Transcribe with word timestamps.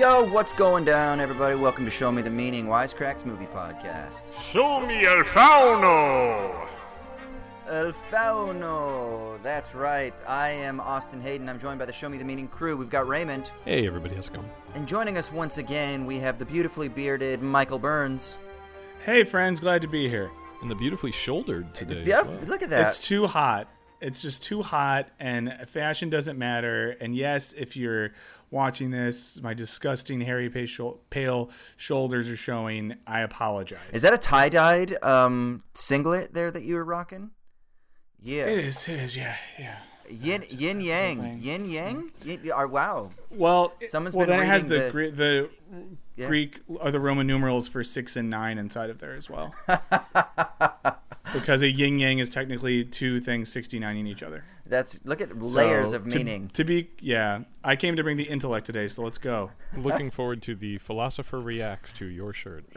Yo, 0.00 0.22
what's 0.22 0.54
going 0.54 0.82
down, 0.82 1.20
everybody? 1.20 1.54
Welcome 1.54 1.84
to 1.84 1.90
Show 1.90 2.10
Me 2.10 2.22
the 2.22 2.30
Meaning 2.30 2.64
Wisecracks 2.64 3.26
Movie 3.26 3.44
Podcast. 3.44 4.34
Show 4.40 4.80
me 4.80 5.04
El 5.04 5.24
Fauno! 5.24 6.66
El 7.68 7.92
Fauno. 8.10 9.38
That's 9.42 9.74
right. 9.74 10.14
I 10.26 10.48
am 10.52 10.80
Austin 10.80 11.20
Hayden. 11.20 11.50
I'm 11.50 11.58
joined 11.58 11.78
by 11.78 11.84
the 11.84 11.92
Show 11.92 12.08
Me 12.08 12.16
the 12.16 12.24
Meaning 12.24 12.48
crew. 12.48 12.78
We've 12.78 12.88
got 12.88 13.06
Raymond. 13.08 13.52
Hey, 13.66 13.86
everybody, 13.86 14.14
how's 14.14 14.28
it 14.28 14.32
going? 14.32 14.48
And 14.74 14.88
joining 14.88 15.18
us 15.18 15.30
once 15.30 15.58
again, 15.58 16.06
we 16.06 16.16
have 16.16 16.38
the 16.38 16.46
beautifully 16.46 16.88
bearded 16.88 17.42
Michael 17.42 17.78
Burns. 17.78 18.38
Hey, 19.04 19.22
friends, 19.22 19.60
glad 19.60 19.82
to 19.82 19.86
be 19.86 20.08
here. 20.08 20.30
And 20.62 20.70
the 20.70 20.76
beautifully 20.76 21.12
shouldered 21.12 21.74
today. 21.74 22.04
Yeah, 22.06 22.20
as 22.20 22.26
well. 22.26 22.38
look 22.46 22.62
at 22.62 22.70
that. 22.70 22.86
It's 22.86 23.06
too 23.06 23.26
hot. 23.26 23.68
It's 24.00 24.22
just 24.22 24.42
too 24.42 24.62
hot, 24.62 25.10
and 25.18 25.52
fashion 25.68 26.08
doesn't 26.08 26.38
matter. 26.38 26.96
And 27.02 27.14
yes, 27.14 27.52
if 27.52 27.76
you're 27.76 28.12
watching 28.50 28.90
this, 28.90 29.40
my 29.42 29.54
disgusting 29.54 30.20
hairy 30.20 30.50
pale, 31.10 31.50
shoulders 31.76 32.28
are 32.28 32.36
showing. 32.36 32.96
I 33.06 33.20
apologize. 33.20 33.78
Is 33.92 34.02
that 34.02 34.12
a 34.12 34.18
tie-dyed 34.18 35.02
um, 35.02 35.62
singlet 35.74 36.34
there 36.34 36.50
that 36.50 36.62
you 36.62 36.74
were 36.74 36.84
rocking? 36.84 37.30
Yeah. 38.22 38.46
It 38.46 38.58
is. 38.58 38.88
It 38.88 38.98
is. 39.00 39.16
Yeah. 39.16 39.36
Yeah. 39.58 39.78
Yin, 40.10 40.44
yin 40.50 40.80
yang. 40.80 41.38
Yin 41.40 41.70
yang? 41.70 42.10
Yin, 42.24 42.50
or, 42.52 42.66
wow. 42.66 43.10
Well, 43.30 43.72
Someone's 43.86 44.16
well, 44.16 44.26
been 44.26 44.38
then 44.38 44.46
it 44.46 44.50
has 44.50 44.66
the 44.66 44.78
the- 44.78 44.90
Gre- 44.90 45.06
the 45.06 45.50
Yeah. 46.16 46.26
Greek 46.26 46.60
or 46.66 46.90
the 46.90 46.98
Roman 47.00 47.26
numerals 47.26 47.68
for 47.68 47.84
six 47.84 48.16
and 48.16 48.28
nine 48.28 48.58
inside 48.58 48.90
of 48.90 48.98
there 48.98 49.14
as 49.14 49.30
well. 49.30 49.54
because 51.32 51.62
a 51.62 51.70
yin 51.70 51.98
yang 51.98 52.18
is 52.18 52.30
technically 52.30 52.84
two 52.84 53.20
things 53.20 53.50
sixty 53.50 53.78
nine 53.78 53.96
in 53.96 54.06
each 54.06 54.22
other. 54.22 54.44
That's 54.66 55.00
look 55.04 55.20
at 55.20 55.36
layers 55.42 55.90
So, 55.90 55.96
of 55.96 56.08
to- 56.08 56.16
meaning. 56.18 56.48
To, 56.50 56.62
be, 56.62 56.90
yeah, 57.00 57.40
I 57.64 57.74
came 57.74 57.96
to 57.96 58.04
bring 58.04 58.16
the 58.16 58.28
intellect 58.28 58.66
today, 58.66 58.86
so 58.86 59.02
let's 59.02 59.18
go. 59.18 59.50
Looking 59.76 60.12
forward 60.12 60.42
to 60.42 60.54
the 60.54 60.78
philosopher 60.78 61.40
reacts 61.40 61.92
to 61.94 62.06
your 62.06 62.32
shirt. 62.32 62.64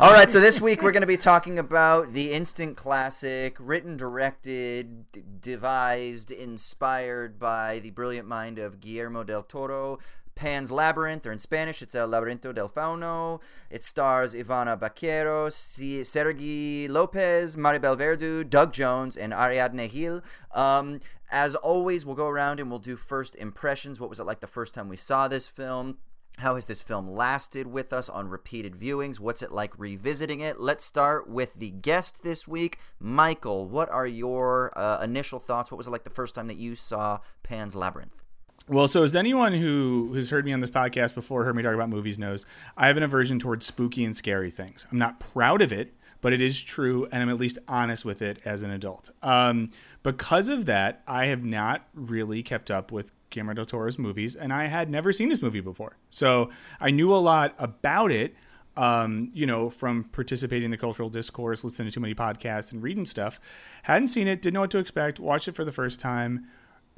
All 0.00 0.12
right, 0.12 0.28
so 0.28 0.40
this 0.40 0.60
week 0.60 0.82
we're 0.82 0.90
going 0.92 1.02
to 1.02 1.06
be 1.06 1.16
talking 1.16 1.58
about 1.60 2.12
the 2.12 2.32
instant 2.32 2.76
classic, 2.76 3.56
written, 3.60 3.96
directed, 3.96 5.10
d- 5.12 5.22
devised, 5.40 6.30
inspired 6.32 7.38
by 7.38 7.78
the 7.80 7.90
brilliant 7.90 8.26
mind 8.26 8.58
of 8.58 8.80
Guillermo 8.80 9.22
del 9.24 9.42
Toro. 9.44 9.98
Pan's 10.34 10.70
Labyrinth, 10.70 11.26
or 11.26 11.32
in 11.32 11.38
Spanish, 11.38 11.82
it's 11.82 11.94
El 11.94 12.08
Laberinto 12.08 12.54
del 12.54 12.68
Fauno. 12.68 13.40
It 13.70 13.84
stars 13.84 14.34
Ivana 14.34 14.78
Baquero, 14.78 15.52
C- 15.52 16.04
Sergi 16.04 16.88
Lopez, 16.88 17.56
Maribel 17.56 17.96
Verdu, 17.96 18.48
Doug 18.48 18.72
Jones, 18.72 19.16
and 19.16 19.32
Ariadne 19.32 19.90
Gil. 19.90 20.22
Um, 20.52 21.00
as 21.30 21.54
always, 21.54 22.04
we'll 22.04 22.16
go 22.16 22.28
around 22.28 22.58
and 22.58 22.70
we'll 22.70 22.78
do 22.78 22.96
first 22.96 23.36
impressions. 23.36 24.00
What 24.00 24.08
was 24.08 24.18
it 24.18 24.24
like 24.24 24.40
the 24.40 24.46
first 24.46 24.74
time 24.74 24.88
we 24.88 24.96
saw 24.96 25.28
this 25.28 25.46
film? 25.46 25.98
How 26.38 26.54
has 26.54 26.64
this 26.64 26.80
film 26.80 27.06
lasted 27.06 27.66
with 27.66 27.92
us 27.92 28.08
on 28.08 28.28
repeated 28.28 28.74
viewings? 28.74 29.20
What's 29.20 29.42
it 29.42 29.52
like 29.52 29.78
revisiting 29.78 30.40
it? 30.40 30.58
Let's 30.58 30.84
start 30.84 31.28
with 31.28 31.54
the 31.54 31.70
guest 31.70 32.22
this 32.22 32.48
week, 32.48 32.78
Michael. 32.98 33.68
What 33.68 33.90
are 33.90 34.06
your 34.06 34.72
uh, 34.74 35.02
initial 35.02 35.38
thoughts? 35.38 35.70
What 35.70 35.76
was 35.76 35.86
it 35.86 35.90
like 35.90 36.04
the 36.04 36.10
first 36.10 36.34
time 36.34 36.46
that 36.48 36.56
you 36.56 36.74
saw 36.74 37.18
Pan's 37.42 37.74
Labyrinth? 37.74 38.24
Well, 38.70 38.86
so 38.86 39.02
as 39.02 39.16
anyone 39.16 39.52
who 39.52 40.12
has 40.14 40.30
heard 40.30 40.44
me 40.44 40.52
on 40.52 40.60
this 40.60 40.70
podcast 40.70 41.16
before, 41.16 41.42
heard 41.42 41.56
me 41.56 41.62
talk 41.64 41.74
about 41.74 41.88
movies, 41.88 42.20
knows 42.20 42.46
I 42.76 42.86
have 42.86 42.96
an 42.96 43.02
aversion 43.02 43.40
towards 43.40 43.66
spooky 43.66 44.04
and 44.04 44.14
scary 44.14 44.48
things. 44.48 44.86
I'm 44.92 44.98
not 44.98 45.18
proud 45.18 45.60
of 45.60 45.72
it, 45.72 45.92
but 46.20 46.32
it 46.32 46.40
is 46.40 46.62
true, 46.62 47.08
and 47.10 47.20
I'm 47.20 47.28
at 47.28 47.36
least 47.36 47.58
honest 47.66 48.04
with 48.04 48.22
it 48.22 48.38
as 48.44 48.62
an 48.62 48.70
adult. 48.70 49.10
Um, 49.24 49.70
because 50.04 50.46
of 50.46 50.66
that, 50.66 51.02
I 51.08 51.26
have 51.26 51.42
not 51.42 51.88
really 51.94 52.44
kept 52.44 52.70
up 52.70 52.92
with 52.92 53.10
Guillermo 53.30 53.54
del 53.54 53.64
Toro's 53.64 53.98
movies, 53.98 54.36
and 54.36 54.52
I 54.52 54.66
had 54.66 54.88
never 54.88 55.12
seen 55.12 55.30
this 55.30 55.42
movie 55.42 55.58
before. 55.58 55.96
So 56.10 56.50
I 56.78 56.92
knew 56.92 57.12
a 57.12 57.18
lot 57.18 57.56
about 57.58 58.12
it, 58.12 58.36
um, 58.76 59.32
you 59.34 59.46
know, 59.46 59.68
from 59.68 60.04
participating 60.04 60.66
in 60.66 60.70
the 60.70 60.78
cultural 60.78 61.10
discourse, 61.10 61.64
listening 61.64 61.88
to 61.88 61.94
too 61.94 62.00
many 62.00 62.14
podcasts, 62.14 62.70
and 62.70 62.84
reading 62.84 63.04
stuff. 63.04 63.40
Hadn't 63.82 64.06
seen 64.06 64.28
it, 64.28 64.40
didn't 64.40 64.54
know 64.54 64.60
what 64.60 64.70
to 64.70 64.78
expect, 64.78 65.18
watched 65.18 65.48
it 65.48 65.56
for 65.56 65.64
the 65.64 65.72
first 65.72 65.98
time 65.98 66.46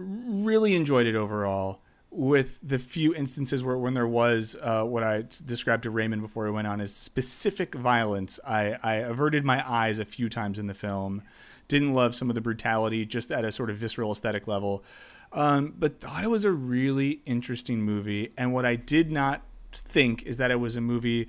really 0.02 0.74
enjoyed 0.74 1.06
it 1.06 1.14
overall 1.14 1.80
with 2.12 2.60
the 2.62 2.78
few 2.78 3.14
instances 3.14 3.64
where 3.64 3.78
when 3.78 3.94
there 3.94 4.06
was 4.06 4.54
uh, 4.60 4.82
what 4.84 5.02
I 5.02 5.24
described 5.46 5.84
to 5.84 5.90
Raymond 5.90 6.20
before 6.20 6.44
we 6.44 6.50
went 6.50 6.66
on 6.66 6.80
as 6.80 6.94
specific 6.94 7.74
violence, 7.74 8.38
I, 8.46 8.76
I 8.82 8.96
averted 8.96 9.44
my 9.44 9.68
eyes 9.68 9.98
a 9.98 10.04
few 10.04 10.28
times 10.28 10.58
in 10.58 10.66
the 10.66 10.74
film. 10.74 11.22
Didn't 11.68 11.94
love 11.94 12.14
some 12.14 12.28
of 12.28 12.34
the 12.34 12.42
brutality 12.42 13.06
just 13.06 13.32
at 13.32 13.46
a 13.46 13.52
sort 13.52 13.70
of 13.70 13.76
visceral 13.76 14.12
aesthetic 14.12 14.46
level, 14.46 14.84
um, 15.32 15.74
but 15.78 16.00
thought 16.00 16.22
it 16.22 16.28
was 16.28 16.44
a 16.44 16.50
really 16.50 17.22
interesting 17.24 17.80
movie. 17.80 18.32
And 18.36 18.52
what 18.52 18.66
I 18.66 18.76
did 18.76 19.10
not 19.10 19.40
think 19.72 20.22
is 20.24 20.36
that 20.36 20.50
it 20.50 20.56
was 20.56 20.76
a 20.76 20.82
movie 20.82 21.28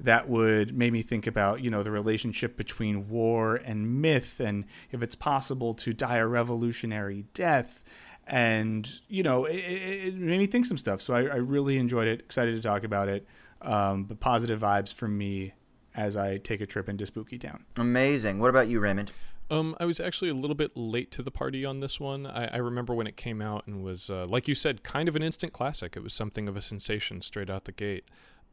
that 0.00 0.28
would 0.28 0.76
make 0.76 0.92
me 0.92 1.02
think 1.02 1.26
about 1.26 1.60
you 1.60 1.70
know 1.70 1.82
the 1.82 1.90
relationship 1.90 2.56
between 2.56 3.08
war 3.08 3.56
and 3.56 4.00
myth 4.02 4.40
and 4.40 4.64
if 4.90 5.02
it's 5.02 5.14
possible 5.14 5.74
to 5.74 5.92
die 5.92 6.16
a 6.16 6.26
revolutionary 6.26 7.26
death 7.34 7.84
and 8.26 9.00
you 9.08 9.22
know 9.22 9.44
it, 9.46 9.56
it 9.56 10.06
it 10.08 10.14
made 10.14 10.38
me 10.38 10.46
think 10.46 10.64
some 10.64 10.78
stuff 10.78 11.02
so 11.02 11.14
I, 11.14 11.22
I 11.22 11.36
really 11.36 11.78
enjoyed 11.78 12.06
it 12.06 12.20
excited 12.20 12.54
to 12.54 12.60
talk 12.60 12.84
about 12.84 13.08
it 13.08 13.26
um, 13.62 14.04
but 14.04 14.20
positive 14.20 14.60
vibes 14.60 14.92
from 14.94 15.16
me 15.18 15.54
as 15.94 16.16
i 16.16 16.38
take 16.38 16.60
a 16.60 16.66
trip 16.66 16.88
into 16.88 17.04
spooky 17.06 17.38
town 17.38 17.64
Amazing. 17.76 18.38
What 18.38 18.48
about 18.50 18.68
you, 18.68 18.80
Raymond? 18.80 19.12
Um, 19.50 19.76
I 19.78 19.84
was 19.84 20.00
actually 20.00 20.30
a 20.30 20.34
little 20.34 20.54
bit 20.54 20.74
late 20.76 21.10
to 21.12 21.22
the 21.22 21.30
party 21.30 21.66
on 21.66 21.80
this 21.80 22.00
one. 22.00 22.26
I, 22.26 22.46
I 22.46 22.56
remember 22.56 22.94
when 22.94 23.06
it 23.06 23.18
came 23.18 23.42
out 23.42 23.66
and 23.66 23.84
was, 23.84 24.08
uh, 24.08 24.24
like 24.26 24.48
you 24.48 24.54
said, 24.54 24.82
kind 24.82 25.08
of 25.08 25.16
an 25.16 25.22
instant 25.22 25.52
classic. 25.52 25.94
It 25.94 26.02
was 26.02 26.14
something 26.14 26.48
of 26.48 26.56
a 26.56 26.62
sensation 26.62 27.20
straight 27.20 27.50
out 27.50 27.66
the 27.66 27.72
gate. 27.72 28.04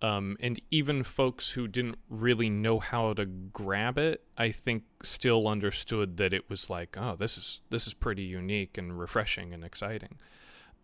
Um, 0.01 0.37
and 0.39 0.61
even 0.71 1.03
folks 1.03 1.51
who 1.51 1.67
didn't 1.67 1.97
really 2.09 2.49
know 2.49 2.79
how 2.79 3.13
to 3.13 3.25
grab 3.25 3.97
it, 3.97 4.23
I 4.37 4.51
think, 4.51 4.83
still 5.03 5.47
understood 5.47 6.17
that 6.17 6.33
it 6.33 6.49
was 6.49 6.69
like, 6.69 6.95
oh, 6.97 7.15
this 7.17 7.37
is 7.37 7.59
this 7.69 7.85
is 7.85 7.93
pretty 7.93 8.23
unique 8.23 8.77
and 8.77 8.97
refreshing 8.97 9.53
and 9.53 9.63
exciting. 9.63 10.17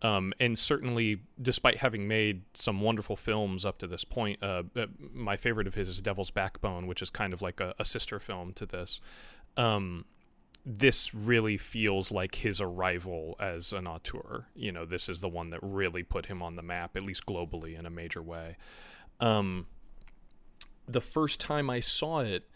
Um, 0.02 0.34
and 0.38 0.58
certainly, 0.58 1.22
despite 1.40 1.78
having 1.78 2.06
made 2.06 2.42
some 2.52 2.82
wonderful 2.82 3.16
films 3.16 3.64
up 3.64 3.78
to 3.78 3.86
this 3.86 4.04
point, 4.04 4.42
uh, 4.42 4.64
uh, 4.76 4.86
my 5.14 5.36
favorite 5.36 5.66
of 5.66 5.74
his 5.74 5.88
is 5.88 6.02
Devil's 6.02 6.30
Backbone, 6.30 6.86
which 6.86 7.00
is 7.00 7.08
kind 7.08 7.32
of 7.32 7.40
like 7.40 7.60
a, 7.60 7.74
a 7.78 7.84
sister 7.84 8.20
film 8.20 8.52
to 8.54 8.66
this. 8.66 9.00
Um, 9.56 10.04
this 10.66 11.14
really 11.14 11.56
feels 11.56 12.10
like 12.10 12.34
his 12.34 12.60
arrival 12.60 13.36
as 13.40 13.72
an 13.72 13.86
auteur. 13.86 14.48
You 14.54 14.72
know, 14.72 14.84
this 14.84 15.08
is 15.08 15.20
the 15.20 15.28
one 15.28 15.50
that 15.50 15.60
really 15.62 16.02
put 16.02 16.26
him 16.26 16.42
on 16.42 16.56
the 16.56 16.62
map, 16.62 16.96
at 16.96 17.02
least 17.02 17.24
globally, 17.24 17.78
in 17.78 17.86
a 17.86 17.90
major 17.90 18.22
way. 18.22 18.56
Um, 19.20 19.66
the 20.86 21.00
first 21.00 21.40
time 21.40 21.68
I 21.70 21.80
saw 21.80 22.20
it, 22.20 22.48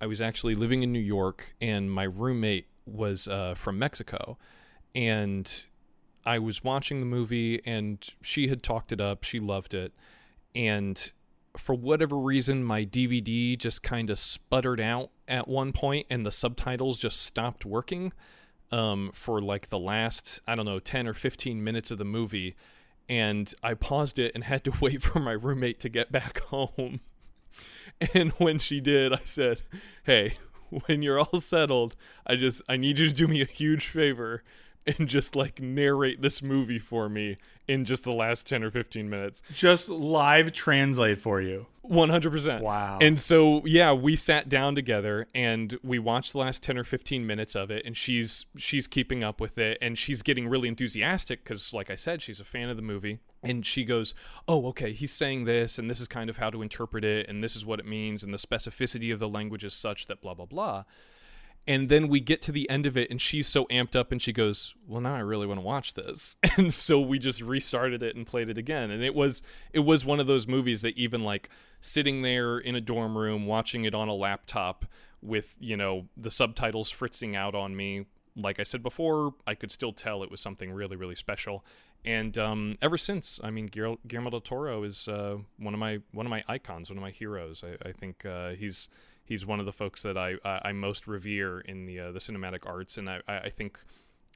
I 0.00 0.06
was 0.06 0.20
actually 0.20 0.54
living 0.54 0.82
in 0.82 0.92
New 0.92 0.98
York, 0.98 1.54
and 1.60 1.90
my 1.90 2.04
roommate 2.04 2.68
was 2.86 3.28
uh, 3.28 3.54
from 3.54 3.78
Mexico, 3.78 4.38
and 4.94 5.64
I 6.24 6.38
was 6.38 6.62
watching 6.64 7.00
the 7.00 7.06
movie, 7.06 7.60
and 7.66 8.06
she 8.22 8.48
had 8.48 8.62
talked 8.62 8.92
it 8.92 9.00
up. 9.00 9.24
She 9.24 9.38
loved 9.38 9.74
it, 9.74 9.92
and 10.54 11.12
for 11.56 11.74
whatever 11.74 12.16
reason, 12.16 12.62
my 12.62 12.84
DVD 12.84 13.58
just 13.58 13.82
kind 13.82 14.10
of 14.10 14.18
sputtered 14.18 14.80
out 14.80 15.10
at 15.26 15.48
one 15.48 15.72
point, 15.72 16.06
and 16.08 16.24
the 16.24 16.30
subtitles 16.30 16.98
just 16.98 17.22
stopped 17.22 17.66
working 17.66 18.12
um, 18.70 19.10
for 19.12 19.40
like 19.40 19.68
the 19.68 19.78
last 19.78 20.40
I 20.46 20.54
don't 20.54 20.66
know 20.66 20.78
ten 20.78 21.06
or 21.06 21.14
fifteen 21.14 21.62
minutes 21.64 21.90
of 21.90 21.98
the 21.98 22.04
movie, 22.04 22.56
and 23.08 23.52
I 23.62 23.74
paused 23.74 24.18
it 24.18 24.32
and 24.34 24.44
had 24.44 24.64
to 24.64 24.72
wait 24.80 25.02
for 25.02 25.20
my 25.20 25.32
roommate 25.32 25.80
to 25.80 25.88
get 25.88 26.12
back 26.12 26.40
home. 26.40 27.00
And 28.14 28.30
when 28.32 28.60
she 28.60 28.80
did, 28.80 29.12
I 29.12 29.22
said, 29.24 29.62
"Hey, 30.04 30.36
when 30.86 31.02
you're 31.02 31.18
all 31.18 31.40
settled, 31.40 31.96
I 32.24 32.36
just 32.36 32.62
I 32.68 32.76
need 32.76 33.00
you 33.00 33.08
to 33.08 33.12
do 33.12 33.26
me 33.26 33.40
a 33.40 33.44
huge 33.44 33.86
favor 33.88 34.44
and 34.98 35.08
just 35.08 35.36
like 35.36 35.60
narrate 35.60 36.22
this 36.22 36.42
movie 36.42 36.78
for 36.78 37.08
me 37.08 37.36
in 37.66 37.84
just 37.84 38.04
the 38.04 38.12
last 38.12 38.46
10 38.46 38.64
or 38.64 38.70
15 38.70 39.08
minutes. 39.10 39.42
Just 39.52 39.88
live 39.88 40.52
translate 40.52 41.18
for 41.18 41.40
you. 41.40 41.66
100%. 41.88 42.60
Wow. 42.60 42.98
And 43.00 43.20
so, 43.20 43.64
yeah, 43.64 43.92
we 43.92 44.14
sat 44.14 44.48
down 44.48 44.74
together 44.74 45.26
and 45.34 45.78
we 45.82 45.98
watched 45.98 46.32
the 46.32 46.38
last 46.38 46.62
10 46.62 46.76
or 46.76 46.84
15 46.84 47.26
minutes 47.26 47.54
of 47.54 47.70
it 47.70 47.84
and 47.86 47.96
she's 47.96 48.46
she's 48.56 48.86
keeping 48.86 49.24
up 49.24 49.40
with 49.40 49.58
it 49.58 49.78
and 49.80 49.96
she's 49.96 50.22
getting 50.22 50.48
really 50.48 50.68
enthusiastic 50.68 51.44
cuz 51.44 51.72
like 51.72 51.90
I 51.90 51.94
said, 51.94 52.20
she's 52.20 52.40
a 52.40 52.44
fan 52.44 52.68
of 52.68 52.76
the 52.76 52.82
movie 52.82 53.20
and 53.42 53.64
she 53.64 53.84
goes, 53.84 54.14
"Oh, 54.46 54.66
okay, 54.68 54.92
he's 54.92 55.12
saying 55.12 55.44
this 55.44 55.78
and 55.78 55.88
this 55.88 56.00
is 56.00 56.08
kind 56.08 56.28
of 56.28 56.36
how 56.36 56.50
to 56.50 56.60
interpret 56.60 57.04
it 57.04 57.28
and 57.28 57.42
this 57.42 57.56
is 57.56 57.64
what 57.64 57.80
it 57.80 57.86
means 57.86 58.22
and 58.22 58.34
the 58.34 58.38
specificity 58.38 59.12
of 59.12 59.18
the 59.18 59.28
language 59.28 59.64
is 59.64 59.74
such 59.74 60.08
that 60.08 60.20
blah 60.20 60.34
blah 60.34 60.46
blah." 60.46 60.84
And 61.68 61.90
then 61.90 62.08
we 62.08 62.18
get 62.18 62.40
to 62.42 62.50
the 62.50 62.68
end 62.70 62.86
of 62.86 62.96
it 62.96 63.08
and 63.10 63.20
she's 63.20 63.46
so 63.46 63.66
amped 63.66 63.94
up 63.94 64.10
and 64.10 64.20
she 64.20 64.32
goes 64.32 64.74
well 64.88 65.00
now 65.00 65.14
i 65.14 65.20
really 65.20 65.46
want 65.46 65.60
to 65.60 65.64
watch 65.64 65.94
this 65.94 66.36
and 66.56 66.74
so 66.74 66.98
we 66.98 67.18
just 67.18 67.40
restarted 67.40 68.02
it 68.02 68.16
and 68.16 68.26
played 68.26 68.48
it 68.48 68.58
again 68.58 68.90
and 68.90 69.04
it 69.04 69.14
was 69.14 69.42
it 69.72 69.80
was 69.80 70.04
one 70.04 70.18
of 70.18 70.26
those 70.26 70.48
movies 70.48 70.82
that 70.82 70.96
even 70.98 71.22
like 71.22 71.48
sitting 71.80 72.22
there 72.22 72.58
in 72.58 72.74
a 72.74 72.80
dorm 72.80 73.16
room 73.16 73.46
watching 73.46 73.84
it 73.84 73.94
on 73.94 74.08
a 74.08 74.14
laptop 74.14 74.86
with 75.22 75.54
you 75.60 75.76
know 75.76 76.06
the 76.16 76.30
subtitles 76.30 76.90
fritzing 76.90 77.36
out 77.36 77.54
on 77.54 77.76
me 77.76 78.06
like 78.34 78.58
i 78.58 78.62
said 78.62 78.82
before 78.82 79.34
i 79.46 79.54
could 79.54 79.70
still 79.70 79.92
tell 79.92 80.22
it 80.22 80.30
was 80.30 80.40
something 80.40 80.72
really 80.72 80.96
really 80.96 81.14
special 81.14 81.64
and 82.04 82.38
um, 82.38 82.78
ever 82.80 82.96
since, 82.96 83.40
I 83.42 83.50
mean, 83.50 83.66
Guillermo 83.66 84.30
del 84.30 84.40
Toro 84.40 84.84
is 84.84 85.08
uh, 85.08 85.38
one 85.58 85.74
of 85.74 85.80
my 85.80 85.98
one 86.12 86.26
of 86.26 86.30
my 86.30 86.44
icons, 86.46 86.90
one 86.90 86.96
of 86.96 87.02
my 87.02 87.10
heroes. 87.10 87.64
I, 87.64 87.88
I 87.88 87.92
think 87.92 88.24
uh, 88.24 88.50
he's 88.50 88.88
he's 89.28 89.46
one 89.46 89.60
of 89.60 89.66
the 89.66 89.72
folks 89.72 90.02
that 90.02 90.16
I 90.16 90.34
I, 90.44 90.60
I 90.66 90.72
most 90.72 91.06
revere 91.06 91.60
in 91.60 91.86
the 91.86 92.00
uh, 92.00 92.12
the 92.12 92.18
cinematic 92.18 92.66
arts, 92.66 92.98
and 92.98 93.08
I 93.08 93.20
I 93.28 93.50
think 93.50 93.78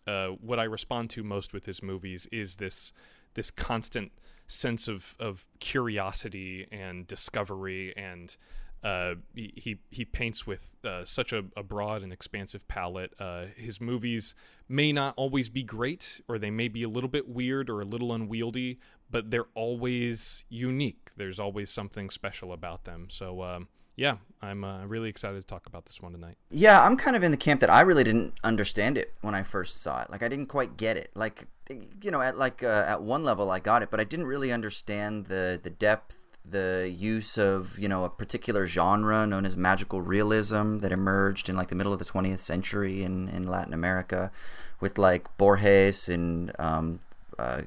uh, 0.06 0.28
what 0.40 0.58
I 0.58 0.64
respond 0.64 1.10
to 1.10 1.22
most 1.22 1.52
with 1.52 1.66
his 1.66 1.82
movies 1.82 2.28
is 2.30 2.56
this 2.56 2.92
this 3.34 3.50
constant 3.50 4.12
sense 4.46 4.88
of 4.88 5.16
of 5.18 5.46
curiosity 5.58 6.66
and 6.70 7.06
discovery 7.06 7.96
and 7.96 8.36
uh, 8.84 9.14
he 9.34 9.78
he 9.90 10.04
paints 10.04 10.44
with 10.44 10.76
uh, 10.84 11.04
such 11.04 11.32
a, 11.32 11.44
a, 11.56 11.62
broad 11.62 12.02
and 12.02 12.12
expansive 12.12 12.66
palette. 12.66 13.14
Uh, 13.20 13.44
his 13.56 13.80
movies 13.80 14.34
may 14.68 14.92
not 14.92 15.14
always 15.16 15.48
be 15.48 15.62
great, 15.62 16.20
or 16.26 16.36
they 16.36 16.50
may 16.50 16.66
be 16.66 16.82
a 16.82 16.88
little 16.88 17.08
bit 17.08 17.28
weird 17.28 17.70
or 17.70 17.80
a 17.80 17.84
little 17.84 18.12
unwieldy, 18.12 18.80
but 19.08 19.30
they're 19.30 19.46
always 19.54 20.44
unique. 20.48 21.10
There's 21.16 21.38
always 21.38 21.70
something 21.70 22.10
special 22.10 22.52
about 22.52 22.82
them. 22.82 23.06
So 23.08 23.42
um, 23.42 23.68
yeah, 23.96 24.16
I'm 24.40 24.64
uh, 24.64 24.84
really 24.86 25.08
excited 25.08 25.40
to 25.40 25.46
talk 25.46 25.66
about 25.66 25.86
this 25.86 26.00
one 26.00 26.12
tonight. 26.12 26.36
Yeah, 26.50 26.82
I'm 26.84 26.96
kind 26.96 27.14
of 27.14 27.22
in 27.22 27.30
the 27.30 27.36
camp 27.36 27.60
that 27.60 27.70
I 27.70 27.82
really 27.82 28.04
didn't 28.04 28.34
understand 28.42 28.96
it 28.96 29.12
when 29.20 29.34
I 29.34 29.42
first 29.42 29.82
saw 29.82 30.02
it. 30.02 30.10
Like 30.10 30.22
I 30.22 30.28
didn't 30.28 30.46
quite 30.46 30.76
get 30.76 30.96
it. 30.96 31.10
Like 31.14 31.46
you 31.68 32.10
know, 32.10 32.20
at 32.20 32.38
like 32.38 32.62
uh, 32.62 32.84
at 32.88 33.02
one 33.02 33.22
level 33.22 33.50
I 33.50 33.60
got 33.60 33.82
it, 33.82 33.90
but 33.90 34.00
I 34.00 34.04
didn't 34.04 34.26
really 34.26 34.50
understand 34.50 35.26
the 35.26 35.60
the 35.62 35.70
depth, 35.70 36.16
the 36.44 36.92
use 36.92 37.36
of 37.36 37.78
you 37.78 37.88
know 37.88 38.04
a 38.04 38.08
particular 38.08 38.66
genre 38.66 39.26
known 39.26 39.44
as 39.44 39.56
magical 39.56 40.00
realism 40.00 40.78
that 40.78 40.90
emerged 40.90 41.48
in 41.48 41.56
like 41.56 41.68
the 41.68 41.76
middle 41.76 41.92
of 41.92 41.98
the 41.98 42.04
20th 42.04 42.40
century 42.40 43.02
in 43.02 43.28
in 43.28 43.44
Latin 43.44 43.74
America, 43.74 44.32
with 44.80 44.96
like 44.96 45.36
Borges 45.36 46.08
and 46.08 46.50
um, 46.58 47.00
uh, 47.38 47.62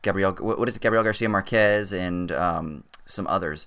Gabriel. 0.00 0.32
What 0.32 0.68
is 0.68 0.76
it? 0.76 0.82
Gabriel 0.82 1.04
Garcia 1.04 1.28
Marquez 1.28 1.92
and 1.92 2.32
um, 2.32 2.84
some 3.04 3.26
others. 3.26 3.66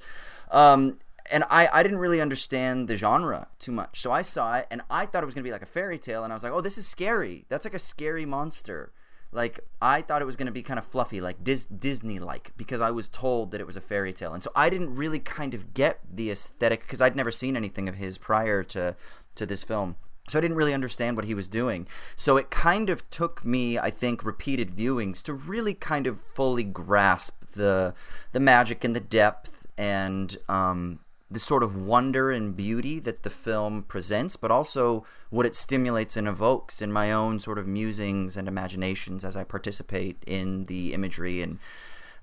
Um, 0.52 0.98
and 1.32 1.44
I, 1.50 1.68
I 1.72 1.84
didn't 1.84 2.00
really 2.00 2.22
understand 2.22 2.88
the 2.88 2.98
genre 2.98 3.48
too 3.60 3.72
much. 3.72 4.02
So 4.02 4.12
I 4.12 4.22
saw 4.22 4.58
it 4.58 4.68
and 4.72 4.82
I 4.90 5.06
thought 5.06 5.24
it 5.24 5.26
was 5.26 5.36
going 5.36 5.44
to 5.44 5.48
be 5.48 5.52
like 5.52 5.62
a 5.62 5.68
fairy 5.68 5.98
tale. 5.98 6.24
And 6.24 6.34
I 6.34 6.36
was 6.36 6.44
like, 6.44 6.52
oh, 6.52 6.62
this 6.62 6.78
is 6.78 6.88
scary. 6.88 7.46
That's 7.50 7.66
like 7.66 7.74
a 7.74 7.80
scary 7.80 8.26
monster. 8.26 8.92
Like, 9.32 9.60
I 9.80 10.02
thought 10.02 10.24
it 10.24 10.26
was 10.26 10.36
going 10.36 10.48
to 10.48 10.52
be 10.52 10.64
kind 10.64 10.80
of 10.80 10.86
fluffy, 10.86 11.22
like 11.22 11.44
Dis- 11.44 11.66
Disney 11.66 12.18
like, 12.18 12.52
because 12.58 12.82
I 12.82 12.90
was 12.90 13.08
told 13.08 13.52
that 13.52 13.62
it 13.62 13.68
was 13.68 13.76
a 13.76 13.82
fairy 13.82 14.12
tale. 14.12 14.34
And 14.34 14.44
so 14.44 14.52
I 14.56 14.70
didn't 14.70 14.96
really 14.96 15.20
kind 15.20 15.54
of 15.54 15.76
get 15.76 16.00
the 16.12 16.32
aesthetic 16.32 16.82
because 16.82 17.00
I'd 17.00 17.16
never 17.16 17.32
seen 17.32 17.56
anything 17.56 17.88
of 17.88 17.96
his 17.96 18.18
prior 18.18 18.64
to, 18.64 18.96
to 19.36 19.46
this 19.46 19.64
film. 19.64 19.98
So 20.30 20.38
I 20.38 20.42
didn't 20.42 20.58
really 20.58 20.74
understand 20.74 21.16
what 21.16 21.26
he 21.26 21.34
was 21.34 21.48
doing. 21.48 21.88
So 22.16 22.38
it 22.38 22.50
kind 22.50 22.90
of 22.90 23.08
took 23.10 23.46
me, 23.46 23.78
I 23.78 23.90
think, 23.92 24.24
repeated 24.24 24.72
viewings 24.72 25.22
to 25.24 25.34
really 25.34 25.74
kind 25.74 26.08
of 26.08 26.22
fully 26.22 26.64
grasp 26.64 27.36
the 27.54 27.96
the 28.32 28.40
magic 28.40 28.84
and 28.84 28.96
the 28.96 29.00
depth 29.00 29.66
and 29.76 30.38
um, 30.48 31.00
the 31.32 31.40
sort 31.40 31.62
of 31.62 31.76
wonder 31.76 32.32
and 32.32 32.56
beauty 32.56 33.00
that 33.00 33.24
the 33.24 33.30
film 33.30 33.84
presents, 33.84 34.36
but 34.36 34.50
also 34.50 35.06
what 35.30 35.46
it 35.46 35.54
stimulates 35.54 36.18
and 36.18 36.28
evokes 36.28 36.82
in 36.82 36.92
my 36.92 37.12
own 37.12 37.40
sort 37.40 37.60
of 37.60 37.68
musings 37.68 38.36
and 38.36 38.48
imaginations 38.48 39.24
as 39.24 39.38
I 39.38 39.44
participate 39.44 40.24
in 40.26 40.66
the 40.66 40.94
imagery 40.94 41.42
and 41.42 41.60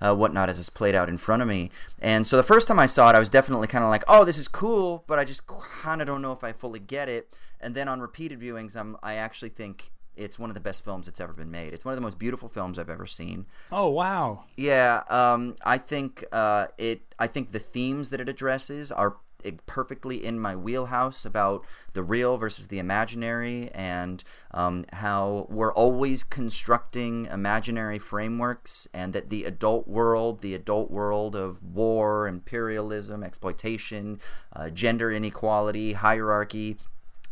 uh, 0.01 0.13
whatnot 0.13 0.49
as 0.49 0.59
it's 0.59 0.69
played 0.69 0.93
out 0.93 1.09
in 1.09 1.17
front 1.17 1.41
of 1.41 1.47
me. 1.47 1.71
And 1.99 2.27
so 2.27 2.37
the 2.37 2.43
first 2.43 2.67
time 2.67 2.79
I 2.79 2.85
saw 2.85 3.09
it, 3.09 3.15
I 3.15 3.19
was 3.19 3.29
definitely 3.29 3.67
kind 3.67 3.83
of 3.83 3.89
like, 3.89 4.03
"Oh, 4.07 4.25
this 4.25 4.37
is 4.37 4.47
cool," 4.47 5.03
but 5.07 5.17
I 5.17 5.23
just 5.23 5.47
kind 5.47 6.01
of 6.01 6.07
don't 6.07 6.21
know 6.21 6.33
if 6.33 6.43
I 6.43 6.51
fully 6.51 6.79
get 6.79 7.09
it. 7.09 7.35
And 7.59 7.73
then 7.73 7.87
on 7.87 8.01
repeated 8.01 8.39
viewings, 8.39 8.75
I'm 8.75 8.97
I 9.01 9.15
actually 9.15 9.49
think 9.49 9.91
it's 10.17 10.39
one 10.39 10.49
of 10.49 10.53
the 10.53 10.61
best 10.61 10.83
films 10.83 11.05
that's 11.05 11.21
ever 11.21 11.33
been 11.33 11.51
made. 11.51 11.73
It's 11.73 11.85
one 11.85 11.93
of 11.93 11.97
the 11.97 12.01
most 12.01 12.19
beautiful 12.19 12.49
films 12.49 12.77
I've 12.77 12.89
ever 12.89 13.05
seen. 13.05 13.45
Oh 13.71 13.89
wow! 13.89 14.45
Yeah, 14.55 15.03
um, 15.09 15.55
I 15.63 15.77
think 15.77 16.25
uh, 16.31 16.67
it. 16.77 17.01
I 17.19 17.27
think 17.27 17.51
the 17.51 17.59
themes 17.59 18.09
that 18.09 18.19
it 18.19 18.29
addresses 18.29 18.91
are 18.91 19.17
perfectly 19.65 20.23
in 20.23 20.39
my 20.39 20.55
wheelhouse 20.55 21.25
about 21.25 21.63
the 21.93 22.03
real 22.03 22.37
versus 22.37 22.67
the 22.67 22.79
imaginary 22.79 23.69
and 23.73 24.23
um, 24.51 24.85
how 24.93 25.45
we're 25.49 25.73
always 25.73 26.23
constructing 26.23 27.25
imaginary 27.27 27.99
frameworks 27.99 28.87
and 28.93 29.13
that 29.13 29.29
the 29.29 29.43
adult 29.45 29.87
world 29.87 30.41
the 30.41 30.53
adult 30.53 30.89
world 30.89 31.35
of 31.35 31.63
war 31.63 32.27
imperialism 32.27 33.23
exploitation 33.23 34.19
uh, 34.53 34.69
gender 34.69 35.11
inequality 35.11 35.93
hierarchy 35.93 36.77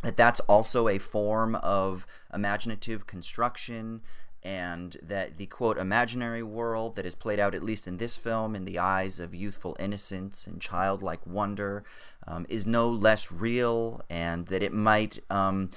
that 0.06 0.16
that's 0.16 0.40
also 0.40 0.88
a 0.88 0.98
form 0.98 1.56
of 1.56 2.06
imaginative 2.32 3.06
construction 3.06 4.00
and 4.42 4.96
that 5.02 5.36
the 5.36 5.46
quote 5.46 5.76
imaginary 5.76 6.42
world 6.42 6.94
that 6.94 7.04
is 7.04 7.16
played 7.16 7.40
out 7.40 7.56
at 7.56 7.64
least 7.64 7.88
in 7.88 7.96
this 7.96 8.14
film 8.14 8.54
in 8.54 8.64
the 8.64 8.78
eyes 8.78 9.18
of 9.18 9.34
youthful 9.34 9.76
innocence 9.80 10.46
and 10.46 10.60
childlike 10.60 11.26
wonder 11.26 11.82
um, 12.28 12.46
is 12.48 12.66
no 12.66 12.88
less 12.88 13.32
real 13.32 14.00
and 14.08 14.46
that 14.46 14.62
it 14.62 14.72
might 14.72 15.18
um, 15.30 15.70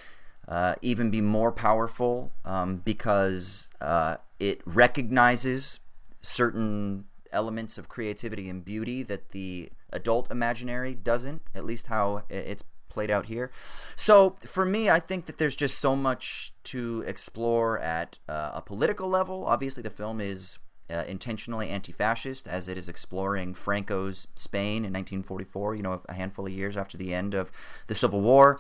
uh, 0.47 0.75
even 0.83 1.09
be 1.09 1.21
more 1.21 1.51
powerful 1.51 2.31
um, 2.45 2.75
because 2.77 3.69
uh, 3.81 4.17
it 4.39 4.61
recognizes 4.65 5.79
certain 6.21 7.05
elements 7.31 7.79
of 7.79 7.89
creativity 7.89 8.47
and 8.47 8.63
beauty 8.63 9.01
that 9.01 9.31
the 9.31 9.71
adult 9.91 10.29
imaginary 10.29 10.93
doesn't 10.93 11.41
at 11.55 11.65
least 11.65 11.87
how 11.87 12.21
it's 12.29 12.63
played 12.89 13.11
out 13.11 13.27
here. 13.27 13.51
So 13.95 14.35
for 14.45 14.65
me, 14.65 14.89
I 14.89 14.99
think 14.99 15.25
that 15.27 15.37
there's 15.37 15.55
just 15.55 15.79
so 15.79 15.95
much 15.95 16.53
to 16.65 17.03
explore 17.07 17.79
at 17.79 18.17
uh, 18.27 18.51
a 18.55 18.61
political 18.61 19.07
level. 19.07 19.45
Obviously, 19.45 19.83
the 19.83 19.89
film 19.89 20.19
is 20.19 20.57
uh, 20.89 21.03
intentionally 21.07 21.69
anti-fascist 21.69 22.47
as 22.47 22.67
it 22.67 22.77
is 22.77 22.89
exploring 22.89 23.53
Franco's 23.53 24.27
Spain 24.35 24.85
in 24.85 24.93
1944. 24.93 25.75
You 25.75 25.83
know, 25.83 26.01
a 26.09 26.13
handful 26.13 26.47
of 26.47 26.51
years 26.51 26.75
after 26.75 26.97
the 26.97 27.13
end 27.13 27.33
of 27.33 27.51
the 27.87 27.95
Civil 27.95 28.21
War 28.21 28.59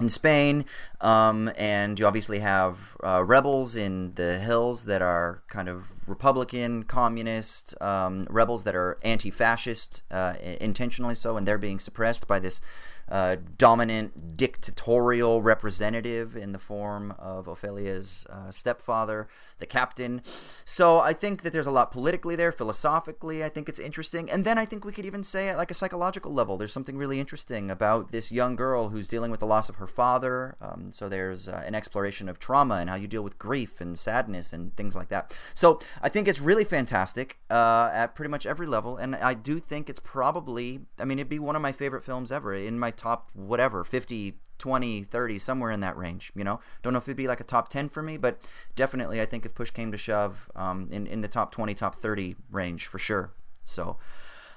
in 0.00 0.08
Spain, 0.08 0.64
um, 1.00 1.50
and 1.56 1.98
you 1.98 2.06
obviously 2.06 2.38
have 2.38 2.96
uh, 3.04 3.22
rebels 3.24 3.76
in 3.76 4.14
the 4.14 4.38
hills 4.38 4.86
that 4.86 5.02
are 5.02 5.42
kind 5.48 5.68
of 5.68 6.08
Republican, 6.08 6.84
communist, 6.84 7.74
um, 7.80 8.26
rebels 8.30 8.64
that 8.64 8.74
are 8.74 8.98
anti-fascist, 9.04 10.02
uh, 10.10 10.34
intentionally 10.60 11.14
so, 11.14 11.36
and 11.36 11.46
they're 11.46 11.58
being 11.58 11.78
suppressed 11.78 12.26
by 12.26 12.38
this 12.38 12.60
uh, 13.08 13.36
dominant 13.58 14.36
dictatorial 14.36 15.42
representative 15.42 16.36
in 16.36 16.52
the 16.52 16.58
form 16.58 17.14
of 17.18 17.48
Ophelia's 17.48 18.26
uh, 18.30 18.50
stepfather, 18.50 19.28
the 19.62 19.66
captain. 19.66 20.20
So 20.64 20.98
I 20.98 21.12
think 21.12 21.42
that 21.42 21.52
there's 21.52 21.68
a 21.68 21.70
lot 21.70 21.92
politically 21.92 22.36
there, 22.36 22.52
philosophically. 22.52 23.44
I 23.44 23.48
think 23.48 23.68
it's 23.68 23.78
interesting, 23.78 24.28
and 24.28 24.44
then 24.44 24.58
I 24.58 24.66
think 24.66 24.84
we 24.84 24.92
could 24.92 25.06
even 25.06 25.22
say 25.22 25.48
at 25.48 25.56
like 25.56 25.70
a 25.70 25.74
psychological 25.74 26.34
level, 26.34 26.58
there's 26.58 26.72
something 26.72 26.98
really 26.98 27.20
interesting 27.20 27.70
about 27.70 28.10
this 28.10 28.32
young 28.32 28.56
girl 28.56 28.90
who's 28.90 29.08
dealing 29.08 29.30
with 29.30 29.40
the 29.40 29.46
loss 29.46 29.68
of 29.68 29.76
her 29.76 29.86
father. 29.86 30.56
Um, 30.60 30.90
so 30.90 31.08
there's 31.08 31.48
uh, 31.48 31.62
an 31.64 31.74
exploration 31.74 32.28
of 32.28 32.38
trauma 32.38 32.74
and 32.74 32.90
how 32.90 32.96
you 32.96 33.06
deal 33.06 33.22
with 33.22 33.38
grief 33.38 33.80
and 33.80 33.96
sadness 33.96 34.52
and 34.52 34.76
things 34.76 34.96
like 34.96 35.08
that. 35.08 35.34
So 35.54 35.80
I 36.02 36.08
think 36.08 36.26
it's 36.26 36.40
really 36.40 36.64
fantastic 36.64 37.38
uh, 37.48 37.90
at 37.94 38.16
pretty 38.16 38.30
much 38.30 38.44
every 38.44 38.66
level, 38.66 38.96
and 38.96 39.14
I 39.14 39.34
do 39.34 39.60
think 39.60 39.88
it's 39.88 40.00
probably, 40.00 40.80
I 40.98 41.04
mean, 41.04 41.20
it'd 41.20 41.28
be 41.28 41.38
one 41.38 41.54
of 41.54 41.62
my 41.62 41.72
favorite 41.72 42.02
films 42.02 42.32
ever 42.32 42.52
in 42.52 42.78
my 42.80 42.90
top 42.90 43.30
whatever 43.32 43.84
50 43.84 44.34
20 44.62 45.02
30 45.02 45.40
somewhere 45.40 45.72
in 45.72 45.80
that 45.80 45.96
range 45.96 46.30
you 46.36 46.44
know 46.44 46.60
don't 46.82 46.92
know 46.92 46.98
if 47.00 47.08
it'd 47.08 47.16
be 47.16 47.26
like 47.26 47.40
a 47.40 47.44
top 47.44 47.68
10 47.68 47.88
for 47.88 48.00
me 48.00 48.16
but 48.16 48.38
definitely 48.76 49.20
i 49.20 49.24
think 49.24 49.44
if 49.44 49.52
push 49.56 49.72
came 49.72 49.90
to 49.90 49.98
shove 49.98 50.48
um, 50.54 50.86
in, 50.92 51.04
in 51.08 51.20
the 51.20 51.26
top 51.26 51.50
20 51.50 51.74
top 51.74 51.96
30 51.96 52.36
range 52.48 52.86
for 52.86 53.00
sure 53.00 53.32
so 53.64 53.96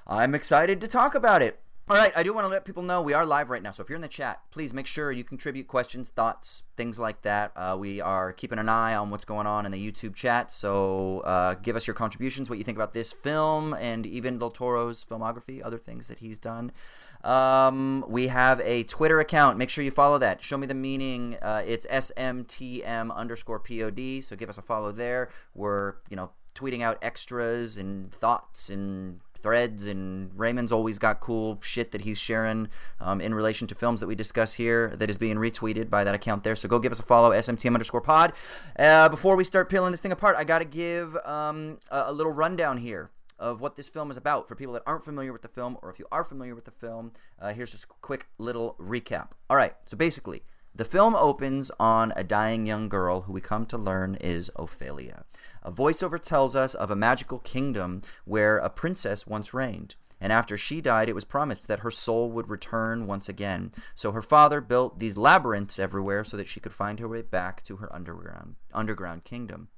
i'm 0.06 0.36
excited 0.36 0.80
to 0.80 0.88
talk 0.88 1.16
about 1.16 1.42
it 1.42 1.60
All 1.88 1.96
right, 1.96 2.12
I 2.16 2.24
do 2.24 2.34
want 2.34 2.46
to 2.46 2.50
let 2.50 2.66
people 2.66 2.82
know 2.82 3.00
we 3.04 3.14
are 3.14 3.28
live 3.28 3.52
right 3.52 3.62
now. 3.62 3.70
So 3.70 3.84
if 3.84 3.90
you're 3.90 3.96
in 3.96 4.02
the 4.02 4.08
chat, 4.08 4.42
please 4.50 4.74
make 4.74 4.88
sure 4.88 5.12
you 5.12 5.24
contribute 5.24 5.68
questions, 5.68 6.10
thoughts, 6.10 6.64
things 6.76 6.98
like 6.98 7.22
that. 7.22 7.52
Uh, 7.56 7.78
we 7.80 8.02
are 8.02 8.34
keeping 8.34 8.58
an 8.58 8.70
eye 8.70 8.96
on 8.96 9.12
what's 9.12 9.24
going 9.24 9.46
on 9.46 9.68
in 9.68 9.72
the 9.72 9.78
YouTube 9.78 10.16
chat. 10.16 10.50
So 10.50 11.20
uh, 11.20 11.54
give 11.62 11.76
us 11.76 11.86
your 11.86 11.94
contributions, 11.94 12.50
what 12.50 12.58
you 12.58 12.64
think 12.64 12.76
about 12.76 12.94
this 12.94 13.14
film, 13.14 13.76
and 13.76 14.08
even 14.08 14.40
Del 14.40 14.50
Toro's 14.50 15.06
filmography, 15.06 15.62
other 15.64 15.78
things 15.78 16.08
that 16.08 16.18
he's 16.26 16.40
done. 16.40 16.72
Um, 17.26 18.06
we 18.08 18.28
have 18.28 18.62
a 18.62 18.84
Twitter 18.84 19.20
account. 19.20 19.58
Make 19.58 19.70
sure 19.70 19.84
you 19.84 19.92
follow 19.92 20.20
that. 20.20 20.44
Show 20.44 20.58
me 20.58 20.68
the 20.68 20.76
meaning. 20.76 21.38
Uh, 21.42 21.64
it's 21.66 21.86
SMTM 21.88 23.14
underscore 23.14 23.60
POD. 23.60 24.24
So 24.24 24.36
give 24.36 24.48
us 24.48 24.58
a 24.58 24.62
follow 24.62 24.92
there. 24.92 25.30
We're, 25.56 25.96
you 26.10 26.16
know, 26.16 26.32
tweeting 26.54 26.82
out 26.82 26.98
extras 27.02 27.78
and 27.78 28.14
thoughts 28.14 28.70
and 28.70 29.20
threads 29.34 29.86
and 29.86 30.32
Raymond's 30.36 30.72
always 30.72 30.98
got 30.98 31.20
cool 31.20 31.60
shit 31.62 31.92
that 31.92 32.02
he's 32.02 32.18
sharing 32.18 32.70
um, 33.00 33.22
in 33.22 33.34
relation 33.34 33.68
to 33.68 33.76
films 33.76 34.00
that 34.00 34.08
we 34.08 34.16
discuss 34.16 34.54
here 34.54 34.94
that 34.96 35.10
is 35.10 35.18
being 35.18 35.36
retweeted 35.36 35.90
by 35.90 36.04
that 36.04 36.16
account 36.16 36.44
there. 36.44 36.56
So 36.56 36.68
go 36.68 36.80
give 36.80 36.92
us 36.92 37.00
a 37.00 37.04
follow, 37.04 37.32
SMTM 37.32 37.74
underscore 37.74 38.02
pod. 38.02 38.34
Uh, 38.80 39.10
before 39.10 39.36
we 39.36 39.44
start 39.44 39.70
peeling 39.70 39.92
this 39.92 40.02
thing 40.02 40.14
apart, 40.14 40.36
I 40.38 40.46
got 40.46 40.60
to 40.60 40.66
give 40.66 41.16
um, 41.26 41.80
a, 41.92 42.06
a 42.08 42.14
little 42.14 42.32
rundown 42.32 42.78
here 42.78 43.12
of 43.38 43.62
what 43.62 43.76
this 43.76 43.90
film 43.90 44.12
is 44.12 44.18
about 44.18 44.48
for 44.48 44.56
people 44.56 44.74
that 44.74 44.84
aren't 44.86 45.06
familiar 45.06 45.34
with 45.34 45.42
the 45.42 45.48
film, 45.48 45.78
or 45.82 45.90
if 45.90 46.00
you 46.00 46.06
are 46.12 46.24
familiar 46.24 46.56
with 46.56 46.66
the 46.66 46.72
film, 46.72 47.12
uh, 47.40 47.54
here's 47.54 47.72
just 47.72 47.86
a 47.86 47.88
quick 48.02 48.28
little 48.38 48.76
recap. 48.80 49.30
All 49.50 49.58
right, 49.58 49.76
so 49.86 49.98
basically, 49.98 50.44
the 50.74 50.86
film 50.86 51.16
opens 51.16 51.72
on 51.80 52.12
a 52.18 52.24
dying 52.24 52.66
young 52.66 52.90
girl 52.90 53.22
who 53.22 53.34
we 53.34 53.40
come 53.40 53.66
to 53.68 53.78
learn 53.78 54.16
is 54.16 54.52
Ophelia. 54.58 55.24
A 55.64 55.72
voiceover 55.72 56.22
tells 56.22 56.54
us 56.56 56.76
of 56.76 56.92
a 56.92 56.96
magical 56.98 57.40
kingdom 57.40 58.02
where 58.26 58.58
a 58.58 58.70
princess 58.70 59.26
once 59.26 59.54
reigned. 59.54 59.96
And 60.20 60.34
after 60.34 60.58
she 60.58 60.82
died, 60.82 61.08
it 61.08 61.16
was 61.16 61.26
promised 61.26 61.68
that 61.68 61.80
her 61.80 61.92
soul 61.92 62.32
would 62.32 62.50
return 62.50 63.08
once 63.08 63.30
again. 63.30 63.72
So 63.94 64.12
her 64.12 64.22
father 64.22 64.60
built 64.60 65.00
these 65.00 65.18
labyrinths 65.18 65.80
everywhere 65.80 66.24
so 66.24 66.36
that 66.36 66.48
she 66.48 66.60
could 66.60 66.74
find 66.74 67.00
her 67.00 67.08
way 67.08 67.22
back 67.22 67.64
to 67.66 67.78
her 67.78 67.94
underground 67.94 68.56
underground 68.74 69.24
kingdom. 69.24 69.70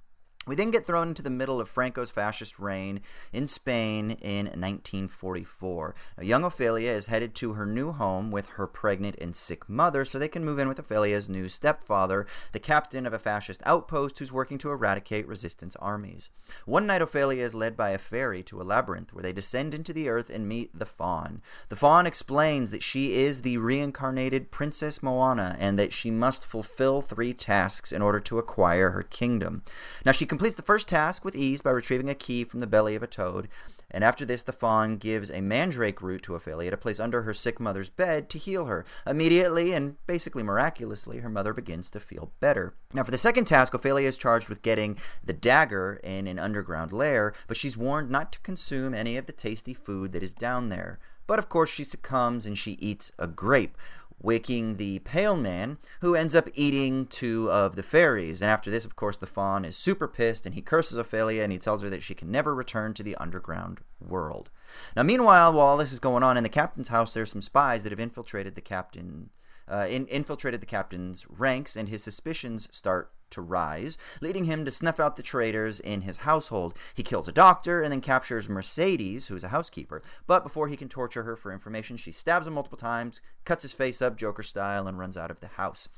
We 0.47 0.55
then 0.55 0.71
get 0.71 0.85
thrown 0.85 1.09
into 1.09 1.21
the 1.21 1.29
middle 1.29 1.59
of 1.59 1.67
Franco's 1.67 2.09
fascist 2.09 2.57
reign 2.57 3.01
in 3.33 3.47
Spain 3.47 4.11
in 4.11 4.45
1944. 4.45 5.93
Now, 6.17 6.23
young 6.23 6.45
Ophelia 6.45 6.91
is 6.91 7.07
headed 7.07 7.35
to 7.35 7.53
her 7.53 7.65
new 7.65 7.91
home 7.91 8.31
with 8.31 8.47
her 8.51 8.65
pregnant 8.65 9.17
and 9.19 9.35
sick 9.35 9.67
mother 9.67 10.05
so 10.05 10.17
they 10.17 10.29
can 10.29 10.45
move 10.45 10.57
in 10.57 10.69
with 10.69 10.79
Ophelia's 10.79 11.27
new 11.27 11.49
stepfather, 11.49 12.25
the 12.53 12.59
captain 12.59 13.05
of 13.05 13.11
a 13.13 13.19
fascist 13.19 13.61
outpost 13.65 14.19
who's 14.19 14.31
working 14.31 14.57
to 14.59 14.71
eradicate 14.71 15.27
resistance 15.27 15.75
armies. 15.77 16.29
One 16.65 16.87
night, 16.87 17.01
Ophelia 17.01 17.43
is 17.43 17.53
led 17.53 17.75
by 17.75 17.89
a 17.89 17.97
fairy 17.97 18.41
to 18.43 18.61
a 18.61 18.63
labyrinth 18.63 19.13
where 19.13 19.23
they 19.23 19.33
descend 19.33 19.73
into 19.73 19.91
the 19.91 20.07
earth 20.07 20.29
and 20.29 20.47
meet 20.47 20.77
the 20.77 20.85
faun. 20.85 21.41
The 21.67 21.75
faun 21.75 22.07
explains 22.07 22.71
that 22.71 22.83
she 22.83 23.15
is 23.15 23.41
the 23.41 23.57
reincarnated 23.57 24.51
Princess 24.51 24.99
Moanna 24.99 25.57
and 25.59 25.77
that 25.77 25.91
she 25.91 26.09
must 26.09 26.45
fulfill 26.45 27.01
three 27.01 27.33
tasks 27.33 27.91
in 27.91 28.01
order 28.01 28.19
to 28.21 28.39
acquire 28.39 28.91
her 28.91 29.03
kingdom. 29.03 29.63
Now, 30.05 30.13
she 30.13 30.25
completes 30.37 30.55
the 30.55 30.61
first 30.61 30.87
task 30.87 31.25
with 31.25 31.35
ease 31.35 31.63
by 31.63 31.71
retrieving 31.71 32.11
a 32.11 32.13
key 32.13 32.43
from 32.43 32.59
the 32.59 32.67
belly 32.67 32.93
of 32.93 33.01
a 33.01 33.07
toad, 33.07 33.47
and 33.89 34.03
after 34.03 34.23
this, 34.23 34.43
the 34.43 34.51
faun 34.51 34.97
gives 34.97 35.31
a 35.31 35.41
mandrake 35.41 35.99
root 35.99 36.21
to 36.23 36.35
Ophelia 36.35 36.69
to 36.69 36.77
place 36.77 36.99
under 36.99 37.23
her 37.23 37.33
sick 37.33 37.59
mother's 37.59 37.89
bed 37.89 38.29
to 38.29 38.37
heal 38.37 38.65
her. 38.65 38.85
Immediately, 39.07 39.73
and 39.73 39.95
basically 40.05 40.43
miraculously, 40.43 41.19
her 41.19 41.29
mother 41.29 41.53
begins 41.53 41.89
to 41.89 41.99
feel 41.99 42.31
better. 42.39 42.75
Now, 42.93 43.03
for 43.03 43.09
the 43.09 43.17
second 43.17 43.45
task, 43.45 43.73
Ophelia 43.73 44.07
is 44.07 44.15
charged 44.15 44.47
with 44.47 44.61
getting 44.61 44.99
the 45.23 45.33
dagger 45.33 45.99
in 46.03 46.27
an 46.27 46.37
underground 46.37 46.91
lair, 46.91 47.33
but 47.47 47.57
she's 47.57 47.75
warned 47.75 48.11
not 48.11 48.31
to 48.33 48.39
consume 48.41 48.93
any 48.93 49.17
of 49.17 49.25
the 49.25 49.33
tasty 49.33 49.73
food 49.73 50.11
that 50.11 50.21
is 50.21 50.35
down 50.35 50.69
there. 50.69 50.99
But 51.25 51.39
of 51.39 51.49
course, 51.49 51.71
she 51.71 51.83
succumbs 51.83 52.45
and 52.45 52.57
she 52.57 52.73
eats 52.73 53.11
a 53.17 53.25
grape 53.25 53.75
waking 54.21 54.75
the 54.75 54.99
pale 54.99 55.37
man, 55.37 55.77
who 56.01 56.15
ends 56.15 56.35
up 56.35 56.49
eating 56.53 57.05
two 57.05 57.51
of 57.51 57.75
the 57.75 57.83
fairies. 57.83 58.41
And 58.41 58.49
after 58.49 58.71
this, 58.71 58.85
of 58.85 58.95
course, 58.95 59.17
the 59.17 59.27
faun 59.27 59.63
is 59.63 59.77
super 59.77 60.07
pissed 60.07 60.45
and 60.45 60.55
he 60.55 60.61
curses 60.61 60.97
Ophelia 60.97 61.43
and 61.43 61.51
he 61.51 61.59
tells 61.59 61.83
her 61.83 61.89
that 61.89 62.03
she 62.03 62.15
can 62.15 62.31
never 62.31 62.55
return 62.55 62.93
to 62.95 63.03
the 63.03 63.15
underground 63.17 63.79
world. 63.99 64.49
Now, 64.95 65.03
meanwhile, 65.03 65.53
while 65.53 65.67
all 65.67 65.77
this 65.77 65.93
is 65.93 65.99
going 65.99 66.23
on 66.23 66.37
in 66.37 66.43
the 66.43 66.49
captain's 66.49 66.87
house, 66.87 67.13
there's 67.13 67.31
some 67.31 67.41
spies 67.41 67.83
that 67.83 67.91
have 67.91 67.99
infiltrated 67.99 68.55
the 68.55 68.61
captain. 68.61 69.29
Uh, 69.69 69.85
in, 69.89 70.07
infiltrated 70.07 70.61
the 70.61 70.65
captain's 70.65 71.25
ranks, 71.29 71.75
and 71.75 71.89
his 71.89 72.01
suspicions 72.01 72.69
start 72.73 73.11
to 73.31 73.41
rise, 73.41 73.97
leading 74.21 74.45
him 74.45 74.65
to 74.65 74.71
snuff 74.71 74.99
out 74.99 75.15
the 75.15 75.23
traitors 75.23 75.79
in 75.79 76.01
his 76.01 76.17
household. 76.17 76.77
He 76.93 77.03
kills 77.03 77.27
a 77.27 77.31
doctor 77.31 77.81
and 77.81 77.91
then 77.91 78.01
captures 78.01 78.49
Mercedes, 78.49 79.27
who 79.27 79.35
is 79.35 79.43
a 79.43 79.49
housekeeper. 79.49 80.01
But 80.25 80.43
before 80.43 80.67
he 80.67 80.77
can 80.77 80.89
torture 80.89 81.23
her 81.23 81.35
for 81.35 81.51
information, 81.51 81.97
she 81.97 82.11
stabs 82.11 82.47
him 82.47 82.53
multiple 82.53 82.77
times, 82.77 83.21
cuts 83.45 83.63
his 83.63 83.73
face 83.73 84.01
up 84.01 84.17
Joker 84.17 84.43
style, 84.43 84.87
and 84.87 84.97
runs 84.97 85.17
out 85.17 85.31
of 85.31 85.39
the 85.39 85.47
house. 85.47 85.89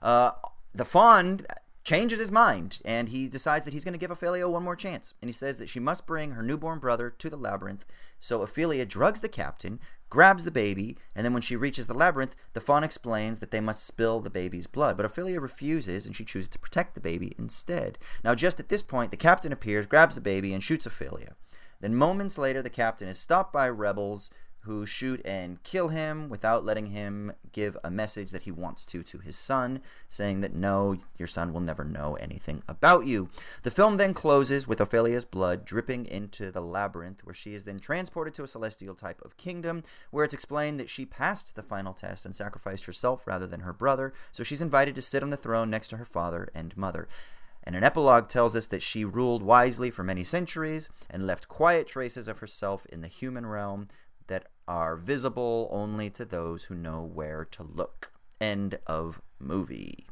Uh, 0.00 0.32
the 0.74 0.84
faun 0.84 1.40
changes 1.88 2.20
his 2.20 2.30
mind 2.30 2.82
and 2.84 3.08
he 3.08 3.28
decides 3.28 3.64
that 3.64 3.72
he's 3.72 3.84
going 3.84 3.94
to 3.94 3.98
give 3.98 4.10
Ophelia 4.10 4.46
one 4.46 4.62
more 4.62 4.76
chance. 4.76 5.14
And 5.22 5.28
he 5.30 5.32
says 5.32 5.56
that 5.56 5.70
she 5.70 5.80
must 5.80 6.06
bring 6.06 6.32
her 6.32 6.42
newborn 6.42 6.80
brother 6.80 7.08
to 7.08 7.30
the 7.30 7.36
labyrinth. 7.36 7.86
So 8.18 8.42
Ophelia 8.42 8.84
drugs 8.84 9.20
the 9.20 9.28
captain, 9.28 9.80
grabs 10.10 10.44
the 10.44 10.50
baby, 10.50 10.98
and 11.16 11.24
then 11.24 11.32
when 11.32 11.40
she 11.40 11.56
reaches 11.56 11.86
the 11.86 11.94
labyrinth, 11.94 12.36
the 12.52 12.60
faun 12.60 12.84
explains 12.84 13.38
that 13.38 13.52
they 13.52 13.60
must 13.60 13.86
spill 13.86 14.20
the 14.20 14.28
baby's 14.28 14.66
blood. 14.66 14.98
But 14.98 15.06
Ophelia 15.06 15.40
refuses, 15.40 16.04
and 16.04 16.14
she 16.14 16.26
chooses 16.26 16.50
to 16.50 16.58
protect 16.58 16.94
the 16.94 17.00
baby 17.00 17.34
instead. 17.38 17.96
Now, 18.22 18.34
just 18.34 18.60
at 18.60 18.68
this 18.68 18.82
point, 18.82 19.10
the 19.10 19.16
captain 19.16 19.50
appears, 19.50 19.86
grabs 19.86 20.14
the 20.14 20.20
baby, 20.20 20.52
and 20.52 20.62
shoots 20.62 20.84
Ophelia. 20.84 21.36
Then, 21.80 21.94
moments 21.94 22.36
later, 22.36 22.60
the 22.60 22.68
captain 22.68 23.08
is 23.08 23.18
stopped 23.18 23.52
by 23.52 23.66
rebels 23.66 24.30
who 24.68 24.84
shoot 24.84 25.22
and 25.24 25.62
kill 25.62 25.88
him 25.88 26.28
without 26.28 26.62
letting 26.62 26.88
him 26.88 27.32
give 27.52 27.74
a 27.82 27.90
message 27.90 28.30
that 28.32 28.42
he 28.42 28.50
wants 28.50 28.84
to 28.84 29.02
to 29.02 29.18
his 29.18 29.34
son, 29.34 29.80
saying 30.10 30.42
that 30.42 30.54
no, 30.54 30.94
your 31.18 31.26
son 31.26 31.54
will 31.54 31.62
never 31.62 31.84
know 31.84 32.16
anything 32.20 32.62
about 32.68 33.06
you. 33.06 33.30
The 33.62 33.70
film 33.70 33.96
then 33.96 34.12
closes 34.12 34.68
with 34.68 34.78
Ophelia's 34.78 35.24
blood 35.24 35.64
dripping 35.64 36.04
into 36.04 36.52
the 36.52 36.60
labyrinth, 36.60 37.24
where 37.24 37.34
she 37.34 37.54
is 37.54 37.64
then 37.64 37.80
transported 37.80 38.34
to 38.34 38.42
a 38.42 38.46
celestial 38.46 38.94
type 38.94 39.22
of 39.22 39.38
kingdom, 39.38 39.82
where 40.10 40.24
it's 40.24 40.34
explained 40.34 40.78
that 40.78 40.90
she 40.90 41.06
passed 41.06 41.56
the 41.56 41.62
final 41.62 41.94
test 41.94 42.26
and 42.26 42.36
sacrificed 42.36 42.84
herself 42.84 43.26
rather 43.26 43.46
than 43.46 43.60
her 43.60 43.72
brother, 43.72 44.12
so 44.30 44.44
she's 44.44 44.62
invited 44.62 44.94
to 44.94 45.02
sit 45.02 45.22
on 45.22 45.30
the 45.30 45.36
throne 45.38 45.70
next 45.70 45.88
to 45.88 45.96
her 45.96 46.04
father 46.04 46.50
and 46.54 46.76
mother. 46.76 47.08
And 47.64 47.76
an 47.76 47.84
epilogue 47.84 48.28
tells 48.28 48.56
us 48.56 48.66
that 48.68 48.82
she 48.82 49.04
ruled 49.04 49.42
wisely 49.42 49.90
for 49.90 50.02
many 50.02 50.24
centuries 50.24 50.88
and 51.10 51.26
left 51.26 51.48
quiet 51.48 51.86
traces 51.86 52.26
of 52.26 52.38
herself 52.38 52.86
in 52.86 53.02
the 53.02 53.08
human 53.08 53.44
realm 53.44 53.88
are 54.68 54.94
visible 54.94 55.68
only 55.72 56.10
to 56.10 56.24
those 56.24 56.64
who 56.64 56.74
know 56.76 57.02
where 57.02 57.44
to 57.46 57.64
look. 57.64 58.12
End 58.40 58.78
of 58.86 59.20
movie. 59.40 60.06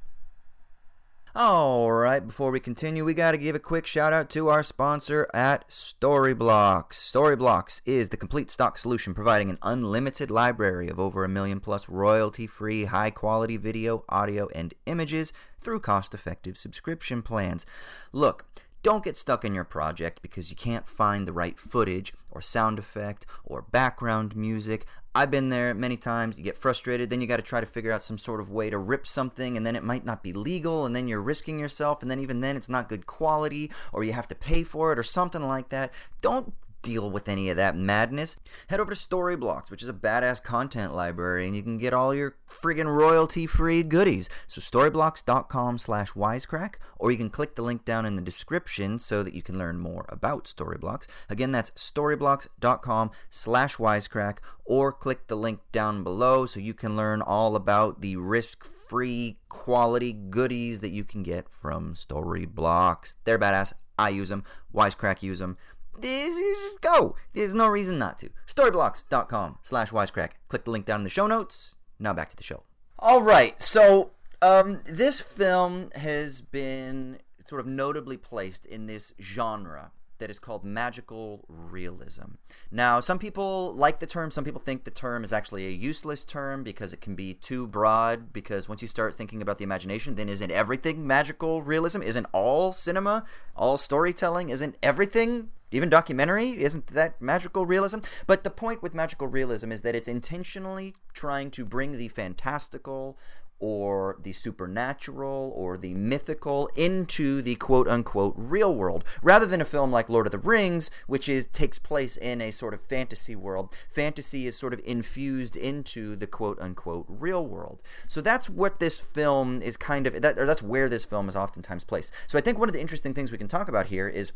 Alright, 1.36 2.26
before 2.26 2.50
we 2.50 2.60
continue, 2.60 3.04
we 3.04 3.12
got 3.12 3.32
to 3.32 3.36
give 3.36 3.54
a 3.54 3.58
quick 3.58 3.84
shout 3.84 4.14
out 4.14 4.30
to 4.30 4.48
our 4.48 4.62
sponsor 4.62 5.28
at 5.34 5.68
Storyblocks. 5.68 6.92
Storyblocks 6.92 7.82
is 7.84 8.08
the 8.08 8.16
complete 8.16 8.50
stock 8.50 8.78
solution 8.78 9.12
providing 9.12 9.50
an 9.50 9.58
unlimited 9.60 10.30
library 10.30 10.88
of 10.88 10.98
over 10.98 11.24
a 11.24 11.28
million 11.28 11.60
plus 11.60 11.90
royalty 11.90 12.46
free, 12.46 12.86
high 12.86 13.10
quality 13.10 13.58
video, 13.58 14.02
audio, 14.08 14.48
and 14.54 14.72
images 14.86 15.34
through 15.60 15.80
cost 15.80 16.14
effective 16.14 16.56
subscription 16.56 17.20
plans. 17.20 17.66
Look, 18.14 18.46
don't 18.86 19.02
get 19.02 19.16
stuck 19.16 19.44
in 19.44 19.52
your 19.52 19.64
project 19.64 20.22
because 20.22 20.48
you 20.48 20.54
can't 20.54 20.86
find 20.86 21.26
the 21.26 21.32
right 21.32 21.58
footage 21.58 22.14
or 22.30 22.40
sound 22.40 22.78
effect 22.78 23.26
or 23.44 23.60
background 23.60 24.36
music. 24.36 24.86
I've 25.12 25.28
been 25.28 25.48
there 25.48 25.74
many 25.74 25.96
times. 25.96 26.38
You 26.38 26.44
get 26.44 26.56
frustrated, 26.56 27.10
then 27.10 27.20
you 27.20 27.26
got 27.26 27.38
to 27.38 27.42
try 27.42 27.58
to 27.58 27.66
figure 27.66 27.90
out 27.90 28.04
some 28.04 28.16
sort 28.16 28.38
of 28.38 28.48
way 28.48 28.70
to 28.70 28.78
rip 28.78 29.04
something, 29.04 29.56
and 29.56 29.66
then 29.66 29.74
it 29.74 29.82
might 29.82 30.04
not 30.04 30.22
be 30.22 30.32
legal, 30.32 30.86
and 30.86 30.94
then 30.94 31.08
you're 31.08 31.20
risking 31.20 31.58
yourself, 31.58 32.00
and 32.00 32.08
then 32.08 32.20
even 32.20 32.42
then 32.42 32.56
it's 32.56 32.68
not 32.68 32.88
good 32.88 33.06
quality, 33.06 33.72
or 33.92 34.04
you 34.04 34.12
have 34.12 34.28
to 34.28 34.36
pay 34.36 34.62
for 34.62 34.92
it, 34.92 35.00
or 35.00 35.02
something 35.02 35.42
like 35.42 35.70
that. 35.70 35.92
Don't 36.20 36.54
deal 36.86 37.10
with 37.10 37.28
any 37.28 37.50
of 37.50 37.56
that 37.56 37.76
madness, 37.76 38.36
head 38.68 38.78
over 38.78 38.94
to 38.94 38.96
Storyblocks, 38.96 39.70
which 39.70 39.82
is 39.82 39.88
a 39.88 39.92
badass 39.92 40.40
content 40.40 40.94
library, 40.94 41.44
and 41.44 41.56
you 41.56 41.62
can 41.62 41.78
get 41.78 41.92
all 41.92 42.14
your 42.14 42.36
friggin' 42.48 42.86
royalty-free 42.86 43.82
goodies. 43.82 44.30
So 44.46 44.60
storyblocks.com 44.60 45.78
slash 45.78 46.12
wisecrack, 46.12 46.74
or 46.96 47.10
you 47.10 47.18
can 47.18 47.28
click 47.28 47.56
the 47.56 47.62
link 47.62 47.84
down 47.84 48.06
in 48.06 48.14
the 48.14 48.22
description 48.22 49.00
so 49.00 49.24
that 49.24 49.34
you 49.34 49.42
can 49.42 49.58
learn 49.58 49.78
more 49.80 50.06
about 50.08 50.44
Storyblocks. 50.44 51.08
Again, 51.28 51.50
that's 51.50 51.72
storyblocks.com 51.72 53.10
slash 53.30 53.76
wisecrack, 53.76 54.38
or 54.64 54.92
click 54.92 55.26
the 55.26 55.36
link 55.36 55.58
down 55.72 56.04
below 56.04 56.46
so 56.46 56.60
you 56.60 56.74
can 56.74 56.96
learn 56.96 57.20
all 57.20 57.56
about 57.56 58.00
the 58.00 58.16
risk-free 58.16 59.38
quality 59.48 60.12
goodies 60.12 60.80
that 60.80 60.90
you 60.90 61.02
can 61.02 61.24
get 61.24 61.48
from 61.50 61.94
Storyblocks. 61.94 63.16
They're 63.24 63.38
badass. 63.38 63.72
I 63.98 64.10
use 64.10 64.28
them. 64.28 64.44
Wisecrack 64.74 65.22
use 65.22 65.38
them 65.38 65.56
just 66.02 66.80
go. 66.80 67.16
There's 67.32 67.54
no 67.54 67.66
reason 67.66 67.98
not 67.98 68.18
to. 68.18 68.30
Storyblocks.com 68.46 69.58
slash 69.62 69.90
wisecrack. 69.90 70.32
Click 70.48 70.64
the 70.64 70.70
link 70.70 70.86
down 70.86 71.00
in 71.00 71.04
the 71.04 71.10
show 71.10 71.26
notes. 71.26 71.76
Now 71.98 72.12
back 72.12 72.28
to 72.30 72.36
the 72.36 72.42
show. 72.42 72.62
All 72.98 73.22
right. 73.22 73.60
So 73.60 74.10
um, 74.42 74.82
this 74.84 75.20
film 75.20 75.90
has 75.94 76.40
been 76.40 77.18
sort 77.44 77.60
of 77.60 77.66
notably 77.66 78.16
placed 78.16 78.66
in 78.66 78.86
this 78.86 79.12
genre 79.20 79.92
that 80.18 80.30
is 80.30 80.38
called 80.38 80.64
magical 80.64 81.44
realism. 81.48 82.36
Now, 82.70 83.00
some 83.00 83.18
people 83.18 83.74
like 83.74 84.00
the 84.00 84.06
term, 84.06 84.30
some 84.30 84.44
people 84.44 84.60
think 84.60 84.84
the 84.84 84.90
term 84.90 85.24
is 85.24 85.32
actually 85.32 85.66
a 85.66 85.70
useless 85.70 86.24
term 86.24 86.62
because 86.62 86.92
it 86.92 87.00
can 87.00 87.14
be 87.14 87.34
too 87.34 87.66
broad. 87.66 88.32
Because 88.32 88.68
once 88.68 88.82
you 88.82 88.88
start 88.88 89.14
thinking 89.14 89.42
about 89.42 89.58
the 89.58 89.64
imagination, 89.64 90.14
then 90.14 90.28
isn't 90.28 90.50
everything 90.50 91.06
magical 91.06 91.62
realism? 91.62 92.02
Isn't 92.02 92.26
all 92.32 92.72
cinema, 92.72 93.24
all 93.54 93.76
storytelling, 93.76 94.50
isn't 94.50 94.76
everything 94.82 95.50
even 95.70 95.88
documentary 95.88 96.62
isn't 96.62 96.88
that 96.88 97.20
magical 97.20 97.66
realism? 97.66 97.98
But 98.26 98.44
the 98.44 98.50
point 98.50 98.82
with 98.82 98.94
magical 98.94 99.26
realism 99.26 99.72
is 99.72 99.80
that 99.82 99.94
it's 99.94 100.08
intentionally 100.08 100.94
trying 101.12 101.50
to 101.52 101.64
bring 101.64 101.92
the 101.92 102.08
fantastical 102.08 103.18
or 103.58 104.18
the 104.22 104.32
supernatural 104.32 105.52
or 105.56 105.78
the 105.78 105.94
mythical 105.94 106.68
into 106.76 107.40
the 107.40 107.56
quote 107.56 107.88
unquote 107.88 108.34
real 108.36 108.74
world 108.74 109.04
rather 109.22 109.46
than 109.46 109.60
a 109.60 109.64
film 109.64 109.90
like 109.90 110.10
Lord 110.10 110.26
of 110.26 110.32
the 110.32 110.38
Rings 110.38 110.90
which 111.06 111.28
is 111.28 111.46
takes 111.46 111.78
place 111.78 112.16
in 112.16 112.40
a 112.40 112.50
sort 112.50 112.74
of 112.74 112.80
fantasy 112.82 113.34
world. 113.34 113.74
Fantasy 113.88 114.46
is 114.46 114.58
sort 114.58 114.74
of 114.74 114.80
infused 114.84 115.56
into 115.56 116.16
the 116.16 116.26
quote 116.26 116.60
unquote 116.60 117.06
real 117.08 117.46
world. 117.46 117.82
So 118.06 118.20
that's 118.20 118.50
what 118.50 118.78
this 118.78 118.98
film 118.98 119.62
is 119.62 119.76
kind 119.76 120.06
of 120.06 120.20
that, 120.20 120.38
or 120.38 120.46
that's 120.46 120.62
where 120.62 120.88
this 120.88 121.04
film 121.04 121.28
is 121.28 121.36
oftentimes 121.36 121.84
placed. 121.84 122.12
So 122.26 122.38
I 122.38 122.42
think 122.42 122.58
one 122.58 122.68
of 122.68 122.74
the 122.74 122.80
interesting 122.80 123.14
things 123.14 123.32
we 123.32 123.38
can 123.38 123.48
talk 123.48 123.68
about 123.68 123.86
here 123.86 124.08
is 124.08 124.32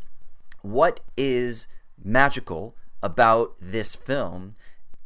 what 0.61 0.99
is 1.17 1.67
magical 2.03 2.75
about 3.03 3.55
this 3.59 3.95
film 3.95 4.55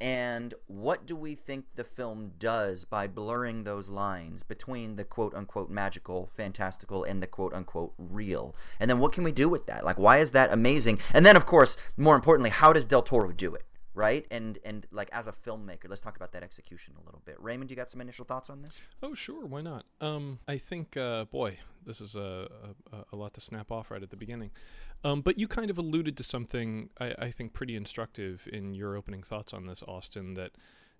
and 0.01 0.53
what 0.67 1.05
do 1.05 1.15
we 1.15 1.35
think 1.35 1.65
the 1.75 1.83
film 1.85 2.33
does 2.37 2.83
by 2.83 3.07
blurring 3.07 3.63
those 3.63 3.87
lines 3.87 4.43
between 4.43 4.97
the 4.97 5.05
quote 5.05 5.33
unquote 5.33 5.69
magical, 5.69 6.29
fantastical, 6.35 7.03
and 7.03 7.23
the 7.23 7.27
quote 7.27 7.53
unquote 7.53 7.93
real? 7.97 8.55
And 8.79 8.89
then 8.89 8.99
what 8.99 9.13
can 9.13 9.23
we 9.23 9.31
do 9.31 9.47
with 9.47 9.67
that? 9.67 9.85
Like, 9.85 9.97
why 9.97 10.17
is 10.17 10.31
that 10.31 10.51
amazing? 10.51 10.99
And 11.13 11.25
then, 11.25 11.37
of 11.37 11.45
course, 11.45 11.77
more 11.95 12.15
importantly, 12.15 12.49
how 12.49 12.73
does 12.73 12.85
Del 12.85 13.01
Toro 13.01 13.31
do 13.31 13.55
it? 13.55 13.63
Right? 13.95 14.25
And 14.29 14.59
and 14.63 14.85
like 14.91 15.09
as 15.11 15.27
a 15.27 15.31
filmmaker, 15.31 15.89
let's 15.89 16.01
talk 16.01 16.15
about 16.15 16.33
that 16.33 16.43
execution 16.43 16.93
a 17.01 17.05
little 17.05 17.21
bit. 17.25 17.41
Raymond, 17.41 17.71
you 17.71 17.77
got 17.77 17.89
some 17.89 18.01
initial 18.01 18.25
thoughts 18.25 18.49
on 18.49 18.61
this? 18.61 18.81
Oh, 19.01 19.15
sure, 19.15 19.45
why 19.45 19.61
not? 19.61 19.85
Um, 20.01 20.39
I 20.47 20.57
think, 20.57 20.97
uh, 20.97 21.25
boy, 21.25 21.57
this 21.85 22.01
is 22.01 22.15
a, 22.15 22.49
a, 22.91 22.97
a 23.13 23.15
lot 23.15 23.33
to 23.35 23.41
snap 23.41 23.71
off 23.71 23.89
right 23.89 24.03
at 24.03 24.09
the 24.09 24.17
beginning. 24.17 24.51
Um, 25.03 25.21
but 25.21 25.39
you 25.39 25.47
kind 25.47 25.69
of 25.69 25.77
alluded 25.77 26.17
to 26.17 26.23
something 26.23 26.89
I, 26.99 27.15
I 27.17 27.31
think 27.31 27.53
pretty 27.53 27.75
instructive 27.75 28.47
in 28.51 28.73
your 28.73 28.95
opening 28.95 29.23
thoughts 29.23 29.53
on 29.53 29.67
this, 29.67 29.83
Austin. 29.87 30.33
That 30.33 30.51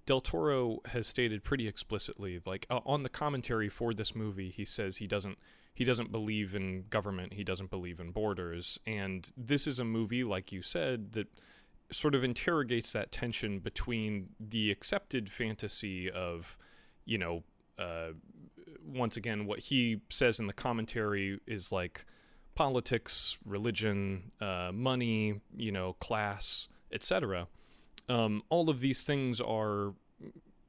Del 0.05 0.21
Toro 0.21 0.79
has 0.85 1.07
stated 1.07 1.43
pretty 1.43 1.67
explicitly, 1.67 2.39
like 2.45 2.65
uh, 2.69 2.79
on 2.85 3.03
the 3.03 3.09
commentary 3.09 3.69
for 3.69 3.93
this 3.93 4.15
movie, 4.15 4.49
he 4.49 4.63
says 4.65 4.97
he 4.97 5.07
doesn't 5.07 5.37
he 5.73 5.83
doesn't 5.83 6.11
believe 6.11 6.55
in 6.55 6.85
government, 6.89 7.33
he 7.33 7.43
doesn't 7.43 7.69
believe 7.69 7.99
in 7.99 8.11
borders, 8.11 8.79
and 8.87 9.29
this 9.35 9.67
is 9.67 9.77
a 9.77 9.83
movie, 9.83 10.23
like 10.23 10.53
you 10.53 10.61
said, 10.61 11.11
that 11.13 11.27
sort 11.91 12.15
of 12.15 12.23
interrogates 12.23 12.91
that 12.93 13.11
tension 13.11 13.59
between 13.59 14.29
the 14.39 14.71
accepted 14.71 15.31
fantasy 15.31 16.09
of, 16.09 16.57
you 17.05 17.17
know, 17.17 17.43
uh, 17.77 18.09
once 18.85 19.17
again, 19.17 19.45
what 19.45 19.59
he 19.59 20.01
says 20.09 20.39
in 20.39 20.47
the 20.47 20.53
commentary 20.53 21.39
is 21.47 21.71
like 21.71 22.05
politics, 22.55 23.37
religion, 23.45 24.31
uh, 24.41 24.71
money, 24.73 25.41
you 25.55 25.71
know, 25.71 25.93
class, 25.93 26.67
etc. 26.91 27.47
Um, 28.07 28.43
all 28.49 28.69
of 28.69 28.79
these 28.79 29.03
things 29.03 29.41
are, 29.41 29.93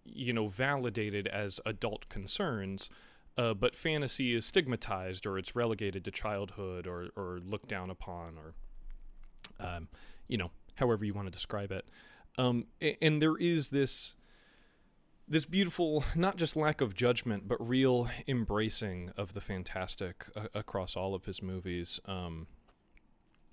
you 0.05 0.33
know, 0.33 0.49
validated 0.49 1.27
as 1.27 1.61
adult 1.67 2.09
concerns. 2.09 2.91
Uh, 3.39 3.53
but 3.53 3.77
fantasy 3.77 4.35
is 4.35 4.47
stigmatized, 4.47 5.27
or 5.27 5.39
it's 5.39 5.55
relegated 5.55 6.05
to 6.05 6.11
childhood, 6.11 6.87
or 6.87 7.09
or 7.17 7.39
looked 7.45 7.69
down 7.69 7.91
upon, 7.91 8.39
or 8.39 8.55
um, 9.67 9.89
you 10.27 10.39
know, 10.39 10.51
however 10.77 11.05
you 11.05 11.15
want 11.15 11.27
to 11.27 11.33
describe 11.33 11.73
it. 11.73 11.87
Um, 12.39 12.67
and 13.01 13.21
there 13.21 13.37
is 13.37 13.71
this 13.71 14.15
this 15.29 15.45
beautiful, 15.45 16.05
not 16.15 16.37
just 16.37 16.55
lack 16.55 16.81
of 16.81 16.95
judgment, 16.95 17.49
but 17.49 17.57
real 17.67 18.09
embracing 18.29 19.11
of 19.17 19.33
the 19.33 19.41
fantastic 19.41 20.27
uh, 20.37 20.47
across 20.55 20.97
all 20.97 21.15
of 21.15 21.25
his 21.25 21.43
movies. 21.43 21.99
Um, 22.07 22.47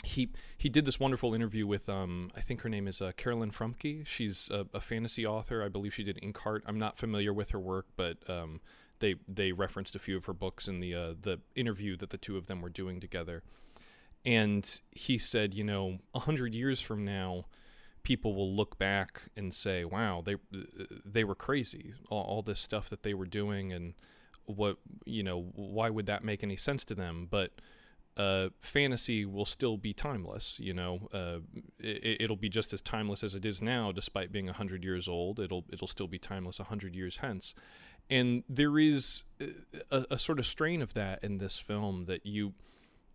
he 0.03 0.29
he 0.57 0.67
did 0.67 0.85
this 0.85 0.99
wonderful 0.99 1.33
interview 1.33 1.65
with 1.65 1.87
um, 1.87 2.29
I 2.35 2.41
think 2.41 2.61
her 2.61 2.69
name 2.69 2.87
is 2.87 3.01
uh, 3.01 3.13
Carolyn 3.15 3.51
Frumke. 3.51 4.05
She's 4.05 4.49
a, 4.51 4.67
a, 4.73 4.81
fantasy 4.81 5.25
author. 5.25 5.63
I 5.63 5.69
believe 5.69 5.93
she 5.93 6.03
did 6.03 6.19
Inkheart. 6.21 6.61
I'm 6.67 6.77
not 6.77 6.97
familiar 6.97 7.33
with 7.33 7.51
her 7.51 7.59
work, 7.59 7.87
but 7.95 8.17
um, 8.29 8.59
they 8.99 9.15
they 9.27 9.53
referenced 9.53 9.95
a 9.95 9.99
few 9.99 10.17
of 10.17 10.25
her 10.25 10.33
books 10.33 10.67
in 10.67 10.81
the 10.81 10.93
uh, 10.93 11.13
the 11.19 11.39
interview 11.55 11.95
that 11.97 12.09
the 12.09 12.17
two 12.17 12.37
of 12.37 12.47
them 12.47 12.61
were 12.61 12.69
doing 12.69 12.99
together 12.99 13.43
and 14.25 14.81
he 14.91 15.17
said, 15.17 15.53
you 15.53 15.63
know, 15.63 15.99
a 16.13 16.19
hundred 16.19 16.55
years 16.55 16.79
from 16.79 17.03
now, 17.03 17.45
people 18.03 18.35
will 18.35 18.53
look 18.55 18.77
back 18.77 19.23
and 19.35 19.53
say, 19.53 19.83
"Wow, 19.83 20.21
they 20.25 20.35
they 21.05 21.23
were 21.23 21.35
crazy. 21.35 21.93
All, 22.09 22.23
all, 22.23 22.41
this 22.41 22.59
stuff 22.59 22.89
that 22.89 23.03
they 23.03 23.13
were 23.13 23.25
doing, 23.25 23.73
and 23.73 23.93
what 24.45 24.77
you 25.05 25.23
know, 25.23 25.51
why 25.55 25.89
would 25.89 26.05
that 26.05 26.23
make 26.23 26.43
any 26.43 26.55
sense 26.55 26.85
to 26.85 26.95
them?" 26.95 27.27
But 27.29 27.51
uh, 28.15 28.49
fantasy 28.61 29.25
will 29.25 29.45
still 29.45 29.77
be 29.77 29.93
timeless. 29.93 30.59
You 30.59 30.73
know, 30.73 31.09
uh, 31.13 31.39
it, 31.79 32.29
will 32.29 32.37
be 32.37 32.49
just 32.49 32.73
as 32.73 32.81
timeless 32.81 33.23
as 33.23 33.35
it 33.35 33.45
is 33.45 33.61
now, 33.61 33.91
despite 33.91 34.31
being 34.31 34.47
hundred 34.47 34.83
years 34.83 35.07
old. 35.07 35.39
It'll 35.39 35.65
it'll 35.71 35.87
still 35.87 36.07
be 36.07 36.19
timeless 36.19 36.59
hundred 36.59 36.95
years 36.95 37.17
hence. 37.17 37.55
And 38.09 38.43
there 38.49 38.77
is 38.77 39.23
a, 39.89 40.05
a 40.11 40.19
sort 40.19 40.37
of 40.37 40.45
strain 40.45 40.81
of 40.81 40.93
that 40.93 41.23
in 41.23 41.37
this 41.37 41.57
film 41.57 42.05
that 42.05 42.25
you 42.25 42.53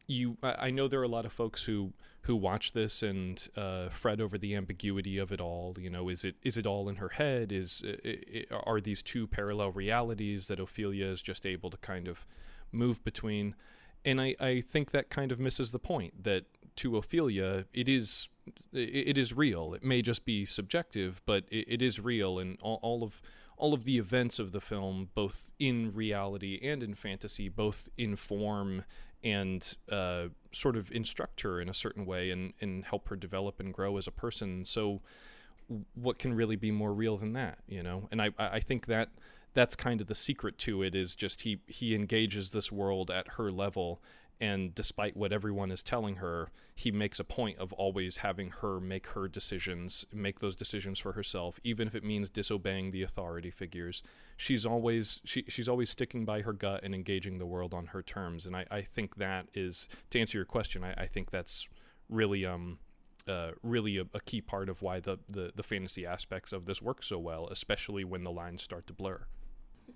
you 0.08 0.38
I 0.42 0.70
know 0.70 0.88
there 0.88 1.00
are 1.00 1.04
a 1.04 1.08
lot 1.08 1.26
of 1.26 1.32
folks 1.32 1.64
who 1.64 1.92
who 2.22 2.34
watch 2.34 2.72
this 2.72 3.02
and 3.02 3.46
uh, 3.56 3.90
fret 3.90 4.20
over 4.20 4.36
the 4.36 4.54
ambiguity 4.56 5.18
of 5.18 5.30
it 5.30 5.40
all. 5.40 5.76
You 5.78 5.90
know, 5.90 6.08
is 6.08 6.24
it 6.24 6.36
is 6.42 6.56
it 6.56 6.66
all 6.66 6.88
in 6.88 6.96
her 6.96 7.10
head? 7.10 7.52
Is 7.52 7.82
it, 7.84 8.48
are 8.50 8.80
these 8.80 9.02
two 9.02 9.26
parallel 9.26 9.70
realities 9.70 10.48
that 10.48 10.58
Ophelia 10.58 11.06
is 11.06 11.22
just 11.22 11.46
able 11.46 11.70
to 11.70 11.76
kind 11.76 12.08
of 12.08 12.26
move 12.72 13.04
between? 13.04 13.54
And 14.04 14.20
I, 14.20 14.34
I 14.40 14.60
think 14.62 14.92
that 14.92 15.10
kind 15.10 15.30
of 15.30 15.38
misses 15.38 15.72
the 15.72 15.78
point 15.78 16.24
that 16.24 16.44
to 16.76 16.96
Ophelia 16.96 17.66
it 17.74 17.88
is 17.88 18.28
it 18.72 19.18
is 19.18 19.34
real. 19.34 19.74
It 19.74 19.84
may 19.84 20.00
just 20.00 20.24
be 20.24 20.46
subjective, 20.46 21.20
but 21.26 21.44
it, 21.50 21.82
is 21.82 22.00
real, 22.00 22.38
and 22.38 22.56
all 22.62 23.02
of 23.02 23.20
all 23.58 23.74
of 23.74 23.84
the 23.84 23.98
events 23.98 24.38
of 24.38 24.52
the 24.52 24.60
film, 24.60 25.10
both 25.14 25.52
in 25.58 25.92
reality 25.92 26.60
and 26.62 26.82
in 26.82 26.94
fantasy, 26.94 27.48
both 27.48 27.88
inform 27.98 28.84
and 29.24 29.76
uh, 29.90 30.28
sort 30.52 30.76
of 30.76 30.90
instruct 30.92 31.40
her 31.42 31.60
in 31.60 31.68
a 31.68 31.74
certain 31.74 32.06
way 32.06 32.30
and, 32.30 32.52
and 32.60 32.84
help 32.84 33.08
her 33.08 33.16
develop 33.16 33.60
and 33.60 33.72
grow 33.72 33.96
as 33.96 34.06
a 34.06 34.12
person. 34.12 34.64
So, 34.64 35.00
what 35.94 36.18
can 36.18 36.32
really 36.32 36.56
be 36.56 36.70
more 36.70 36.94
real 36.94 37.18
than 37.18 37.34
that, 37.34 37.58
you 37.68 37.82
know? 37.82 38.08
And 38.10 38.22
I, 38.22 38.30
I 38.38 38.60
think 38.60 38.86
that 38.86 39.10
that's 39.52 39.76
kind 39.76 40.00
of 40.00 40.06
the 40.06 40.14
secret 40.14 40.56
to 40.58 40.82
it 40.82 40.94
is 40.94 41.14
just 41.16 41.42
he 41.42 41.60
he 41.66 41.94
engages 41.94 42.50
this 42.50 42.70
world 42.72 43.10
at 43.10 43.28
her 43.32 43.50
level 43.50 44.00
and 44.40 44.74
despite 44.74 45.16
what 45.16 45.32
everyone 45.32 45.70
is 45.70 45.82
telling 45.82 46.16
her 46.16 46.50
he 46.74 46.90
makes 46.90 47.18
a 47.18 47.24
point 47.24 47.58
of 47.58 47.72
always 47.72 48.18
having 48.18 48.50
her 48.50 48.80
make 48.80 49.08
her 49.08 49.26
decisions 49.28 50.04
make 50.12 50.40
those 50.40 50.56
decisions 50.56 50.98
for 50.98 51.12
herself 51.12 51.58
even 51.64 51.88
if 51.88 51.94
it 51.94 52.04
means 52.04 52.30
disobeying 52.30 52.90
the 52.90 53.02
authority 53.02 53.50
figures 53.50 54.02
she's 54.36 54.64
always 54.64 55.20
she, 55.24 55.44
she's 55.48 55.68
always 55.68 55.90
sticking 55.90 56.24
by 56.24 56.42
her 56.42 56.52
gut 56.52 56.82
and 56.82 56.94
engaging 56.94 57.38
the 57.38 57.46
world 57.46 57.74
on 57.74 57.86
her 57.86 58.02
terms 58.02 58.46
and 58.46 58.56
i, 58.56 58.64
I 58.70 58.82
think 58.82 59.16
that 59.16 59.46
is 59.54 59.88
to 60.10 60.20
answer 60.20 60.38
your 60.38 60.44
question 60.44 60.84
i, 60.84 60.92
I 60.92 61.06
think 61.06 61.30
that's 61.30 61.68
really 62.08 62.46
um 62.46 62.78
uh, 63.28 63.50
really 63.62 63.98
a, 63.98 64.06
a, 64.14 64.20
key 64.20 64.40
part 64.40 64.70
of 64.70 64.80
why 64.80 65.00
the, 65.00 65.18
the, 65.28 65.52
the 65.54 65.62
fantasy 65.62 66.06
aspects 66.06 66.50
of 66.50 66.64
this 66.64 66.80
work 66.80 67.02
so 67.02 67.18
well, 67.18 67.46
especially 67.50 68.02
when 68.02 68.24
the 68.24 68.30
lines 68.30 68.62
start 68.62 68.86
to 68.86 68.94
blur. 68.94 69.26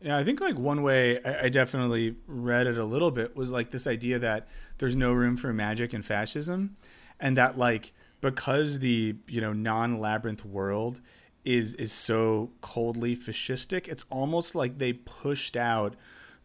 Yeah, 0.02 0.16
I 0.16 0.24
think 0.24 0.40
like 0.40 0.58
one 0.58 0.82
way 0.82 1.22
I, 1.24 1.44
I 1.44 1.48
definitely 1.48 2.16
read 2.26 2.66
it 2.66 2.76
a 2.76 2.84
little 2.84 3.10
bit 3.10 3.36
was 3.36 3.52
like 3.52 3.70
this 3.70 3.86
idea 3.86 4.18
that 4.18 4.48
there's 4.78 4.96
no 4.96 5.12
room 5.12 5.36
for 5.36 5.52
magic 5.52 5.92
and 5.92 6.04
fascism, 6.04 6.76
and 7.20 7.36
that 7.36 7.56
like 7.56 7.92
because 8.20 8.80
the 8.80 9.16
you 9.28 9.40
know 9.40 9.52
non 9.52 10.00
labyrinth 10.00 10.44
world 10.44 11.00
is 11.44 11.74
is 11.74 11.92
so 11.92 12.50
coldly 12.60 13.16
fascistic, 13.16 13.86
it's 13.86 14.04
almost 14.10 14.54
like 14.54 14.78
they 14.78 14.92
pushed 14.92 15.56
out 15.56 15.94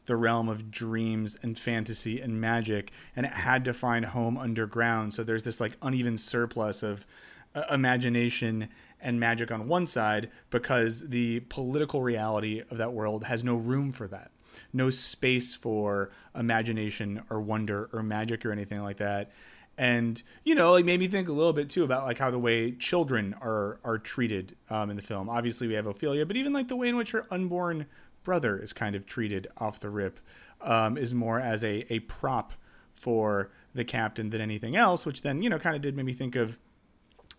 the 0.06 0.16
realm 0.16 0.48
of 0.48 0.72
dreams 0.72 1.36
and 1.42 1.58
fantasy 1.58 2.22
and 2.22 2.40
magic, 2.40 2.92
and 3.16 3.26
it 3.26 3.34
had 3.34 3.66
to 3.66 3.74
find 3.74 4.06
home 4.06 4.38
underground. 4.38 5.14
So 5.14 5.24
there's 5.24 5.44
this 5.44 5.60
like 5.60 5.78
uneven 5.82 6.18
surplus 6.18 6.84
of 6.84 7.08
uh, 7.56 7.64
imagination 7.72 8.70
and 9.02 9.20
magic 9.20 9.52
on 9.52 9.68
one 9.68 9.86
side 9.86 10.30
because 10.50 11.10
the 11.10 11.42
political 11.42 12.02
reality 12.02 12.64
of 12.72 12.78
that 12.78 12.94
world 12.94 13.26
has 13.26 13.44
no 13.44 13.56
room 13.56 13.92
for 13.92 14.08
that. 14.08 14.32
No 14.74 14.90
space 14.90 15.54
for 15.54 16.10
imagination 16.36 17.24
or 17.30 17.40
wonder 17.42 17.90
or 17.94 18.02
magic 18.04 18.46
or 18.46 18.52
anything 18.52 18.82
like 18.82 18.98
that. 18.98 19.32
And 19.78 20.22
you 20.44 20.56
know, 20.56 20.72
like 20.72 20.86
made 20.86 21.00
me 21.00 21.08
think 21.08 21.30
a 21.30 21.34
little 21.34 21.54
bit 21.54 21.70
too 21.70 21.84
about 21.84 22.06
like 22.06 22.18
how 22.18 22.32
the 22.32 22.40
way 22.40 22.72
children 22.72 23.36
are 23.42 23.80
are 23.84 24.00
treated 24.00 24.56
um, 24.70 24.90
in 24.90 24.96
the 24.96 25.04
film. 25.04 25.30
Obviously, 25.30 25.68
we 25.68 25.76
have 25.76 25.86
Ophelia, 25.86 26.26
but 26.26 26.36
even 26.36 26.52
like 26.52 26.68
the 26.68 26.76
way 26.76 26.90
in 26.90 26.96
which 26.96 27.12
her 27.12 27.28
unborn 27.30 27.86
brother 28.24 28.58
is 28.58 28.74
kind 28.74 28.96
of 28.96 29.06
treated 29.06 29.48
off 29.58 29.80
the 29.80 29.90
rip 29.90 30.20
um, 30.62 30.98
is 30.98 31.14
more 31.14 31.40
as 31.40 31.64
a 31.64 31.86
a 31.94 32.00
prop 32.00 32.54
for 32.96 33.52
the 33.76 33.86
captain 33.86 34.32
than 34.32 34.42
anything 34.42 34.76
else, 34.76 35.06
which 35.06 35.22
then 35.22 35.44
you 35.44 35.50
know 35.50 35.60
kind 35.60 35.76
of 35.76 35.82
did 35.84 35.96
make 35.96 36.06
me 36.06 36.14
think 36.14 36.36
of 36.36 36.58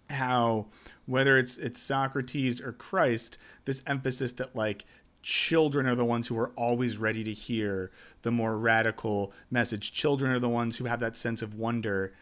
how 0.08 0.66
whether 1.08 1.38
it's 1.38 1.56
it's 1.56 1.80
Socrates 1.80 2.60
or 2.60 2.72
Christ, 2.72 3.38
this 3.64 3.82
emphasis 3.86 4.32
that 4.32 4.54
like 4.54 4.84
children 5.22 5.86
are 5.86 5.94
the 5.94 6.04
ones 6.04 6.26
who 6.26 6.38
are 6.38 6.50
always 6.50 6.98
ready 6.98 7.24
to 7.24 7.32
hear 7.32 7.90
the 8.22 8.30
more 8.30 8.58
radical 8.58 9.32
message. 9.50 9.92
Children 9.92 10.32
are 10.32 10.38
the 10.38 10.48
ones 10.50 10.76
who 10.76 10.84
have 10.84 11.00
that 11.00 11.16
sense 11.16 11.40
of 11.40 11.54
wonder. 11.54 12.12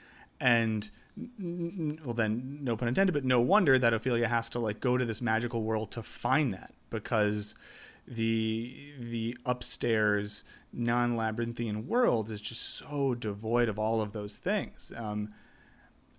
And 0.40 0.88
well 2.04 2.14
then 2.14 2.58
no 2.62 2.76
pun 2.76 2.88
intended 2.88 3.14
but 3.14 3.24
no 3.24 3.40
wonder 3.40 3.78
that 3.78 3.94
Ophelia 3.94 4.28
has 4.28 4.50
to 4.50 4.58
like 4.58 4.80
go 4.80 4.96
to 4.96 5.04
this 5.04 5.20
magical 5.20 5.62
world 5.62 5.90
to 5.90 6.02
find 6.02 6.54
that. 6.54 6.72
Because 6.88 7.56
the 8.06 8.92
the 9.00 9.36
upstairs 9.44 10.44
non-labyrinthian 10.72 11.88
world 11.88 12.30
is 12.30 12.40
just 12.40 12.62
so 12.62 13.16
devoid 13.16 13.68
of 13.68 13.80
all 13.80 14.00
of 14.00 14.12
those 14.12 14.36
things. 14.36 14.92
Um, 14.96 15.32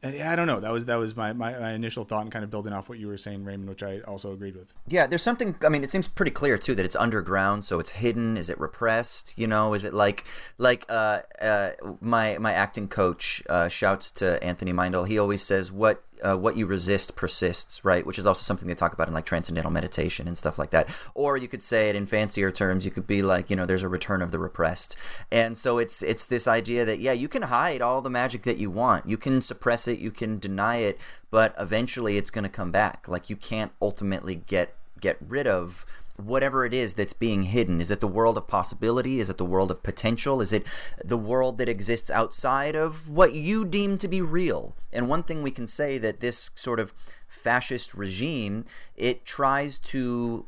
I 0.04 0.36
don't 0.36 0.46
know. 0.46 0.60
That 0.60 0.72
was 0.72 0.86
that 0.86 0.98
was 0.98 1.16
my, 1.16 1.34
my, 1.34 1.58
my, 1.58 1.72
initial 1.72 2.04
thought 2.04 2.22
and 2.22 2.32
kind 2.32 2.44
of 2.44 2.52
building 2.52 2.72
off 2.72 2.88
what 2.88 3.00
you 3.00 3.08
were 3.08 3.18
saying, 3.18 3.44
Raymond, 3.44 3.68
which 3.68 3.82
I 3.82 4.02
also 4.02 4.32
agreed 4.32 4.56
with. 4.56 4.72
Yeah, 4.88 5.08
there's 5.08 5.24
something. 5.24 5.56
I 5.66 5.70
mean, 5.70 5.84
it 5.84 5.90
seems 5.90 6.08
pretty 6.08 6.32
clear 6.32 6.58
too 6.58 6.76
that 6.76 6.86
it's 6.86 6.96
underground, 6.96 7.66
so 7.66 7.80
it's 7.80 7.90
hidden. 7.90 8.38
Is 8.38 8.50
it 8.52 8.60
repressed? 8.60 9.34
You 9.38 9.48
know, 9.48 9.74
is 9.74 9.84
it 9.84 9.96
like 9.96 10.24
like 10.60 10.86
uh, 10.88 11.22
uh, 11.42 11.72
my 12.00 12.38
my 12.38 12.54
acting 12.54 12.88
coach 12.88 13.42
uh, 13.50 13.70
shouts 13.70 14.12
to 14.12 14.42
Anthony 14.44 14.72
Meindl. 14.72 15.08
He 15.08 15.18
always 15.18 15.42
says, 15.42 15.72
"What 15.72 16.04
uh, 16.22 16.38
what 16.38 16.58
you 16.58 16.66
resist 16.66 17.16
persists, 17.16 17.84
right? 17.84 18.06
Which 18.06 18.20
is 18.20 18.28
also 18.28 18.42
something 18.42 18.68
they 18.68 18.76
talk 18.76 18.94
about 18.94 19.08
in 19.08 19.14
like 19.14 19.26
transcendental 19.26 19.72
meditation 19.72 20.28
and 20.28 20.38
stuff 20.38 20.58
like 20.58 20.72
that. 20.72 20.90
Or 21.14 21.38
you 21.38 21.48
could 21.48 21.64
say 21.64 21.90
it 21.90 21.96
in 21.96 22.06
fancier 22.06 22.52
terms. 22.52 22.86
You 22.86 22.92
could 22.92 23.08
be 23.08 23.22
like, 23.22 23.50
you 23.50 23.56
know, 23.56 23.66
there's 23.66 23.84
a 23.84 23.90
return 23.90 24.22
of 24.22 24.32
the 24.32 24.40
repressed, 24.40 24.96
and 25.32 25.58
so 25.58 25.78
it's 25.78 26.02
it's 26.02 26.26
this 26.26 26.48
idea 26.48 26.86
that 26.86 27.00
yeah, 27.00 27.14
you 27.14 27.28
can 27.28 27.44
hide 27.44 27.82
all 27.82 28.02
the 28.02 28.10
magic 28.10 28.44
that 28.44 28.58
you 28.58 28.70
want, 28.70 29.08
you 29.08 29.18
can 29.18 29.42
suppress 29.42 29.88
it, 29.88 30.00
you 30.00 30.12
can 30.12 30.40
deny 30.40 30.78
it, 30.78 31.00
but 31.32 31.56
eventually 31.60 32.18
it's 32.18 32.32
going 32.32 32.44
to 32.44 32.50
come 32.50 32.72
back. 32.72 33.08
Like 33.08 33.30
you 33.30 33.36
can't 33.36 33.72
ultimately 33.82 34.36
get 34.36 34.74
get 35.00 35.18
rid 35.22 35.48
of 35.48 35.86
whatever 36.18 36.66
it 36.66 36.74
is 36.74 36.96
that's 36.96 37.14
being 37.14 37.44
hidden? 37.44 37.80
Is 37.80 37.92
it 37.92 38.02
the 38.02 38.08
world 38.08 38.38
of 38.38 38.48
possibility? 38.48 39.20
Is 39.20 39.30
it 39.30 39.38
the 39.38 39.46
world 39.46 39.72
of 39.72 39.84
potential? 39.84 40.42
Is 40.42 40.52
it 40.52 40.66
the 41.04 41.18
world 41.18 41.58
that 41.58 41.70
exists 41.70 42.10
outside 42.10 42.76
of 42.76 43.10
what 43.10 43.34
you 43.34 43.64
deem 43.64 43.98
to 44.00 44.08
be 44.08 44.22
real? 44.22 44.76
And 44.92 45.08
one 45.08 45.24
thing 45.24 45.44
we 45.44 45.52
can 45.52 45.68
say 45.68 45.98
that 46.00 46.20
this 46.20 46.52
sort 46.56 46.80
of 46.80 46.94
fascist 47.28 47.94
regime, 47.94 48.66
it 48.96 49.26
tries 49.26 49.78
to 49.80 50.46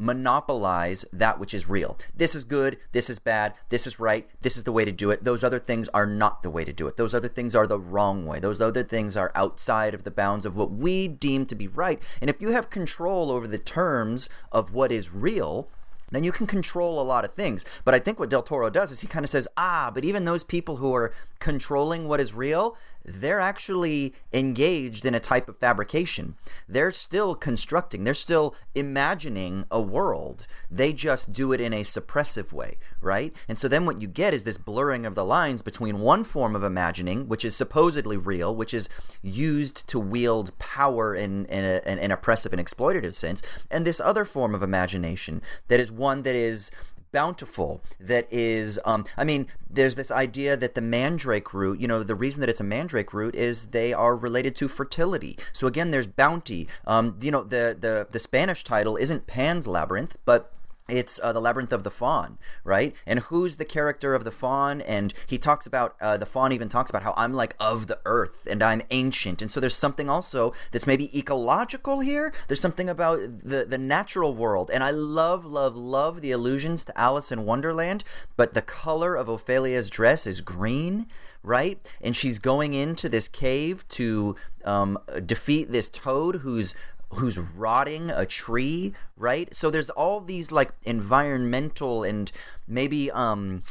monopolize 0.00 1.04
that 1.12 1.38
which 1.38 1.52
is 1.52 1.68
real. 1.68 1.96
This 2.16 2.34
is 2.34 2.44
good, 2.44 2.78
this 2.92 3.10
is 3.10 3.18
bad, 3.18 3.52
this 3.68 3.86
is 3.86 4.00
right, 4.00 4.26
this 4.40 4.56
is 4.56 4.64
the 4.64 4.72
way 4.72 4.86
to 4.86 4.92
do 4.92 5.10
it. 5.10 5.24
Those 5.24 5.44
other 5.44 5.58
things 5.58 5.88
are 5.90 6.06
not 6.06 6.42
the 6.42 6.50
way 6.50 6.64
to 6.64 6.72
do 6.72 6.86
it. 6.86 6.96
Those 6.96 7.14
other 7.14 7.28
things 7.28 7.54
are 7.54 7.66
the 7.66 7.78
wrong 7.78 8.24
way. 8.24 8.40
Those 8.40 8.62
other 8.62 8.82
things 8.82 9.16
are 9.16 9.30
outside 9.34 9.92
of 9.92 10.04
the 10.04 10.10
bounds 10.10 10.46
of 10.46 10.56
what 10.56 10.70
we 10.70 11.06
deem 11.06 11.44
to 11.46 11.54
be 11.54 11.68
right. 11.68 12.02
And 12.20 12.30
if 12.30 12.40
you 12.40 12.50
have 12.52 12.70
control 12.70 13.30
over 13.30 13.46
the 13.46 13.58
terms 13.58 14.30
of 14.50 14.72
what 14.72 14.90
is 14.90 15.12
real, 15.12 15.68
then 16.10 16.24
you 16.24 16.32
can 16.32 16.46
control 16.46 17.00
a 17.00 17.04
lot 17.04 17.24
of 17.24 17.32
things. 17.32 17.64
But 17.84 17.94
I 17.94 17.98
think 17.98 18.18
what 18.18 18.30
Del 18.30 18.42
Toro 18.42 18.70
does 18.70 18.90
is 18.90 19.00
he 19.00 19.06
kind 19.06 19.24
of 19.24 19.30
says, 19.30 19.48
ah, 19.56 19.90
but 19.94 20.04
even 20.04 20.24
those 20.24 20.42
people 20.42 20.76
who 20.76 20.94
are 20.94 21.12
controlling 21.38 22.08
what 22.08 22.20
is 22.20 22.34
real, 22.34 22.76
they're 23.04 23.40
actually 23.40 24.14
engaged 24.32 25.04
in 25.04 25.14
a 25.14 25.20
type 25.20 25.48
of 25.48 25.56
fabrication. 25.56 26.36
They're 26.68 26.92
still 26.92 27.34
constructing, 27.34 28.04
they're 28.04 28.14
still 28.14 28.54
imagining 28.74 29.64
a 29.70 29.80
world. 29.80 30.46
They 30.70 30.92
just 30.92 31.32
do 31.32 31.52
it 31.52 31.60
in 31.60 31.72
a 31.72 31.82
suppressive 31.82 32.52
way, 32.52 32.78
right? 33.00 33.34
And 33.48 33.58
so 33.58 33.68
then 33.68 33.86
what 33.86 34.00
you 34.00 34.08
get 34.08 34.34
is 34.34 34.44
this 34.44 34.58
blurring 34.58 35.06
of 35.06 35.14
the 35.14 35.24
lines 35.24 35.62
between 35.62 36.00
one 36.00 36.24
form 36.24 36.54
of 36.54 36.64
imagining, 36.64 37.28
which 37.28 37.44
is 37.44 37.56
supposedly 37.56 38.16
real, 38.16 38.54
which 38.54 38.74
is 38.74 38.88
used 39.22 39.88
to 39.88 39.98
wield 39.98 40.56
power 40.58 41.14
in, 41.14 41.46
in, 41.46 41.64
a, 41.64 41.80
in 41.90 41.98
an 41.98 42.10
oppressive 42.10 42.52
and 42.52 42.64
exploitative 42.64 43.14
sense, 43.14 43.42
and 43.70 43.86
this 43.86 44.00
other 44.00 44.24
form 44.24 44.54
of 44.54 44.62
imagination 44.62 45.42
that 45.68 45.80
is 45.80 45.90
one 45.90 46.22
that 46.22 46.36
is 46.36 46.70
bountiful 47.12 47.80
that 47.98 48.26
is 48.30 48.78
um, 48.84 49.04
i 49.16 49.24
mean 49.24 49.46
there's 49.68 49.94
this 49.94 50.10
idea 50.10 50.56
that 50.56 50.74
the 50.74 50.80
mandrake 50.80 51.54
root 51.54 51.80
you 51.80 51.88
know 51.88 52.02
the 52.02 52.14
reason 52.14 52.40
that 52.40 52.48
it's 52.48 52.60
a 52.60 52.64
mandrake 52.64 53.12
root 53.12 53.34
is 53.34 53.68
they 53.68 53.92
are 53.92 54.16
related 54.16 54.54
to 54.56 54.68
fertility. 54.68 55.36
So 55.52 55.66
again 55.66 55.90
there's 55.90 56.06
bounty. 56.06 56.68
Um, 56.86 57.16
you 57.20 57.30
know 57.30 57.42
the, 57.42 57.76
the 57.78 58.06
the 58.10 58.18
spanish 58.18 58.64
title 58.64 58.96
isn't 58.96 59.26
pan's 59.26 59.66
labyrinth 59.66 60.16
but 60.24 60.52
it's 60.90 61.20
uh, 61.22 61.32
the 61.32 61.40
labyrinth 61.40 61.72
of 61.72 61.84
the 61.84 61.90
faun 61.90 62.38
right? 62.64 62.94
And 63.06 63.20
who's 63.20 63.56
the 63.56 63.64
character 63.64 64.14
of 64.14 64.24
the 64.24 64.30
faun 64.30 64.80
and 64.80 65.12
he 65.26 65.38
talks 65.38 65.66
about 65.66 65.96
uh, 66.00 66.16
the 66.16 66.26
faun 66.26 66.52
even 66.52 66.68
talks 66.68 66.90
about 66.90 67.02
how 67.02 67.14
i'm 67.16 67.32
like 67.32 67.54
of 67.60 67.86
the 67.86 67.98
earth 68.04 68.46
and 68.50 68.62
i'm 68.62 68.82
ancient. 68.90 69.42
And 69.42 69.50
so 69.50 69.60
there's 69.60 69.74
something 69.74 70.10
also 70.10 70.52
that's 70.70 70.86
maybe 70.86 71.16
ecological 71.16 72.00
here. 72.00 72.32
There's 72.48 72.60
something 72.60 72.88
about 72.88 73.18
the 73.18 73.64
the 73.68 73.78
natural 73.78 74.34
world. 74.34 74.70
And 74.72 74.82
i 74.82 74.90
love 74.90 75.44
love 75.44 75.76
love 75.76 76.20
the 76.20 76.32
allusions 76.32 76.84
to 76.84 76.98
alice 76.98 77.32
in 77.32 77.44
wonderland 77.44 78.04
but 78.36 78.54
the 78.54 78.62
color 78.62 79.14
of 79.14 79.28
ophelia's 79.28 79.90
dress 79.90 80.26
is 80.26 80.40
green 80.40 81.06
right? 81.42 81.78
And 82.00 82.14
she's 82.16 82.38
going 82.38 82.74
into 82.74 83.08
this 83.08 83.28
cave 83.28 83.86
to 83.88 84.36
um, 84.64 84.98
defeat 85.24 85.70
this 85.70 85.88
toad 85.88 86.36
who's 86.36 86.74
who's 87.10 87.38
rotting 87.38 88.10
a 88.10 88.26
tree, 88.26 88.94
right? 89.16 89.54
So 89.54 89.70
there's 89.70 89.90
all 89.90 90.20
these 90.20 90.52
like 90.52 90.72
environmental 90.84 92.04
and 92.04 92.30
maybe 92.66 93.10
um 93.10 93.62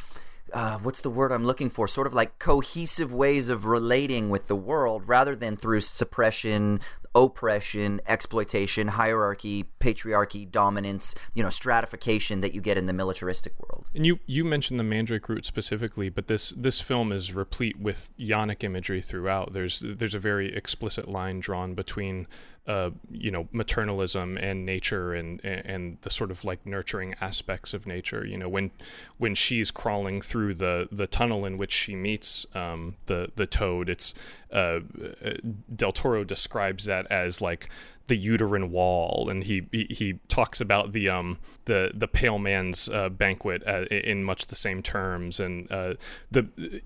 uh, 0.52 0.80
what's 0.80 1.02
the 1.02 1.10
word 1.10 1.32
I'm 1.32 1.46
looking 1.46 1.70
for? 1.70 1.88
Sort 1.88 2.08
of 2.08 2.14
like 2.14 2.40
cohesive 2.40 3.14
ways 3.14 3.50
of 3.50 3.66
relating 3.66 4.30
with 4.30 4.48
the 4.48 4.56
world 4.56 5.04
rather 5.08 5.36
than 5.36 5.56
through 5.58 5.82
suppression, 5.82 6.80
oppression, 7.16 8.02
exploitation, 8.08 8.90
hierarchy, 8.90 9.66
patriarchy, 9.80 10.50
dominance, 10.50 11.16
you 11.34 11.44
know, 11.44 11.50
stratification 11.50 12.42
that 12.42 12.54
you 12.54 12.62
get 12.62 12.78
in 12.78 12.86
the 12.86 12.94
militaristic 12.94 13.54
world. 13.60 13.90
And 13.96 14.06
you 14.06 14.20
you 14.26 14.44
mentioned 14.46 14.80
the 14.80 14.84
Mandrake 14.84 15.28
root 15.30 15.46
specifically, 15.46 16.10
but 16.10 16.28
this 16.28 16.50
this 16.56 16.82
film 16.82 17.12
is 17.12 17.34
replete 17.34 17.80
with 17.80 18.10
yonic 18.18 18.64
imagery 18.64 19.02
throughout. 19.02 19.54
There's 19.54 19.82
there's 19.86 20.14
a 20.14 20.20
very 20.20 20.56
explicit 20.56 21.08
line 21.08 21.40
drawn 21.40 21.74
between 21.74 22.28
uh, 22.70 22.92
you 23.10 23.32
know 23.32 23.46
maternalism 23.52 24.38
and 24.40 24.64
nature 24.64 25.12
and 25.12 25.44
and 25.44 25.98
the 26.02 26.10
sort 26.12 26.30
of 26.30 26.46
like 26.46 26.64
nurturing 26.68 27.16
aspects 27.20 27.74
of 27.74 27.88
nature 27.88 28.24
you 28.24 28.38
know 28.38 28.48
when 28.48 28.70
when 29.18 29.34
she's 29.34 29.72
crawling 29.72 30.22
through 30.22 30.54
the 30.54 30.88
the 30.92 31.08
tunnel 31.08 31.46
in 31.46 31.58
which 31.58 31.72
she 31.72 31.96
meets 31.96 32.46
um, 32.54 32.96
the 33.08 33.32
the 33.36 33.48
toad 33.48 33.90
it's 33.90 34.14
uh, 34.54 34.80
uh 35.26 35.34
Del 35.76 35.92
Toro 35.92 36.24
describes 36.24 36.86
that 36.86 37.08
as 37.12 37.42
like 37.42 37.70
the 38.10 38.18
uterine 38.18 38.72
wall, 38.72 39.30
and 39.30 39.46
he 39.46 39.68
he, 39.72 39.88
he 39.90 40.14
talks 40.28 40.60
about 40.60 40.92
the 40.92 41.08
um 41.08 41.38
the 41.66 41.92
the 41.94 42.08
pale 42.08 42.38
man's 42.38 42.90
uh, 42.90 43.08
banquet 43.08 43.64
uh, 43.66 43.86
in 43.86 44.24
much 44.24 44.48
the 44.48 44.56
same 44.56 44.84
terms. 44.84 45.40
And 45.40 45.72
uh, 45.72 45.94
the 46.30 46.82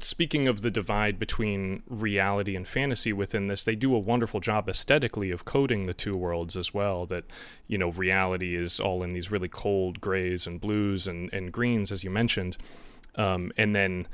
speaking 0.00 0.46
of 0.46 0.60
the 0.60 0.70
divide 0.70 1.18
between 1.18 1.82
reality 1.88 2.54
and 2.54 2.68
fantasy 2.68 3.12
within 3.12 3.46
this, 3.46 3.64
they 3.64 3.76
do 3.76 3.94
a 3.94 3.98
wonderful 3.98 4.40
job 4.40 4.68
aesthetically 4.68 5.30
of 5.30 5.44
coding 5.44 5.86
the 5.86 5.94
two 5.94 6.16
worlds 6.16 6.56
as 6.56 6.74
well. 6.74 7.06
That 7.06 7.24
you 7.66 7.78
know 7.78 7.90
reality 7.90 8.54
is 8.54 8.78
all 8.78 9.02
in 9.02 9.14
these 9.14 9.30
really 9.30 9.48
cold 9.48 10.00
grays 10.00 10.46
and 10.46 10.60
blues 10.60 11.06
and 11.06 11.32
and 11.32 11.50
greens, 11.52 11.90
as 11.90 12.04
you 12.04 12.10
mentioned, 12.10 12.58
um, 13.14 13.52
and 13.56 13.74
then 13.74 14.06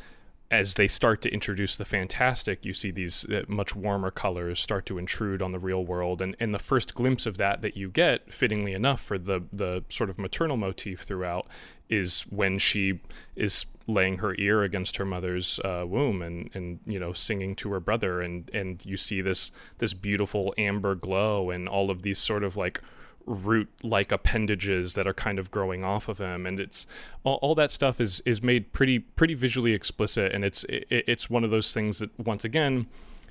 as 0.51 0.75
they 0.75 0.89
start 0.89 1.23
to 1.23 1.33
introduce 1.33 1.77
the 1.77 1.85
fantastic, 1.85 2.65
you 2.65 2.73
see 2.73 2.91
these 2.91 3.25
uh, 3.27 3.43
much 3.47 3.77
warmer 3.77 4.11
colors 4.11 4.59
start 4.59 4.85
to 4.87 4.99
intrude 4.99 5.41
on 5.41 5.53
the 5.53 5.59
real 5.59 5.85
world, 5.85 6.21
and 6.21 6.37
and 6.41 6.53
the 6.53 6.59
first 6.59 6.95
glimpse 6.95 7.25
of 7.25 7.37
that 7.37 7.63
that 7.63 7.77
you 7.77 7.89
get, 7.89 8.33
fittingly 8.33 8.73
enough, 8.73 9.01
for 9.01 9.17
the 9.17 9.43
the 9.53 9.85
sort 9.89 10.11
of 10.11 10.19
maternal 10.19 10.57
motif 10.57 11.03
throughout, 11.03 11.47
is 11.89 12.23
when 12.23 12.59
she 12.59 13.01
is 13.37 13.67
laying 13.87 14.19
her 14.19 14.35
ear 14.39 14.63
against 14.63 14.97
her 14.97 15.05
mother's 15.05 15.61
uh, 15.61 15.85
womb 15.87 16.21
and 16.21 16.51
and 16.53 16.81
you 16.85 16.99
know 16.99 17.13
singing 17.13 17.55
to 17.55 17.71
her 17.71 17.81
brother, 17.81 18.21
and 18.21 18.51
and 18.53 18.85
you 18.85 18.97
see 18.97 19.21
this 19.21 19.53
this 19.79 19.95
beautiful 19.95 20.53
amber 20.59 20.97
glow 20.97 21.51
and 21.51 21.69
all 21.69 21.91
of 21.93 22.03
these 22.03 22.19
sort 22.19 22.43
of 22.43 22.57
like 22.57 22.81
root 23.27 23.69
like 23.83 24.13
appendages 24.13 24.95
that 24.95 25.07
are 25.07 25.15
kind 25.15 25.39
of 25.39 25.51
growing 25.51 25.85
off 25.85 26.09
of 26.09 26.19
him. 26.19 26.47
And 26.47 26.59
it's 26.59 26.87
all, 27.25 27.39
all, 27.43 27.55
that 27.55 27.73
stuff 27.73 28.01
is 28.01 28.21
is 28.25 28.43
made 28.43 28.73
pretty 28.73 28.99
pretty 28.99 29.35
visually 29.35 29.73
explicit. 29.73 30.33
And 30.33 30.45
it's 30.45 30.65
it, 30.65 30.87
it's 30.91 31.31
one 31.31 31.45
of 31.45 31.51
those 31.51 31.73
things 31.73 31.99
that 31.99 32.11
once 32.19 32.45
again 32.45 32.87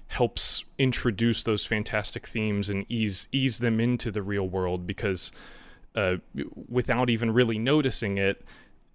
helps 0.07 0.63
introduce 0.77 1.43
those 1.43 1.65
fantastic 1.65 2.25
themes 2.25 2.69
and 2.69 2.85
ease 2.89 3.27
ease 3.31 3.59
them 3.59 3.79
into 3.79 4.11
the 4.11 4.23
real 4.23 4.47
world 4.47 4.87
because 4.87 5.31
uh, 5.95 6.15
without 6.67 7.09
even 7.09 7.31
really 7.31 7.59
noticing 7.59 8.17
it 8.17 8.43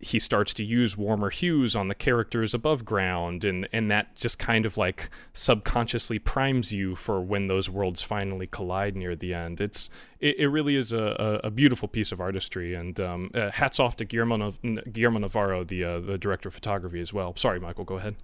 he 0.05 0.19
starts 0.19 0.53
to 0.53 0.63
use 0.63 0.97
warmer 0.97 1.31
hues 1.31 1.75
on 1.75 1.89
the 1.89 1.95
characters 1.95 2.53
above 2.53 2.85
ground 2.85 3.43
and 3.43 3.67
and 3.73 3.91
that 3.91 4.15
just 4.15 4.39
kind 4.39 4.67
of 4.67 4.77
like 4.77 5.09
subconsciously 5.33 6.19
primes 6.19 6.73
you 6.73 6.95
for 6.95 7.21
when 7.21 7.49
those 7.49 7.71
worlds 7.71 8.03
finally 8.03 8.47
collide 8.47 8.95
near 8.95 9.17
the 9.17 9.33
end 9.33 9.61
it's 9.61 9.89
it, 10.21 10.39
it 10.39 10.49
really 10.49 10.77
is 10.77 10.93
a, 10.93 11.41
a, 11.45 11.51
beautiful 11.51 11.89
piece 11.89 12.13
of 12.13 12.21
artistry 12.21 12.75
and 12.75 12.99
um, 13.01 13.31
uh, 13.35 13.51
hats 13.51 13.79
off 13.79 13.97
to 13.97 14.05
Guillermo, 14.05 14.55
Guillermo 14.93 15.19
Navarro 15.21 15.65
the 15.65 15.83
uh, 15.83 16.01
the 16.01 16.19
director 16.19 16.49
of 16.49 16.55
photography 16.55 17.01
as 17.01 17.13
well 17.13 17.35
sorry 17.37 17.59
Michael 17.59 17.85
go 17.85 17.97
ahead 17.97 18.17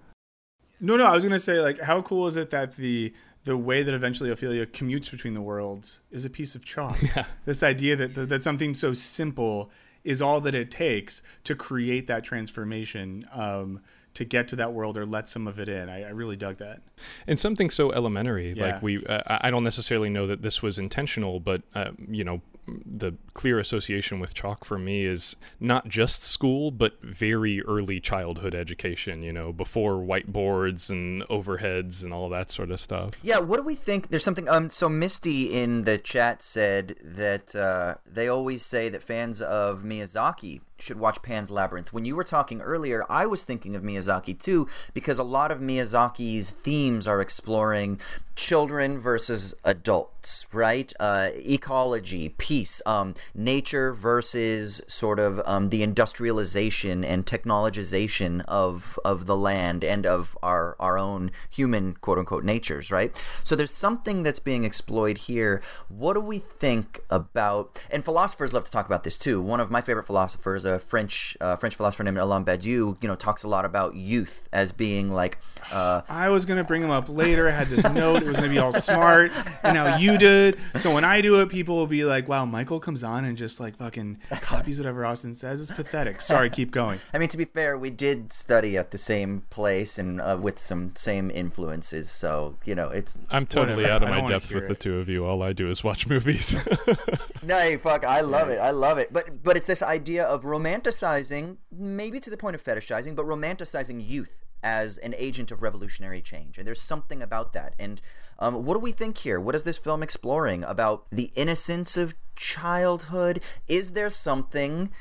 No, 0.79 0.97
no, 0.97 1.05
I 1.05 1.13
was 1.13 1.23
gonna 1.23 1.39
say 1.39 1.59
like, 1.59 1.79
how 1.79 2.01
cool 2.01 2.27
is 2.27 2.37
it 2.37 2.51
that 2.51 2.75
the 2.75 3.13
the 3.43 3.57
way 3.57 3.81
that 3.81 3.93
eventually 3.93 4.29
Ophelia 4.29 4.67
commutes 4.67 5.09
between 5.09 5.33
the 5.33 5.41
worlds 5.41 6.01
is 6.11 6.25
a 6.25 6.29
piece 6.29 6.53
of 6.53 6.63
chalk. 6.63 6.97
Yeah. 7.15 7.25
This 7.45 7.63
idea 7.63 7.95
that 7.95 8.29
that 8.29 8.43
something 8.43 8.73
so 8.73 8.93
simple 8.93 9.71
is 10.03 10.21
all 10.21 10.41
that 10.41 10.55
it 10.55 10.71
takes 10.71 11.21
to 11.43 11.55
create 11.55 12.07
that 12.07 12.23
transformation. 12.23 13.25
Um, 13.33 13.81
to 14.13 14.25
get 14.25 14.49
to 14.49 14.57
that 14.57 14.73
world 14.73 14.97
or 14.97 15.05
let 15.05 15.29
some 15.29 15.47
of 15.47 15.57
it 15.57 15.69
in. 15.69 15.87
I, 15.87 16.03
I 16.03 16.09
really 16.09 16.35
dug 16.35 16.57
that. 16.57 16.81
And 17.27 17.39
something 17.39 17.69
so 17.69 17.93
elementary, 17.93 18.51
Yeah. 18.51 18.73
like 18.73 18.83
we, 18.83 19.05
uh, 19.05 19.21
I 19.25 19.49
don't 19.49 19.63
necessarily 19.63 20.09
know 20.09 20.27
that 20.27 20.41
this 20.41 20.61
was 20.61 20.77
intentional, 20.77 21.39
but 21.39 21.61
uh, 21.73 21.91
you 22.09 22.25
know, 22.25 22.41
the 22.67 23.13
clear 23.33 23.59
association 23.59 24.19
with 24.19 24.33
chalk 24.33 24.65
for 24.65 24.77
me 24.77 25.05
is 25.05 25.35
not 25.59 25.87
just 25.87 26.23
school, 26.23 26.71
but 26.71 27.01
very 27.01 27.61
early 27.63 27.99
childhood 27.99 28.55
education. 28.55 29.23
You 29.23 29.33
know, 29.33 29.51
before 29.51 29.95
whiteboards 29.95 30.89
and 30.89 31.23
overheads 31.23 32.03
and 32.03 32.13
all 32.13 32.29
that 32.29 32.51
sort 32.51 32.71
of 32.71 32.79
stuff. 32.79 33.19
Yeah, 33.23 33.39
what 33.39 33.57
do 33.57 33.63
we 33.63 33.75
think? 33.75 34.09
There's 34.09 34.23
something. 34.23 34.47
Um, 34.49 34.69
so 34.69 34.89
Misty 34.89 35.53
in 35.53 35.83
the 35.83 35.97
chat 35.97 36.41
said 36.41 36.95
that 37.03 37.55
uh, 37.55 37.95
they 38.05 38.27
always 38.27 38.65
say 38.65 38.89
that 38.89 39.03
fans 39.03 39.41
of 39.41 39.83
Miyazaki 39.83 40.61
should 40.81 40.99
watch 40.99 41.21
Pan's 41.21 41.51
Labyrinth. 41.51 41.93
When 41.93 42.05
you 42.05 42.15
were 42.15 42.23
talking 42.23 42.61
earlier, 42.61 43.03
I 43.09 43.25
was 43.25 43.43
thinking 43.43 43.75
of 43.75 43.83
Miyazaki 43.83 44.37
too, 44.37 44.67
because 44.93 45.19
a 45.19 45.23
lot 45.23 45.51
of 45.51 45.59
Miyazaki's 45.59 46.49
themes 46.49 47.07
are 47.07 47.21
exploring 47.21 47.99
children 48.35 48.97
versus 48.97 49.53
adults, 49.63 50.47
right? 50.53 50.91
Uh, 50.99 51.29
ecology, 51.35 52.29
peace, 52.29 52.81
um, 52.85 53.13
nature 53.35 53.93
versus 53.93 54.81
sort 54.87 55.19
of 55.19 55.41
um, 55.45 55.69
the 55.69 55.83
industrialization 55.83 57.03
and 57.03 57.25
technologization 57.25 58.43
of 58.47 58.97
of 59.05 59.25
the 59.25 59.35
land 59.35 59.83
and 59.83 60.05
of 60.05 60.37
our 60.41 60.75
our 60.79 60.97
own 60.97 61.31
human 61.49 61.93
quote 61.95 62.17
unquote 62.17 62.43
natures, 62.43 62.91
right? 62.91 63.21
So 63.43 63.55
there's 63.55 63.71
something 63.71 64.23
that's 64.23 64.39
being 64.39 64.63
exploited 64.63 65.19
here. 65.19 65.61
What 65.87 66.13
do 66.13 66.21
we 66.21 66.39
think 66.39 67.01
about? 67.09 67.83
And 67.91 68.03
philosophers 68.03 68.53
love 68.53 68.63
to 68.63 68.71
talk 68.71 68.85
about 68.85 69.03
this 69.03 69.17
too. 69.17 69.41
One 69.41 69.59
of 69.59 69.69
my 69.69 69.81
favorite 69.81 70.05
philosophers, 70.05 70.65
a 70.75 70.79
French 70.79 71.37
uh, 71.41 71.55
French 71.55 71.75
philosopher 71.75 72.03
named 72.03 72.17
Alain 72.17 72.43
Badiou, 72.45 73.01
you 73.01 73.07
know, 73.07 73.15
talks 73.15 73.43
a 73.43 73.47
lot 73.47 73.65
about 73.65 73.95
youth 73.95 74.47
as 74.51 74.71
being 74.71 75.09
like. 75.09 75.37
Uh, 75.71 76.01
I 76.09 76.29
was 76.29 76.45
gonna 76.45 76.63
bring 76.63 76.81
him 76.81 76.89
up 76.89 77.07
later. 77.07 77.47
I 77.47 77.51
had 77.51 77.67
this 77.67 77.83
note. 77.91 78.23
It 78.23 78.27
was 78.27 78.37
gonna 78.37 78.49
be 78.49 78.57
all 78.59 78.73
smart, 78.73 79.31
and 79.63 79.73
now 79.75 79.97
you 79.97 80.17
did. 80.17 80.59
So 80.75 80.93
when 80.93 81.03
I 81.03 81.21
do 81.21 81.39
it, 81.41 81.49
people 81.49 81.75
will 81.75 81.87
be 81.87 82.03
like, 82.03 82.27
"Wow, 82.27 82.45
Michael 82.45 82.79
comes 82.79 83.03
on 83.03 83.25
and 83.25 83.37
just 83.37 83.59
like 83.59 83.77
fucking 83.77 84.19
copies 84.41 84.79
whatever 84.79 85.05
Austin 85.05 85.33
says. 85.33 85.61
It's 85.61 85.71
pathetic." 85.71 86.21
Sorry, 86.21 86.49
keep 86.49 86.71
going. 86.71 86.99
I 87.13 87.17
mean, 87.17 87.29
to 87.29 87.37
be 87.37 87.45
fair, 87.45 87.77
we 87.77 87.89
did 87.89 88.31
study 88.33 88.77
at 88.77 88.91
the 88.91 88.97
same 88.97 89.43
place 89.49 89.97
and 89.97 90.19
uh, 90.19 90.37
with 90.41 90.59
some 90.59 90.95
same 90.95 91.31
influences. 91.31 92.09
So 92.11 92.57
you 92.65 92.75
know, 92.75 92.89
it's 92.89 93.17
I'm 93.29 93.45
totally 93.45 93.83
Whatever. 93.83 94.05
out 94.05 94.17
of 94.17 94.23
my 94.23 94.27
depth 94.27 94.49
hear 94.49 94.59
with 94.59 94.67
the 94.67 94.75
two 94.75 94.99
of 94.99 95.09
you. 95.09 95.25
All 95.25 95.43
I 95.43 95.53
do 95.53 95.69
is 95.69 95.83
watch 95.83 96.07
movies. 96.13 96.55
no, 97.43 97.57
hey, 97.57 97.77
fuck, 97.77 98.05
I 98.05 98.21
love 98.21 98.49
it. 98.49 98.57
I 98.59 98.71
love 98.71 98.97
it. 98.97 99.11
But 99.13 99.43
but 99.43 99.57
it's 99.57 99.67
this 99.67 99.81
idea 99.81 100.25
of 100.25 100.45
romanticizing, 100.61 101.57
maybe 101.71 102.19
to 102.19 102.29
the 102.29 102.37
point 102.37 102.55
of 102.55 102.63
fetishizing, 102.63 103.15
but 103.15 103.25
romanticizing 103.25 104.07
youth 104.07 104.43
as 104.63 104.97
an 104.99 105.15
agent 105.17 105.51
of 105.51 105.61
revolutionary 105.61 106.21
change. 106.21 106.57
And 106.57 106.67
there's 106.67 106.81
something 106.81 107.21
about 107.21 107.53
that. 107.53 107.73
And 107.79 108.01
um, 108.39 108.65
what 108.65 108.75
do 108.75 108.79
we 108.79 108.91
think 108.91 109.17
here? 109.19 109.39
What 109.39 109.55
is 109.55 109.63
this 109.63 109.77
film 109.77 110.03
exploring 110.03 110.63
about 110.63 111.05
the 111.11 111.31
innocence 111.35 111.97
of 111.97 112.13
childhood? 112.35 113.41
Is 113.67 113.93
there 113.93 114.09
something 114.09 114.91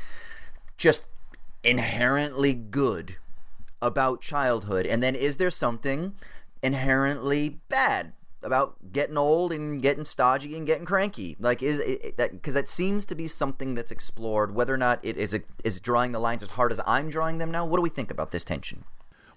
just 0.78 1.06
inherently 1.62 2.54
good 2.54 3.16
about 3.82 4.22
childhood? 4.22 4.86
And 4.86 5.02
then 5.02 5.14
is 5.14 5.36
there 5.36 5.50
something 5.50 6.14
inherently 6.62 7.60
bad 7.68 8.12
about 8.42 8.92
getting 8.92 9.18
old 9.18 9.52
and 9.52 9.80
getting 9.82 10.04
stodgy 10.04 10.56
and 10.56 10.66
getting 10.66 10.84
cranky? 10.84 11.36
Like, 11.38 11.62
is 11.62 11.78
it, 11.78 12.16
that 12.16 12.32
because 12.32 12.54
that 12.54 12.68
seems 12.68 13.06
to 13.06 13.14
be 13.14 13.26
something 13.26 13.74
that's 13.74 13.90
explored? 13.90 14.54
Whether 14.54 14.74
or 14.74 14.78
not 14.78 15.00
it 15.02 15.16
is 15.16 15.34
a, 15.34 15.42
is 15.64 15.80
drawing 15.80 16.12
the 16.12 16.18
lines 16.18 16.42
as 16.42 16.50
hard 16.50 16.72
as 16.72 16.80
I'm 16.86 17.10
drawing 17.10 17.38
them 17.38 17.50
now. 17.50 17.64
What 17.66 17.76
do 17.76 17.82
we 17.82 17.90
think 17.90 18.10
about 18.10 18.30
this 18.30 18.44
tension? 18.44 18.84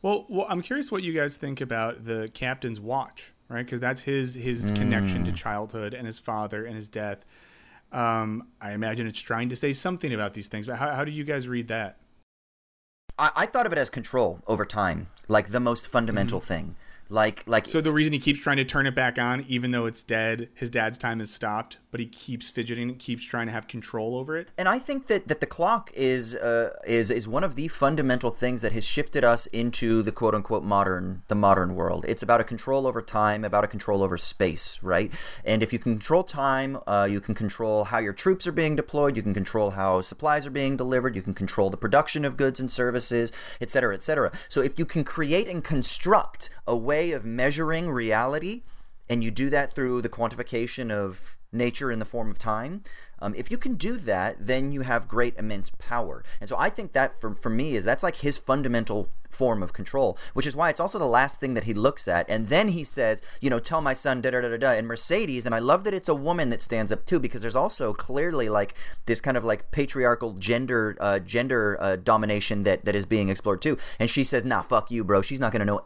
Well, 0.01 0.25
well, 0.29 0.45
I'm 0.49 0.61
curious 0.61 0.91
what 0.91 1.03
you 1.03 1.13
guys 1.13 1.37
think 1.37 1.61
about 1.61 2.05
the 2.05 2.29
captain's 2.33 2.79
watch, 2.79 3.31
right? 3.47 3.65
Because 3.65 3.79
that's 3.79 4.01
his 4.01 4.33
his 4.33 4.71
connection 4.71 5.23
to 5.25 5.31
childhood 5.31 5.93
and 5.93 6.05
his 6.05 6.19
father 6.19 6.65
and 6.65 6.75
his 6.75 6.89
death. 6.89 7.23
Um, 7.91 8.47
I 8.59 8.73
imagine 8.73 9.05
it's 9.07 9.21
trying 9.21 9.49
to 9.49 9.55
say 9.55 9.71
something 9.71 10.13
about 10.13 10.33
these 10.33 10.47
things. 10.47 10.67
But 10.67 10.77
how, 10.77 10.93
how 10.95 11.05
do 11.05 11.11
you 11.11 11.23
guys 11.23 11.47
read 11.47 11.67
that? 11.67 11.97
I, 13.17 13.31
I 13.35 13.45
thought 13.45 13.65
of 13.65 13.71
it 13.71 13.77
as 13.77 13.89
control 13.89 14.41
over 14.47 14.65
time, 14.65 15.07
like 15.27 15.49
the 15.49 15.59
most 15.59 15.87
fundamental 15.87 16.39
thing. 16.39 16.75
Like, 17.09 17.43
like 17.45 17.67
So 17.67 17.81
the 17.81 17.91
reason 17.91 18.13
he 18.13 18.19
keeps 18.19 18.39
trying 18.39 18.57
to 18.57 18.65
turn 18.65 18.87
it 18.87 18.95
back 18.95 19.19
on, 19.19 19.45
even 19.47 19.71
though 19.71 19.85
it's 19.85 20.03
dead, 20.03 20.49
his 20.55 20.69
dad's 20.69 20.97
time 20.97 21.19
has 21.19 21.29
stopped, 21.29 21.77
but 21.91 21.99
he 21.99 22.05
keeps 22.07 22.49
fidgeting, 22.49 22.95
keeps 22.95 23.23
trying 23.23 23.45
to 23.47 23.51
have 23.51 23.67
control 23.67 24.15
over 24.17 24.37
it. 24.37 24.47
And 24.57 24.67
I 24.67 24.79
think 24.79 25.07
that, 25.07 25.27
that 25.27 25.39
the 25.39 25.45
clock 25.45 25.91
is 25.93 26.35
uh, 26.35 26.71
is 26.87 27.09
is 27.09 27.27
one 27.27 27.43
of 27.43 27.55
the 27.55 27.67
fundamental 27.67 28.31
things 28.31 28.61
that 28.61 28.71
has 28.71 28.85
shifted 28.85 29.23
us 29.23 29.45
into 29.47 30.01
the 30.01 30.11
quote 30.11 30.33
unquote 30.33 30.63
modern 30.63 31.21
the 31.27 31.35
modern 31.35 31.75
world. 31.75 32.05
It's 32.07 32.23
about 32.23 32.41
a 32.41 32.43
control 32.43 32.87
over 32.87 33.01
time, 33.01 33.43
about 33.43 33.63
a 33.63 33.67
control 33.67 34.01
over 34.01 34.17
space, 34.17 34.79
right? 34.81 35.11
And 35.45 35.61
if 35.61 35.71
you 35.73 35.79
can 35.79 35.93
control 35.93 36.23
time, 36.23 36.79
uh, 36.87 37.07
you 37.09 37.19
can 37.19 37.35
control 37.35 37.83
how 37.83 37.99
your 37.99 38.13
troops 38.13 38.47
are 38.47 38.51
being 38.51 38.75
deployed. 38.75 39.15
You 39.15 39.23
can 39.23 39.33
control 39.33 39.71
how 39.71 40.01
supplies 40.01 40.47
are 40.47 40.51
being 40.51 40.77
delivered. 40.77 41.15
You 41.15 41.21
can 41.21 41.33
control 41.33 41.69
the 41.69 41.77
production 41.77 42.25
of 42.25 42.37
goods 42.37 42.59
and 42.59 42.71
services, 42.71 43.31
et 43.61 43.69
cetera, 43.69 43.93
et 43.93 44.01
cetera. 44.01 44.31
So 44.49 44.61
if 44.61 44.79
you 44.79 44.85
can 44.85 45.03
create 45.03 45.47
and 45.47 45.63
construct 45.63 46.49
a 46.65 46.75
way 46.75 46.92
of 46.93 47.25
measuring 47.25 47.89
reality, 47.89 48.63
and 49.09 49.23
you 49.23 49.31
do 49.31 49.49
that 49.49 49.73
through 49.73 50.01
the 50.01 50.09
quantification 50.09 50.91
of 50.91 51.37
nature 51.51 51.91
in 51.91 51.99
the 51.99 52.05
form 52.05 52.31
of 52.31 52.39
time 52.39 52.83
um, 53.23 53.33
if 53.35 53.49
you 53.49 53.57
can 53.57 53.75
do 53.75 53.97
that 53.97 54.45
then 54.45 54.71
you 54.71 54.81
have 54.81 55.07
great 55.07 55.35
immense 55.37 55.69
power. 55.69 56.23
And 56.39 56.49
so 56.49 56.55
i 56.59 56.69
think 56.69 56.91
that 56.93 57.19
for, 57.19 57.33
for 57.33 57.49
me 57.49 57.75
is 57.75 57.83
that's 57.83 58.03
like 58.03 58.17
his 58.17 58.37
fundamental 58.37 59.09
form 59.29 59.63
of 59.63 59.73
control 59.73 60.15
which 60.33 60.45
is 60.45 60.55
why 60.55 60.69
it's 60.69 60.79
also 60.79 60.99
the 60.99 61.07
last 61.07 61.39
thing 61.39 61.55
that 61.55 61.63
he 61.63 61.73
looks 61.73 62.07
at. 62.07 62.29
And 62.29 62.49
then 62.49 62.69
he 62.69 62.83
says 62.83 63.23
you 63.41 63.49
know 63.49 63.59
tell 63.59 63.81
my 63.81 63.93
son 63.93 64.21
da 64.21 64.29
da 64.29 64.41
da 64.41 64.49
da 64.49 64.57
da 64.57 64.71
and 64.71 64.87
mercedes 64.87 65.45
and 65.45 65.55
i 65.55 65.59
love 65.59 65.83
that 65.85 65.93
it's 65.93 66.09
a 66.09 66.15
woman 66.15 66.49
that 66.49 66.61
stands 66.61 66.91
up 66.91 67.05
too 67.05 67.19
because 67.19 67.41
there's 67.41 67.55
also 67.55 67.93
clearly 67.93 68.49
like 68.49 68.75
this 69.05 69.21
kind 69.21 69.37
of 69.37 69.43
like 69.43 69.71
patriarchal 69.71 70.33
gender 70.33 70.95
uh, 70.99 71.19
gender 71.19 71.77
uh, 71.79 71.95
domination 71.95 72.63
that 72.63 72.85
that 72.85 72.95
is 72.95 73.05
being 73.05 73.29
explored 73.29 73.61
too. 73.61 73.77
And 73.99 74.09
she 74.09 74.23
says 74.23 74.43
nah 74.43 74.61
fuck 74.61 74.91
you 74.91 75.03
bro. 75.03 75.21
She's 75.21 75.39
not 75.39 75.51
gonna 75.51 75.65
know 75.65 75.83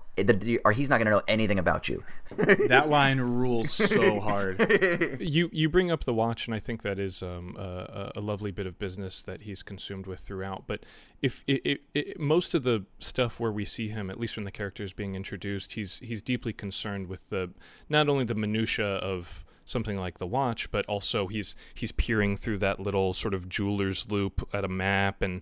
or 0.65 0.71
he's 0.71 0.89
not 0.89 0.97
gonna 0.97 1.11
know 1.11 1.21
anything 1.27 1.59
about 1.59 1.87
you. 1.87 2.03
That 2.35 2.89
line 2.89 3.19
rules 3.19 3.71
so 3.71 4.19
hard. 4.27 5.17
you 5.19 5.49
you 5.51 5.69
bring 5.69 5.91
up 5.91 6.03
the 6.03 6.13
watch, 6.13 6.47
and 6.47 6.55
I 6.55 6.59
think 6.59 6.81
that 6.81 6.99
is 6.99 7.21
um, 7.27 7.55
a, 7.57 8.11
a 8.15 8.21
lovely 8.21 8.51
bit 8.51 8.67
of 8.67 8.79
business 8.79 9.21
that 9.21 9.41
he's 9.41 9.63
consumed 9.63 10.07
with 10.07 10.19
throughout. 10.19 10.63
But 10.67 10.83
if 11.21 11.43
it, 11.47 11.61
it, 11.65 11.81
it, 11.93 12.19
most 12.19 12.53
of 12.53 12.63
the 12.63 12.85
stuff 12.99 13.39
where 13.39 13.51
we 13.51 13.65
see 13.65 13.89
him, 13.89 14.09
at 14.09 14.19
least 14.19 14.37
when 14.37 14.45
the 14.45 14.51
character 14.51 14.83
is 14.83 14.93
being 14.93 15.15
introduced, 15.15 15.73
he's 15.73 15.99
he's 15.99 16.21
deeply 16.21 16.53
concerned 16.53 17.07
with 17.07 17.29
the 17.29 17.51
not 17.89 18.09
only 18.09 18.25
the 18.25 18.35
minutia 18.35 18.85
of 18.85 19.43
something 19.65 19.97
like 19.97 20.17
the 20.17 20.27
watch, 20.27 20.71
but 20.71 20.85
also 20.85 21.27
he's 21.27 21.55
he's 21.73 21.91
peering 21.91 22.37
through 22.37 22.57
that 22.59 22.79
little 22.79 23.13
sort 23.13 23.33
of 23.33 23.49
jeweler's 23.49 24.09
loupe 24.09 24.47
at 24.53 24.65
a 24.65 24.69
map 24.69 25.21
and. 25.21 25.41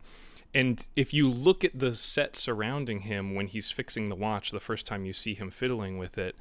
And 0.53 0.87
if 0.95 1.13
you 1.13 1.29
look 1.29 1.65
at 1.65 1.79
the 1.79 1.97
set 1.97 2.37
surrounding 2.37 3.01
him 3.01 3.35
when 3.35 3.47
he's 3.47 3.71
fixing 3.71 4.07
the 4.07 4.15
watch, 4.15 4.51
the 4.51 4.61
first 4.61 4.87
time 4.87 5.03
you 5.03 5.11
see 5.11 5.33
him 5.33 5.51
fiddling 5.51 5.97
with 5.97 6.17
it, 6.17 6.37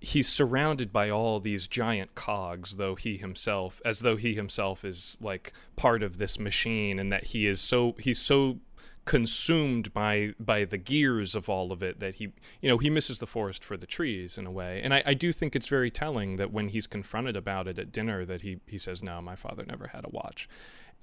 he's 0.00 0.28
surrounded 0.28 0.92
by 0.92 1.08
all 1.08 1.40
these 1.40 1.66
giant 1.66 2.14
cogs 2.14 2.76
though 2.76 2.94
he 2.94 3.16
himself 3.16 3.80
as 3.84 4.00
though 4.00 4.16
he 4.16 4.34
himself 4.34 4.84
is 4.84 5.16
like 5.20 5.52
part 5.76 6.02
of 6.02 6.18
this 6.18 6.38
machine 6.38 6.98
and 6.98 7.10
that 7.10 7.24
he 7.24 7.46
is 7.46 7.60
so 7.60 7.94
he's 7.98 8.20
so 8.20 8.58
consumed 9.04 9.92
by 9.92 10.32
by 10.40 10.64
the 10.64 10.78
gears 10.78 11.34
of 11.34 11.48
all 11.48 11.72
of 11.72 11.82
it 11.82 12.00
that 12.00 12.16
he 12.16 12.32
you 12.62 12.68
know 12.68 12.78
he 12.78 12.88
misses 12.88 13.18
the 13.18 13.26
forest 13.26 13.62
for 13.62 13.76
the 13.76 13.86
trees 13.86 14.38
in 14.38 14.46
a 14.46 14.50
way. 14.50 14.80
And 14.82 14.94
I, 14.94 15.02
I 15.06 15.14
do 15.14 15.30
think 15.30 15.54
it's 15.54 15.66
very 15.66 15.90
telling 15.90 16.36
that 16.36 16.52
when 16.52 16.68
he's 16.68 16.86
confronted 16.86 17.36
about 17.36 17.68
it 17.68 17.78
at 17.78 17.92
dinner 17.92 18.24
that 18.24 18.42
he 18.42 18.60
he 18.66 18.78
says 18.78 19.02
no 19.02 19.20
my 19.20 19.36
father 19.36 19.64
never 19.66 19.88
had 19.88 20.04
a 20.04 20.08
watch. 20.08 20.48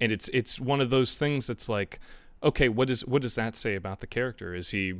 And 0.00 0.10
it's 0.10 0.28
it's 0.32 0.58
one 0.58 0.80
of 0.80 0.90
those 0.90 1.16
things 1.16 1.46
that's 1.46 1.68
like 1.68 2.00
okay 2.42 2.68
what 2.68 2.90
is 2.90 3.06
what 3.06 3.22
does 3.22 3.36
that 3.36 3.54
say 3.54 3.76
about 3.76 4.00
the 4.00 4.06
character? 4.08 4.52
Is 4.54 4.70
he 4.70 4.94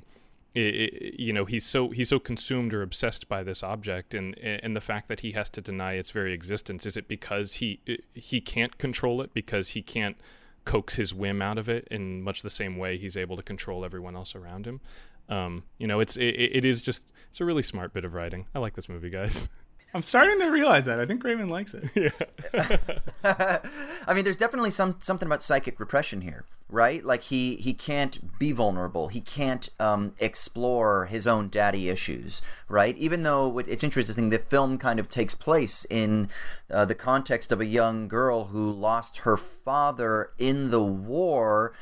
i 0.57 0.61
i 0.61 1.11
you 1.19 1.33
know 1.33 1.45
he's 1.45 1.65
so 1.65 1.91
he's 1.91 2.09
so 2.09 2.19
consumed 2.19 2.75
or 2.75 2.83
obsessed 2.83 3.29
by 3.29 3.43
this 3.43 3.63
object 3.63 4.15
and 4.15 4.39
and 4.39 4.77
the 4.77 4.81
fact 4.81 5.09
that 5.09 5.21
he 5.21 5.33
has 5.33 5.49
to 5.51 5.61
deny 5.61 5.95
its 5.95 6.11
very 6.11 6.33
existence 6.33 6.87
is 6.87 6.97
it 6.97 7.09
because 7.09 7.55
he 7.55 7.81
he 8.15 8.41
can't 8.41 8.79
control 8.79 9.23
it 9.23 9.33
because 9.35 9.71
he 9.71 9.83
can't 9.83 10.17
coax 10.65 10.95
his 10.95 11.13
whim 11.13 11.43
out 11.43 11.59
of 11.59 11.69
it 11.69 11.89
in 11.91 12.23
much 12.23 12.43
the 12.43 12.51
same 12.51 12.77
way 12.77 12.97
he's 12.97 13.17
able 13.17 13.37
to 13.37 13.43
control 13.43 13.85
everyone 13.85 14.15
else 14.15 14.35
around 14.35 14.67
him? 14.67 14.81
Um, 15.29 15.65
you 15.79 15.87
know 15.87 16.01
it's 16.01 16.17
it, 16.17 16.35
it 16.35 16.65
is 16.65 16.83
just 16.83 17.11
it's 17.31 17.41
a 17.41 17.45
really 17.45 17.63
smart 17.63 17.93
bit 17.95 18.05
of 18.05 18.15
writing. 18.15 18.47
I 18.55 18.59
like 18.59 18.75
this 18.75 18.89
movie 18.89 19.11
guys 19.11 19.49
I'm 19.95 20.03
starting 20.03 20.39
to 20.41 20.47
realize 20.47 20.85
that. 20.85 20.99
I 20.99 21.07
think 21.07 21.23
Raymond 21.23 21.51
likes 21.51 21.75
it. 21.75 21.85
Yeah. 21.95 22.79
I 24.07 24.15
mean, 24.15 24.25
there's 24.25 24.37
definitely 24.37 24.71
some 24.71 24.97
something 24.99 25.27
about 25.27 25.43
psychic 25.43 25.79
repression 25.79 26.23
here, 26.23 26.45
right? 26.69 27.05
Like 27.05 27.25
he 27.25 27.57
he 27.57 27.75
can't 27.75 28.39
be 28.39 28.53
vulnerable. 28.53 29.09
He 29.09 29.21
can't 29.21 29.69
um, 29.79 30.15
explore 30.19 31.07
his 31.07 31.27
own 31.27 31.49
daddy 31.51 31.91
issues, 31.91 32.41
right? 32.69 32.97
Even 32.97 33.23
though 33.23 33.59
it's 33.59 33.85
interesting, 33.85 34.31
the 34.31 34.39
film 34.39 34.79
kind 34.79 34.99
of 34.99 35.09
takes 35.09 35.35
place 35.35 35.87
in 35.91 36.29
uh, 36.71 36.87
the 36.87 36.95
context 36.95 37.53
of 37.53 37.61
a 37.61 37.67
young 37.67 38.09
girl 38.09 38.47
who 38.47 38.71
lost 38.71 39.19
her 39.19 39.37
father 39.37 40.31
in 40.39 40.71
the 40.71 40.83
war, 40.83 41.75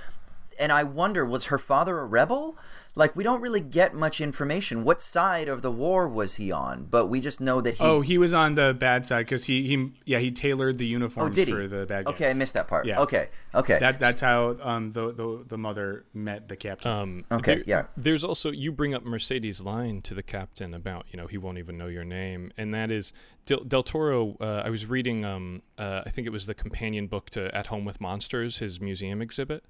and 0.60 0.70
I 0.70 0.84
wonder, 0.84 1.24
was 1.24 1.46
her 1.46 1.58
father 1.58 1.98
a 1.98 2.06
rebel? 2.06 2.56
like 2.94 3.14
we 3.14 3.22
don't 3.22 3.40
really 3.40 3.60
get 3.60 3.94
much 3.94 4.20
information. 4.20 4.84
What 4.84 5.00
side 5.00 5.48
of 5.48 5.62
the 5.62 5.70
war 5.70 6.08
was 6.08 6.36
he 6.36 6.50
on? 6.50 6.86
But 6.90 7.06
we 7.06 7.20
just 7.20 7.40
know 7.40 7.60
that 7.60 7.78
he. 7.78 7.84
Oh, 7.84 8.00
he 8.00 8.18
was 8.18 8.34
on 8.34 8.54
the 8.54 8.74
bad 8.78 9.06
side 9.06 9.26
because 9.26 9.44
he 9.44 9.66
he 9.66 9.92
yeah 10.04 10.18
he 10.18 10.30
tailored 10.30 10.78
the 10.78 10.86
uniforms 10.86 11.30
oh, 11.30 11.34
did 11.34 11.48
he? 11.48 11.54
for 11.54 11.68
the 11.68 11.86
bad 11.86 12.06
guys. 12.06 12.14
Okay, 12.14 12.30
I 12.30 12.34
missed 12.34 12.54
that 12.54 12.68
part. 12.68 12.86
Yeah. 12.86 13.00
Okay. 13.00 13.28
Okay. 13.54 13.78
That 13.78 14.00
that's 14.00 14.20
how 14.20 14.56
um 14.62 14.92
the 14.92 15.12
the, 15.12 15.44
the 15.46 15.58
mother 15.58 16.04
met 16.12 16.48
the 16.48 16.56
captain. 16.56 16.90
Um, 16.90 17.24
okay. 17.30 17.56
There, 17.56 17.64
yeah. 17.66 17.82
There's 17.96 18.24
also 18.24 18.50
you 18.50 18.72
bring 18.72 18.94
up 18.94 19.04
Mercedes' 19.04 19.60
line 19.60 20.02
to 20.02 20.14
the 20.14 20.22
captain 20.22 20.74
about 20.74 21.06
you 21.10 21.16
know 21.16 21.26
he 21.26 21.38
won't 21.38 21.58
even 21.58 21.78
know 21.78 21.86
your 21.86 22.04
name, 22.04 22.52
and 22.56 22.74
that 22.74 22.90
is 22.90 23.12
Del, 23.46 23.60
Del 23.60 23.82
Toro. 23.82 24.36
Uh, 24.40 24.62
I 24.64 24.70
was 24.70 24.86
reading 24.86 25.24
um 25.24 25.62
uh, 25.78 26.02
I 26.04 26.10
think 26.10 26.26
it 26.26 26.30
was 26.30 26.46
the 26.46 26.54
companion 26.54 27.06
book 27.06 27.30
to 27.30 27.54
At 27.54 27.68
Home 27.68 27.84
with 27.84 28.00
Monsters, 28.00 28.58
his 28.58 28.80
museum 28.80 29.22
exhibit. 29.22 29.64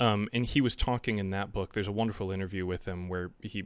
Um, 0.00 0.28
and 0.32 0.46
he 0.46 0.60
was 0.60 0.74
talking 0.74 1.18
in 1.18 1.30
that 1.30 1.52
book. 1.52 1.72
There's 1.72 1.88
a 1.88 1.92
wonderful 1.92 2.30
interview 2.30 2.66
with 2.66 2.86
him 2.86 3.08
where 3.08 3.30
he 3.40 3.64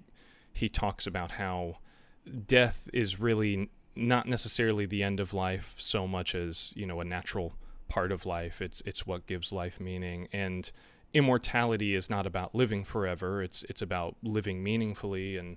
he 0.53 0.69
talks 0.69 1.07
about 1.07 1.33
how 1.33 1.79
death 2.47 2.89
is 2.93 3.21
really 3.21 3.71
not 3.95 4.27
necessarily 4.27 4.87
the 4.87 5.03
end 5.03 5.21
of 5.21 5.33
life 5.33 5.75
so 5.79 6.07
much 6.07 6.35
as 6.35 6.73
you 6.77 6.87
know 6.87 7.01
a 7.01 7.05
natural 7.05 7.55
part 7.89 8.13
of 8.13 8.27
life. 8.27 8.61
It's 8.61 8.83
it's 8.85 9.07
what 9.07 9.27
gives 9.27 9.53
life 9.53 9.81
meaning 9.81 10.29
and 10.33 10.71
immortality 11.15 11.95
is 11.95 12.11
not 12.11 12.27
about 12.27 12.55
living 12.55 12.85
forever. 12.85 13.43
It's 13.43 13.65
it's 13.69 13.83
about 13.83 14.17
living 14.23 14.63
meaningfully 14.63 15.37
and 15.37 15.57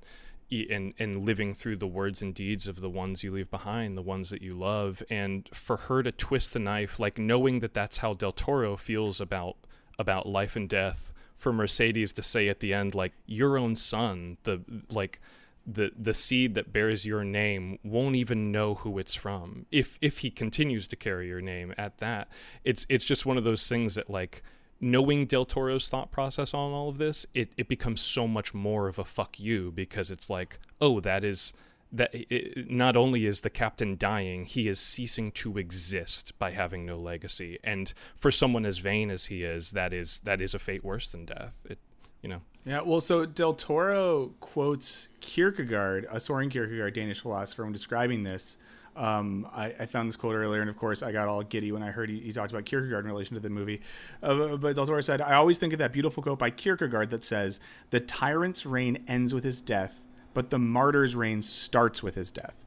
and 0.52 0.94
and 0.98 1.26
living 1.26 1.54
through 1.54 1.78
the 1.78 1.88
words 1.88 2.22
and 2.22 2.34
deeds 2.34 2.68
of 2.68 2.82
the 2.82 2.90
ones 2.90 3.24
you 3.24 3.32
leave 3.32 3.52
behind, 3.52 3.98
the 3.98 4.02
ones 4.02 4.30
that 4.30 4.42
you 4.42 4.58
love. 4.58 5.04
And 5.10 5.50
for 5.54 5.78
her 5.78 6.02
to 6.04 6.12
twist 6.12 6.54
the 6.54 6.60
knife, 6.60 7.00
like 7.00 7.18
knowing 7.18 7.60
that 7.60 7.74
that's 7.74 7.98
how 7.98 8.14
Del 8.14 8.32
Toro 8.32 8.78
feels 8.78 9.20
about 9.20 9.58
about 10.00 10.28
life 10.28 10.56
and 10.56 10.68
death 10.68 11.14
for 11.36 11.54
Mercedes 11.54 12.12
to 12.14 12.24
say 12.24 12.50
at 12.50 12.60
the 12.60 12.74
end 12.74 12.96
like 12.96 13.14
your 13.28 13.58
own 13.58 13.76
son 13.76 14.38
the 14.44 14.62
like 14.90 15.22
the 15.66 15.92
the 15.98 16.14
seed 16.14 16.56
that 16.56 16.74
bears 16.74 17.06
your 17.06 17.24
name 17.24 17.78
won't 17.84 18.16
even 18.16 18.52
know 18.52 18.76
who 18.76 18.98
it's 18.98 19.14
from. 19.16 19.66
If 19.72 20.00
if 20.02 20.20
he 20.20 20.32
continues 20.32 20.88
to 20.88 20.96
carry 20.96 21.28
your 21.28 21.42
name 21.42 21.74
at 21.78 21.98
that 22.00 22.30
it's 22.64 22.86
it's 22.90 23.06
just 23.06 23.26
one 23.26 23.38
of 23.38 23.44
those 23.44 23.68
things 23.68 23.96
that 23.96 24.10
like 24.10 24.42
knowing 24.82 25.26
Del 25.26 25.46
Toro's 25.46 25.88
thought 25.88 26.12
process 26.12 26.54
on 26.54 26.72
all 26.72 26.90
of 26.90 26.98
this 26.98 27.26
it 27.34 27.52
it 27.58 27.68
becomes 27.68 28.02
so 28.02 28.28
much 28.28 28.54
more 28.54 28.88
of 28.88 28.98
a 28.98 29.06
fuck 29.06 29.40
you 29.40 29.72
because 29.72 30.10
it's 30.10 30.30
like 30.30 30.60
oh 30.82 31.00
that 31.02 31.24
is 31.24 31.54
that 31.92 32.12
it, 32.14 32.70
not 32.70 32.96
only 32.96 33.26
is 33.26 33.42
the 33.42 33.50
captain 33.50 33.98
dying, 33.98 34.46
he 34.46 34.68
is 34.68 34.80
ceasing 34.80 35.32
to 35.32 35.58
exist 35.58 36.38
by 36.38 36.52
having 36.52 36.86
no 36.86 36.98
legacy. 36.98 37.58
And 37.64 37.92
for 38.16 38.32
someone 38.32 38.66
as 38.66 38.78
vain 38.78 39.10
as 39.10 39.26
he 39.26 39.44
is, 39.44 39.72
that 39.72 39.94
is 39.94 40.20
that 40.24 40.42
is 40.42 40.54
a 40.54 40.60
fate 40.60 40.84
worse 40.84 41.10
than 41.10 41.26
death. 41.26 41.66
It, 41.70 41.80
you 42.22 42.30
know. 42.30 42.42
Yeah, 42.66 42.82
well, 42.82 43.02
so 43.02 43.26
Del 43.26 43.54
Toro 43.54 44.34
quotes 44.40 45.10
Kierkegaard, 45.22 46.08
a 46.12 46.20
Soren 46.20 46.50
Kierkegaard, 46.50 46.94
Danish 46.94 47.22
philosopher, 47.22 47.64
when 47.64 47.74
describing 47.74 48.24
this. 48.24 48.58
Um, 48.96 49.48
I, 49.54 49.68
I, 49.80 49.86
found 49.86 50.10
this 50.10 50.18
quote 50.18 50.36
earlier, 50.36 50.60
and 50.60 50.70
of 50.70 50.76
course, 50.76 51.04
I 51.04 51.14
got 51.14 51.30
all 51.30 51.42
giddy 51.42 51.72
when 51.72 51.82
I 51.82 51.90
heard 51.90 52.10
he, 52.10 52.20
he 52.20 52.34
talked 52.34 52.52
about 52.52 52.66
Kierkegaard 52.66 53.06
in 53.06 53.12
relation 53.12 53.36
to 53.36 53.40
the 53.40 53.50
movie. 53.50 53.82
Uh, 54.22 54.58
but 54.58 54.76
Del 54.76 54.86
Toro 54.86 55.00
said, 55.00 55.22
I 55.22 55.36
always 55.36 55.58
think 55.58 55.72
of 55.72 55.80
that 55.80 55.94
beautiful 55.94 56.22
quote 56.22 56.38
by 56.38 56.50
Kierkegaard 56.50 57.10
that 57.12 57.24
says, 57.24 57.62
The 57.92 58.02
tyrant's 58.02 58.66
reign 58.66 59.06
ends 59.08 59.34
with 59.34 59.46
his 59.46 59.62
death, 59.62 60.06
but 60.34 60.50
the 60.50 60.60
martyr's 60.60 61.16
reign 61.16 61.42
starts 61.42 62.04
with 62.04 62.16
his 62.16 62.32
death. 62.32 62.66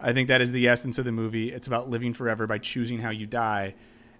I 0.00 0.12
think 0.12 0.28
that 0.28 0.40
is 0.40 0.52
the 0.52 0.68
essence 0.68 0.98
of 0.98 1.04
the 1.04 1.12
movie. 1.12 1.52
It's 1.52 1.66
about 1.66 1.88
living 1.88 2.12
forever 2.12 2.46
by 2.46 2.58
choosing 2.58 2.98
how 2.98 3.10
you 3.10 3.26
die. 3.26 3.74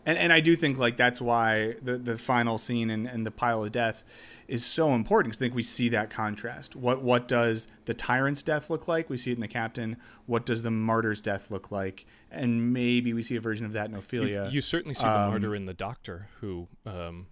And, 0.07 0.19
and 0.19 0.33
I 0.33 0.41
do 0.41 0.57
think 0.57 0.79
like 0.79 0.97
that's 0.97 1.21
why 1.21 1.77
the, 1.83 1.97
the 1.97 2.19
final 2.19 2.59
scene 2.59 2.91
and, 2.91 3.07
and 3.07 3.27
the 3.27 3.31
pile 3.31 3.65
of 3.65 3.73
death 3.73 4.05
is 4.47 4.65
so 4.65 4.95
important 4.95 5.33
because 5.33 5.41
I 5.41 5.45
think 5.47 5.55
we 5.55 5.63
see 5.63 5.89
that 5.91 6.11
contrast. 6.11 6.77
What 6.77 7.03
what 7.03 7.27
does 7.29 7.69
the 7.87 7.95
tyrant's 7.95 8.43
death 8.43 8.69
look 8.69 8.87
like? 8.87 9.09
We 9.09 9.17
see 9.17 9.31
it 9.31 9.35
in 9.35 9.41
the 9.41 9.49
captain. 9.49 9.97
What 10.27 10.45
does 10.45 10.63
the 10.63 10.71
martyr's 10.71 11.21
death 11.21 11.51
look 11.51 11.71
like? 11.71 12.07
And 12.31 12.73
maybe 12.73 13.15
we 13.15 13.23
see 13.23 13.37
a 13.37 13.41
version 13.41 13.65
of 13.65 13.73
that 13.73 13.89
in 13.89 13.95
Ophelia. 13.95 14.47
You, 14.47 14.57
you 14.57 14.61
certainly 14.61 14.95
see 14.95 15.05
um, 15.05 15.13
the 15.13 15.31
martyr 15.31 15.55
in 15.55 15.65
the 15.65 15.75
doctor 15.75 16.29
who 16.41 16.69
um, 16.85 17.27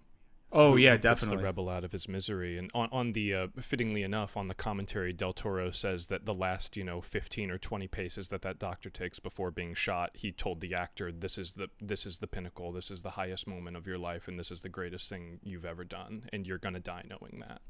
Oh 0.55 0.75
yeah, 0.75 0.97
definitely. 0.97 1.37
the 1.37 1.43
rebel 1.43 1.67
out 1.67 1.83
of 1.83 1.91
his 1.91 2.07
misery, 2.07 2.57
and 2.59 2.69
on 2.75 2.87
on 2.91 3.13
the 3.13 3.33
uh, 3.33 3.47
fittingly 3.59 4.03
enough, 4.03 4.37
on 4.37 4.47
the 4.47 4.53
commentary, 4.53 5.11
Del 5.11 5.33
Toro 5.33 5.71
says 5.71 6.07
that 6.07 6.25
the 6.25 6.33
last 6.33 6.77
you 6.77 6.83
know 6.83 7.01
fifteen 7.01 7.49
or 7.49 7.57
twenty 7.57 7.87
paces 7.87 8.29
that 8.29 8.43
that 8.43 8.59
doctor 8.59 8.91
takes 8.91 9.19
before 9.19 9.49
being 9.49 9.73
shot, 9.73 10.11
he 10.13 10.31
told 10.31 10.61
the 10.61 10.75
actor, 10.75 11.11
"This 11.11 11.39
is 11.39 11.53
the 11.53 11.69
this 11.81 12.05
is 12.05 12.19
the 12.19 12.27
pinnacle. 12.27 12.71
This 12.71 12.91
is 12.91 13.01
the 13.01 13.11
highest 13.11 13.47
moment 13.47 13.75
of 13.75 13.87
your 13.87 13.97
life, 13.97 14.27
and 14.27 14.39
this 14.39 14.51
is 14.51 14.61
the 14.61 14.69
greatest 14.69 15.09
thing 15.09 15.39
you've 15.43 15.65
ever 15.65 15.83
done, 15.83 16.29
and 16.31 16.45
you're 16.45 16.59
gonna 16.59 16.79
die 16.79 17.03
knowing 17.09 17.43
that." 17.47 17.61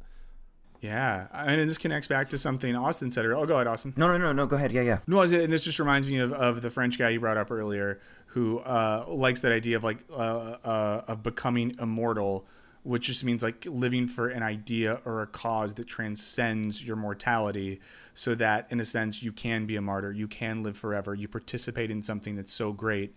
Yeah, 0.81 1.27
I 1.31 1.55
mean, 1.55 1.65
this 1.65 1.77
connects 1.77 2.09
back 2.09 2.29
to 2.31 2.37
something 2.37 2.75
Austin 2.75 3.09
said. 3.09 3.23
Earlier. 3.23 3.37
Oh, 3.37 3.45
go 3.45 3.55
ahead, 3.55 3.67
Austin. 3.67 3.93
No, 3.95 4.07
no, 4.09 4.17
no, 4.17 4.33
no. 4.33 4.45
Go 4.45 4.57
ahead. 4.57 4.73
Yeah, 4.73 4.81
yeah. 4.81 4.99
No, 5.07 5.21
and 5.21 5.31
this 5.31 5.63
just 5.63 5.79
reminds 5.79 6.09
me 6.09 6.17
of, 6.17 6.33
of 6.33 6.61
the 6.61 6.69
French 6.69 6.99
guy 6.99 7.07
you 7.11 7.21
brought 7.21 7.37
up 7.37 7.51
earlier, 7.51 8.01
who 8.25 8.59
uh, 8.59 9.05
likes 9.07 9.39
that 9.39 9.53
idea 9.53 9.77
of 9.77 9.85
like 9.85 9.99
uh, 10.11 10.13
uh, 10.13 11.03
of 11.07 11.23
becoming 11.23 11.77
immortal 11.79 12.45
which 12.83 13.07
just 13.07 13.23
means 13.23 13.41
like 13.41 13.65
living 13.65 14.07
for 14.07 14.27
an 14.27 14.43
idea 14.43 14.99
or 15.05 15.21
a 15.21 15.27
cause 15.27 15.73
that 15.75 15.87
transcends 15.87 16.83
your 16.83 16.95
mortality 16.95 17.79
so 18.13 18.35
that 18.35 18.67
in 18.69 18.79
a 18.79 18.85
sense 18.85 19.23
you 19.23 19.31
can 19.31 19.65
be 19.65 19.75
a 19.75 19.81
martyr 19.81 20.11
you 20.11 20.27
can 20.27 20.63
live 20.63 20.77
forever 20.77 21.15
you 21.15 21.27
participate 21.27 21.89
in 21.89 22.01
something 22.01 22.35
that's 22.35 22.53
so 22.53 22.71
great 22.71 23.15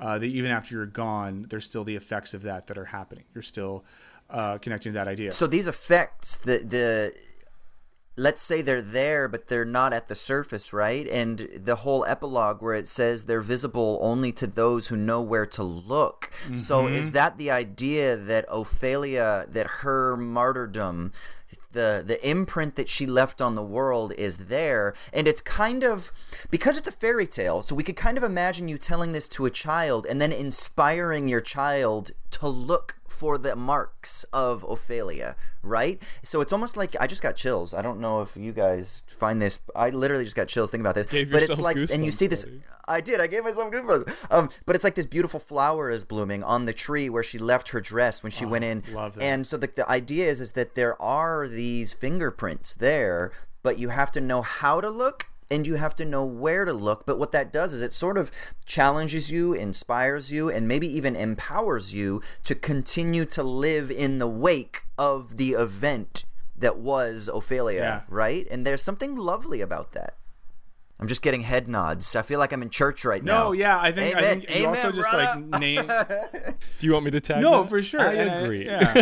uh, 0.00 0.18
that 0.18 0.26
even 0.26 0.50
after 0.50 0.74
you're 0.74 0.86
gone 0.86 1.46
there's 1.50 1.64
still 1.64 1.84
the 1.84 1.94
effects 1.94 2.34
of 2.34 2.42
that 2.42 2.66
that 2.66 2.78
are 2.78 2.86
happening. 2.86 3.24
You're 3.34 3.42
still 3.42 3.84
uh, 4.30 4.58
connecting 4.58 4.92
to 4.92 4.98
that 4.98 5.08
idea. 5.08 5.32
So 5.32 5.46
these 5.46 5.68
effects 5.68 6.38
the 6.38 6.58
the 6.58 7.14
let's 8.16 8.42
say 8.42 8.60
they're 8.60 8.82
there 8.82 9.28
but 9.28 9.46
they're 9.46 9.64
not 9.64 9.92
at 9.92 10.08
the 10.08 10.14
surface 10.14 10.72
right? 10.72 11.06
And 11.08 11.48
the 11.54 11.76
whole 11.76 12.04
epilogue 12.04 12.60
where 12.60 12.74
it 12.74 12.88
says 12.88 13.24
they're 13.24 13.40
visible 13.40 13.98
only 14.02 14.32
to 14.32 14.46
those 14.46 14.88
who 14.88 14.96
know 14.96 15.22
where 15.22 15.46
to 15.46 15.62
look. 15.62 16.30
Mm-hmm. 16.44 16.56
so 16.56 16.86
is 16.86 17.12
that 17.12 17.38
the 17.38 17.50
idea 17.50 18.16
that 18.16 18.44
ophelia 18.48 19.46
that 19.48 19.66
her 19.66 20.16
martyrdom 20.16 21.12
the 21.72 22.02
the 22.06 22.28
imprint 22.28 22.76
that 22.76 22.88
she 22.88 23.06
left 23.06 23.40
on 23.40 23.54
the 23.54 23.62
world 23.62 24.12
is 24.18 24.36
there? 24.36 24.94
And 25.12 25.26
it's 25.26 25.40
kind 25.40 25.84
of 25.84 26.12
because 26.50 26.76
it's 26.76 26.88
a 26.88 26.92
fairy 26.92 27.26
tale 27.26 27.62
so 27.62 27.74
we 27.74 27.82
could 27.82 27.96
kind 27.96 28.18
of 28.18 28.24
imagine 28.24 28.68
you 28.68 28.78
telling 28.78 29.12
this 29.12 29.28
to 29.30 29.46
a 29.46 29.50
child 29.50 30.06
and 30.06 30.20
then 30.20 30.32
inspiring 30.32 31.28
your 31.28 31.40
child 31.40 32.10
to 32.32 32.48
look 32.48 32.96
for 33.08 33.36
the 33.36 33.54
marks 33.54 34.24
of 34.32 34.64
Ophelia, 34.64 35.36
right? 35.62 36.02
So 36.22 36.40
it's 36.40 36.52
almost 36.52 36.76
like 36.76 36.96
I 36.98 37.06
just 37.06 37.22
got 37.22 37.36
chills. 37.36 37.74
I 37.74 37.82
don't 37.82 38.00
know 38.00 38.22
if 38.22 38.36
you 38.36 38.52
guys 38.52 39.02
find 39.08 39.42
this. 39.42 39.58
I 39.76 39.90
literally 39.90 40.24
just 40.24 40.36
got 40.36 40.48
chills 40.48 40.70
thinking 40.70 40.86
about 40.86 40.94
this. 40.94 41.06
Gave 41.06 41.30
but 41.30 41.42
it's 41.42 41.58
like, 41.58 41.76
and 41.76 42.04
you 42.04 42.10
see 42.10 42.26
this. 42.26 42.44
Buddy. 42.44 42.62
I 42.88 43.00
did. 43.00 43.20
I 43.20 43.26
gave 43.26 43.44
myself 43.44 43.72
goosebumps. 43.72 44.32
Um, 44.32 44.48
but 44.64 44.74
it's 44.74 44.84
like 44.84 44.94
this 44.94 45.06
beautiful 45.06 45.38
flower 45.38 45.90
is 45.90 46.04
blooming 46.04 46.42
on 46.42 46.64
the 46.64 46.72
tree 46.72 47.08
where 47.10 47.22
she 47.22 47.38
left 47.38 47.68
her 47.68 47.80
dress 47.80 48.22
when 48.22 48.32
she 48.32 48.44
oh, 48.44 48.48
went 48.48 48.64
in. 48.64 48.82
Love 48.92 49.14
that. 49.14 49.22
And 49.22 49.46
so 49.46 49.56
the 49.56 49.66
the 49.68 49.88
idea 49.88 50.26
is 50.26 50.40
is 50.40 50.52
that 50.52 50.74
there 50.74 51.00
are 51.00 51.46
these 51.46 51.92
fingerprints 51.92 52.74
there, 52.74 53.32
but 53.62 53.78
you 53.78 53.90
have 53.90 54.10
to 54.12 54.20
know 54.20 54.42
how 54.42 54.80
to 54.80 54.88
look 54.88 55.29
and 55.50 55.66
you 55.66 55.74
have 55.74 55.94
to 55.96 56.04
know 56.04 56.24
where 56.24 56.64
to 56.64 56.72
look. 56.72 57.04
But 57.06 57.18
what 57.18 57.32
that 57.32 57.52
does 57.52 57.72
is 57.72 57.82
it 57.82 57.92
sort 57.92 58.16
of 58.16 58.30
challenges 58.64 59.30
you, 59.30 59.52
inspires 59.52 60.30
you, 60.30 60.48
and 60.48 60.68
maybe 60.68 60.86
even 60.86 61.16
empowers 61.16 61.92
you 61.92 62.22
to 62.44 62.54
continue 62.54 63.24
to 63.26 63.42
live 63.42 63.90
in 63.90 64.18
the 64.18 64.28
wake 64.28 64.84
of 64.96 65.36
the 65.36 65.52
event 65.52 66.24
that 66.56 66.78
was 66.78 67.28
Ophelia, 67.32 67.80
yeah. 67.80 68.00
right? 68.08 68.46
And 68.50 68.66
there's 68.66 68.82
something 68.82 69.16
lovely 69.16 69.60
about 69.60 69.92
that. 69.92 70.14
I'm 71.00 71.06
just 71.06 71.22
getting 71.22 71.40
head 71.40 71.66
nods. 71.66 72.14
I 72.14 72.20
feel 72.20 72.38
like 72.38 72.52
I'm 72.52 72.60
in 72.60 72.68
church 72.68 73.06
right 73.06 73.24
no, 73.24 73.32
now. 73.32 73.44
No, 73.44 73.52
yeah, 73.52 73.80
I 73.80 73.90
think, 73.90 74.14
Amen. 74.16 74.24
I 74.24 74.34
think 74.34 74.50
you 74.50 74.56
Amen, 74.56 74.68
also 74.68 74.92
just 74.92 75.10
brother. 75.10 75.40
like 75.50 75.60
name. 75.60 75.86
Do 76.78 76.86
you 76.86 76.92
want 76.92 77.06
me 77.06 77.10
to 77.12 77.20
tag? 77.20 77.40
No, 77.40 77.62
that? 77.62 77.70
for 77.70 77.80
sure. 77.80 78.02
I 78.02 78.12
And 78.12 78.44
agree. 78.44 78.66
yeah. 78.66 78.92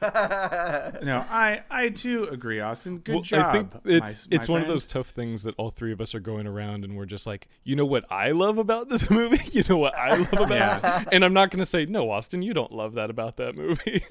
no, 1.02 1.24
I 1.30 1.62
I 1.70 1.88
too 1.90 2.24
agree, 2.24 2.58
Austin. 2.60 2.98
Good 2.98 3.14
well, 3.14 3.22
job. 3.22 3.46
I 3.46 3.52
think 3.52 3.70
it's 3.84 4.00
my, 4.00 4.36
it's 4.36 4.48
my 4.48 4.52
one 4.52 4.62
of 4.62 4.68
those 4.68 4.86
tough 4.86 5.08
things 5.10 5.44
that 5.44 5.54
all 5.56 5.70
three 5.70 5.92
of 5.92 6.00
us 6.00 6.14
are 6.16 6.20
going 6.20 6.46
around 6.48 6.84
and 6.84 6.96
we're 6.96 7.06
just 7.06 7.26
like, 7.26 7.46
you 7.64 7.76
know 7.76 7.86
what 7.86 8.04
I 8.10 8.32
love 8.32 8.58
about 8.58 8.88
this 8.88 9.08
movie? 9.10 9.40
You 9.52 9.62
know 9.68 9.76
what 9.76 9.96
I 9.96 10.16
love 10.16 10.32
about 10.32 10.50
Yeah. 10.50 11.02
it? 11.02 11.08
And 11.12 11.24
I'm 11.24 11.32
not 11.32 11.50
going 11.50 11.60
to 11.60 11.66
say 11.66 11.86
no, 11.86 12.10
Austin, 12.10 12.42
you 12.42 12.54
don't 12.54 12.72
love 12.72 12.94
that 12.94 13.08
about 13.10 13.36
that 13.36 13.54
movie. 13.56 14.04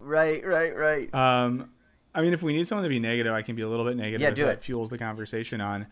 right, 0.00 0.44
right, 0.44 0.76
right. 0.76 1.14
Um, 1.14 1.70
I 2.14 2.20
mean, 2.22 2.32
if 2.32 2.42
we 2.42 2.52
need 2.52 2.68
someone 2.68 2.84
to 2.84 2.88
be 2.88 3.00
negative, 3.00 3.32
I 3.32 3.42
can 3.42 3.56
be 3.56 3.62
a 3.62 3.68
little 3.68 3.84
bit 3.84 3.96
negative. 3.96 4.20
Yeah, 4.20 4.28
if 4.28 4.34
do 4.34 4.44
that 4.44 4.58
it. 4.58 4.62
fuels 4.64 4.88
the 4.90 4.98
conversation 4.98 5.60
on. 5.60 5.86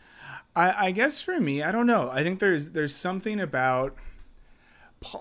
I, 0.54 0.86
I 0.86 0.90
guess 0.90 1.20
for 1.20 1.40
me, 1.40 1.62
I 1.62 1.72
don't 1.72 1.86
know. 1.86 2.10
I 2.12 2.22
think 2.22 2.38
there's 2.40 2.70
there's 2.70 2.94
something 2.94 3.40
about. 3.40 3.96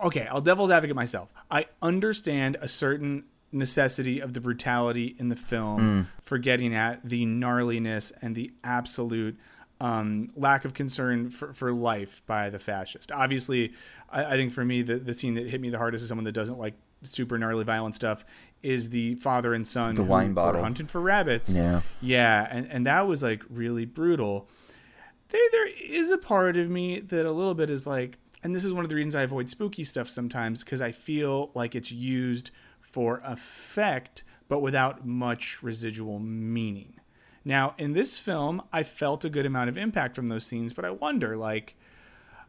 Okay, 0.03 0.27
I'll 0.27 0.41
devil's 0.41 0.69
advocate 0.69 0.95
myself. 0.95 1.33
I 1.49 1.65
understand 1.81 2.57
a 2.61 2.67
certain 2.67 3.23
necessity 3.51 4.19
of 4.19 4.33
the 4.33 4.39
brutality 4.39 5.15
in 5.17 5.29
the 5.29 5.35
film 5.35 6.07
for 6.21 6.37
getting 6.37 6.73
at 6.75 7.03
the 7.03 7.25
gnarliness 7.25 8.11
and 8.21 8.35
the 8.35 8.51
absolute 8.63 9.37
um, 9.81 10.29
lack 10.35 10.63
of 10.65 10.73
concern 10.75 11.29
for, 11.31 11.51
for 11.51 11.73
life 11.73 12.21
by 12.27 12.49
the 12.51 12.59
fascist. 12.59 13.11
Obviously, 13.11 13.73
I, 14.11 14.25
I 14.25 14.37
think 14.37 14.53
for 14.53 14.63
me, 14.63 14.83
the, 14.83 14.97
the 14.99 15.13
scene 15.13 15.33
that 15.33 15.47
hit 15.49 15.59
me 15.59 15.69
the 15.71 15.79
hardest 15.79 16.03
as 16.03 16.09
someone 16.09 16.25
that 16.25 16.31
doesn't 16.33 16.59
like 16.59 16.75
super 17.01 17.39
gnarly 17.39 17.63
violent 17.63 17.95
stuff 17.95 18.23
is 18.61 18.91
the 18.91 19.15
father 19.15 19.55
and 19.55 19.67
son 19.67 19.95
The 19.95 20.03
wine 20.03 20.33
bottle. 20.33 20.61
hunting 20.61 20.85
for 20.85 21.01
rabbits. 21.01 21.49
Yeah. 21.55 21.81
Yeah, 21.99 22.47
and, 22.51 22.67
and 22.71 22.85
that 22.85 23.07
was 23.07 23.23
like 23.23 23.41
really 23.49 23.85
brutal. 23.85 24.47
There 25.31 25.41
there 25.51 25.67
is 25.67 26.11
a 26.11 26.17
part 26.17 26.57
of 26.57 26.69
me 26.69 26.99
that 26.99 27.25
a 27.25 27.31
little 27.31 27.55
bit 27.55 27.69
is 27.69 27.87
like 27.87 28.17
and 28.43 28.55
this 28.55 28.65
is 28.65 28.73
one 28.73 28.83
of 28.83 28.89
the 28.89 28.95
reasons 28.95 29.15
I 29.15 29.21
avoid 29.21 29.49
spooky 29.49 29.83
stuff 29.83 30.09
sometimes 30.09 30.63
because 30.63 30.81
I 30.81 30.91
feel 30.91 31.51
like 31.53 31.75
it's 31.75 31.91
used 31.91 32.51
for 32.79 33.21
effect 33.23 34.23
but 34.47 34.59
without 34.59 35.05
much 35.05 35.63
residual 35.63 36.19
meaning. 36.19 36.95
Now, 37.45 37.73
in 37.77 37.93
this 37.93 38.17
film, 38.17 38.61
I 38.73 38.83
felt 38.83 39.23
a 39.23 39.29
good 39.29 39.45
amount 39.45 39.69
of 39.69 39.77
impact 39.77 40.13
from 40.13 40.27
those 40.27 40.45
scenes, 40.45 40.73
but 40.73 40.83
I 40.83 40.91
wonder 40.91 41.37
like 41.37 41.75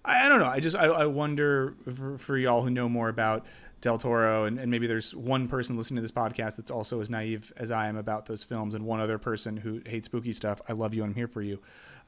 I, 0.04 0.26
I 0.26 0.28
don't 0.28 0.40
know. 0.40 0.48
I 0.48 0.60
just 0.60 0.76
I, 0.76 0.86
I 0.86 1.06
wonder 1.06 1.74
for, 1.94 2.18
for 2.18 2.36
y'all 2.36 2.62
who 2.62 2.70
know 2.70 2.88
more 2.88 3.08
about 3.08 3.46
Del 3.80 3.98
Toro, 3.98 4.44
and, 4.44 4.58
and 4.58 4.70
maybe 4.70 4.86
there's 4.86 5.14
one 5.14 5.48
person 5.48 5.76
listening 5.76 5.96
to 5.96 6.02
this 6.02 6.12
podcast 6.12 6.56
that's 6.56 6.70
also 6.70 7.00
as 7.00 7.10
naive 7.10 7.52
as 7.56 7.70
I 7.70 7.88
am 7.88 7.96
about 7.96 8.26
those 8.26 8.44
films, 8.44 8.74
and 8.74 8.84
one 8.84 9.00
other 9.00 9.18
person 9.18 9.56
who 9.56 9.80
hates 9.86 10.06
spooky 10.06 10.32
stuff. 10.32 10.60
I 10.68 10.72
love 10.72 10.94
you. 10.94 11.02
And 11.02 11.10
I'm 11.10 11.16
here 11.16 11.28
for 11.28 11.42
you. 11.42 11.60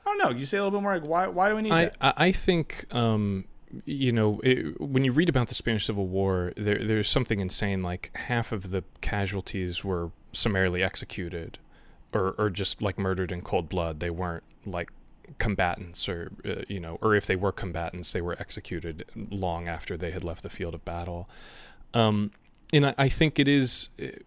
I 0.06 0.10
don't 0.10 0.18
know. 0.18 0.38
You 0.38 0.46
say 0.46 0.58
a 0.58 0.64
little 0.64 0.78
bit 0.78 0.82
more 0.82 0.98
like 0.98 1.08
why 1.08 1.26
why 1.28 1.48
do 1.48 1.56
we 1.56 1.62
need 1.62 1.72
I, 1.72 1.84
that? 1.86 2.14
I 2.16 2.32
think 2.32 2.86
um, 2.94 3.44
you 3.84 4.12
know 4.12 4.40
it, 4.40 4.80
when 4.80 5.04
you 5.04 5.12
read 5.12 5.28
about 5.28 5.48
the 5.48 5.54
Spanish 5.54 5.86
Civil 5.86 6.06
War, 6.06 6.52
there, 6.56 6.84
there's 6.84 7.08
something 7.08 7.40
insane. 7.40 7.82
Like 7.82 8.10
half 8.14 8.52
of 8.52 8.70
the 8.70 8.84
casualties 9.00 9.82
were 9.82 10.10
summarily 10.32 10.82
executed, 10.82 11.58
or 12.12 12.34
or 12.38 12.50
just 12.50 12.82
like 12.82 12.98
murdered 12.98 13.32
in 13.32 13.40
cold 13.40 13.68
blood. 13.68 14.00
They 14.00 14.10
weren't 14.10 14.44
like 14.66 14.90
combatants, 15.38 16.08
or 16.08 16.32
uh, 16.44 16.62
you 16.68 16.80
know, 16.80 16.98
or 17.00 17.14
if 17.14 17.26
they 17.26 17.36
were 17.36 17.52
combatants, 17.52 18.12
they 18.12 18.20
were 18.20 18.36
executed 18.38 19.06
long 19.30 19.68
after 19.68 19.96
they 19.96 20.10
had 20.10 20.22
left 20.22 20.42
the 20.42 20.50
field 20.50 20.74
of 20.74 20.84
battle. 20.84 21.28
Um, 21.94 22.32
and 22.72 22.86
I, 22.86 22.94
I 22.98 23.08
think 23.08 23.38
it 23.38 23.48
is. 23.48 23.88
It, 23.96 24.26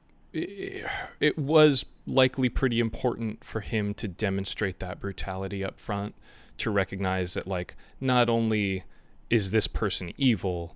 it 1.20 1.38
was 1.38 1.86
likely 2.06 2.50
pretty 2.50 2.80
important 2.80 3.44
for 3.44 3.62
him 3.62 3.94
to 3.96 4.08
demonstrate 4.08 4.80
that 4.80 5.00
brutality 5.00 5.64
up 5.64 5.80
front 5.80 6.16
to 6.58 6.72
recognize 6.72 7.34
that 7.34 7.48
like 7.48 7.76
not 8.00 8.30
only 8.30 8.84
is 9.30 9.52
this 9.52 9.68
person 9.68 10.14
evil 10.18 10.76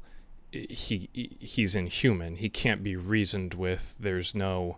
he 0.51 1.09
he's 1.39 1.75
inhuman. 1.75 2.35
He 2.35 2.49
can't 2.49 2.83
be 2.83 2.95
reasoned 2.95 3.53
with. 3.53 3.97
There's 3.99 4.35
no 4.35 4.77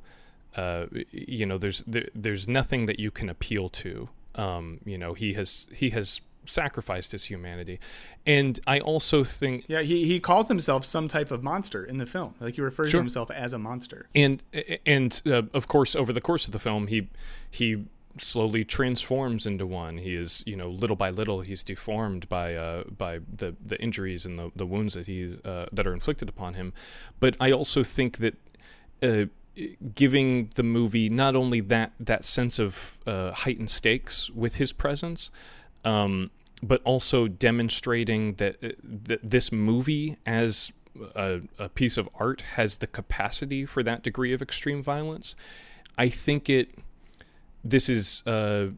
uh, 0.55 0.85
you 1.11 1.45
know 1.45 1.57
there's 1.57 1.83
there, 1.87 2.09
there's 2.13 2.47
nothing 2.47 2.85
that 2.85 2.99
you 2.99 3.11
can 3.11 3.29
appeal 3.29 3.69
to. 3.69 4.09
Um, 4.35 4.79
you 4.85 4.97
know 4.97 5.13
he 5.13 5.33
has 5.33 5.67
he 5.73 5.91
has 5.91 6.21
sacrificed 6.45 7.11
his 7.11 7.25
humanity 7.25 7.79
and 8.25 8.59
i 8.67 8.79
also 8.79 9.23
think 9.23 9.63
Yeah, 9.67 9.81
he, 9.81 10.05
he 10.05 10.19
calls 10.19 10.47
himself 10.47 10.83
some 10.85 11.07
type 11.07 11.31
of 11.31 11.43
monster 11.43 11.83
in 11.83 11.97
the 11.97 12.05
film. 12.05 12.35
Like 12.39 12.55
he 12.55 12.61
refers 12.61 12.89
Sure. 12.91 12.99
to 12.99 13.03
himself 13.03 13.31
as 13.31 13.53
a 13.53 13.59
monster. 13.59 14.07
and 14.15 14.41
and 14.85 15.21
uh, 15.25 15.43
of 15.53 15.67
course 15.67 15.95
over 15.95 16.11
the 16.13 16.21
course 16.21 16.45
of 16.45 16.51
the 16.51 16.59
film 16.59 16.87
he 16.87 17.09
he 17.49 17.85
slowly 18.17 18.63
transforms 18.63 19.47
into 19.47 19.65
one 19.65 19.97
he 19.97 20.13
is 20.13 20.43
you 20.45 20.55
know 20.55 20.69
little 20.69 20.95
by 20.95 21.09
little 21.09 21.41
he's 21.41 21.63
deformed 21.63 22.29
by 22.29 22.53
uh 22.53 22.83
by 22.95 23.17
the 23.37 23.55
the 23.65 23.81
injuries 23.81 24.23
and 24.25 24.37
the, 24.37 24.51
the 24.55 24.67
wounds 24.67 24.93
that 24.93 25.07
he's 25.07 25.37
uh, 25.45 25.65
that 25.71 25.87
are 25.87 25.93
inflicted 25.93 26.29
upon 26.29 26.53
him 26.53 26.71
but 27.19 27.35
i 27.39 27.51
also 27.51 27.81
think 27.83 28.17
that 28.19 28.35
uh 29.01 29.25
giving 29.95 30.49
the 30.55 30.63
movie 30.63 31.09
not 31.09 31.35
only 31.35 31.59
that 31.59 31.91
that 31.99 32.25
sense 32.25 32.57
of 32.59 32.97
uh, 33.05 33.31
heightened 33.31 33.69
stakes 33.69 34.29
with 34.31 34.55
his 34.55 34.73
presence 34.73 35.29
um, 35.83 36.31
but 36.61 36.81
also 36.83 37.27
demonstrating 37.27 38.35
that, 38.35 38.57
uh, 38.63 38.69
that 38.83 39.19
this 39.21 39.51
movie 39.51 40.17
as 40.25 40.71
a, 41.15 41.41
a 41.59 41.69
piece 41.69 41.97
of 41.97 42.07
art 42.15 42.41
has 42.55 42.77
the 42.77 42.87
capacity 42.87 43.65
for 43.65 43.83
that 43.83 44.03
degree 44.03 44.33
of 44.33 44.41
extreme 44.41 44.83
violence. 44.83 45.35
I 45.97 46.09
think 46.09 46.49
it. 46.49 46.75
This 47.63 47.87
is. 47.87 48.23
Uh, 48.25 48.69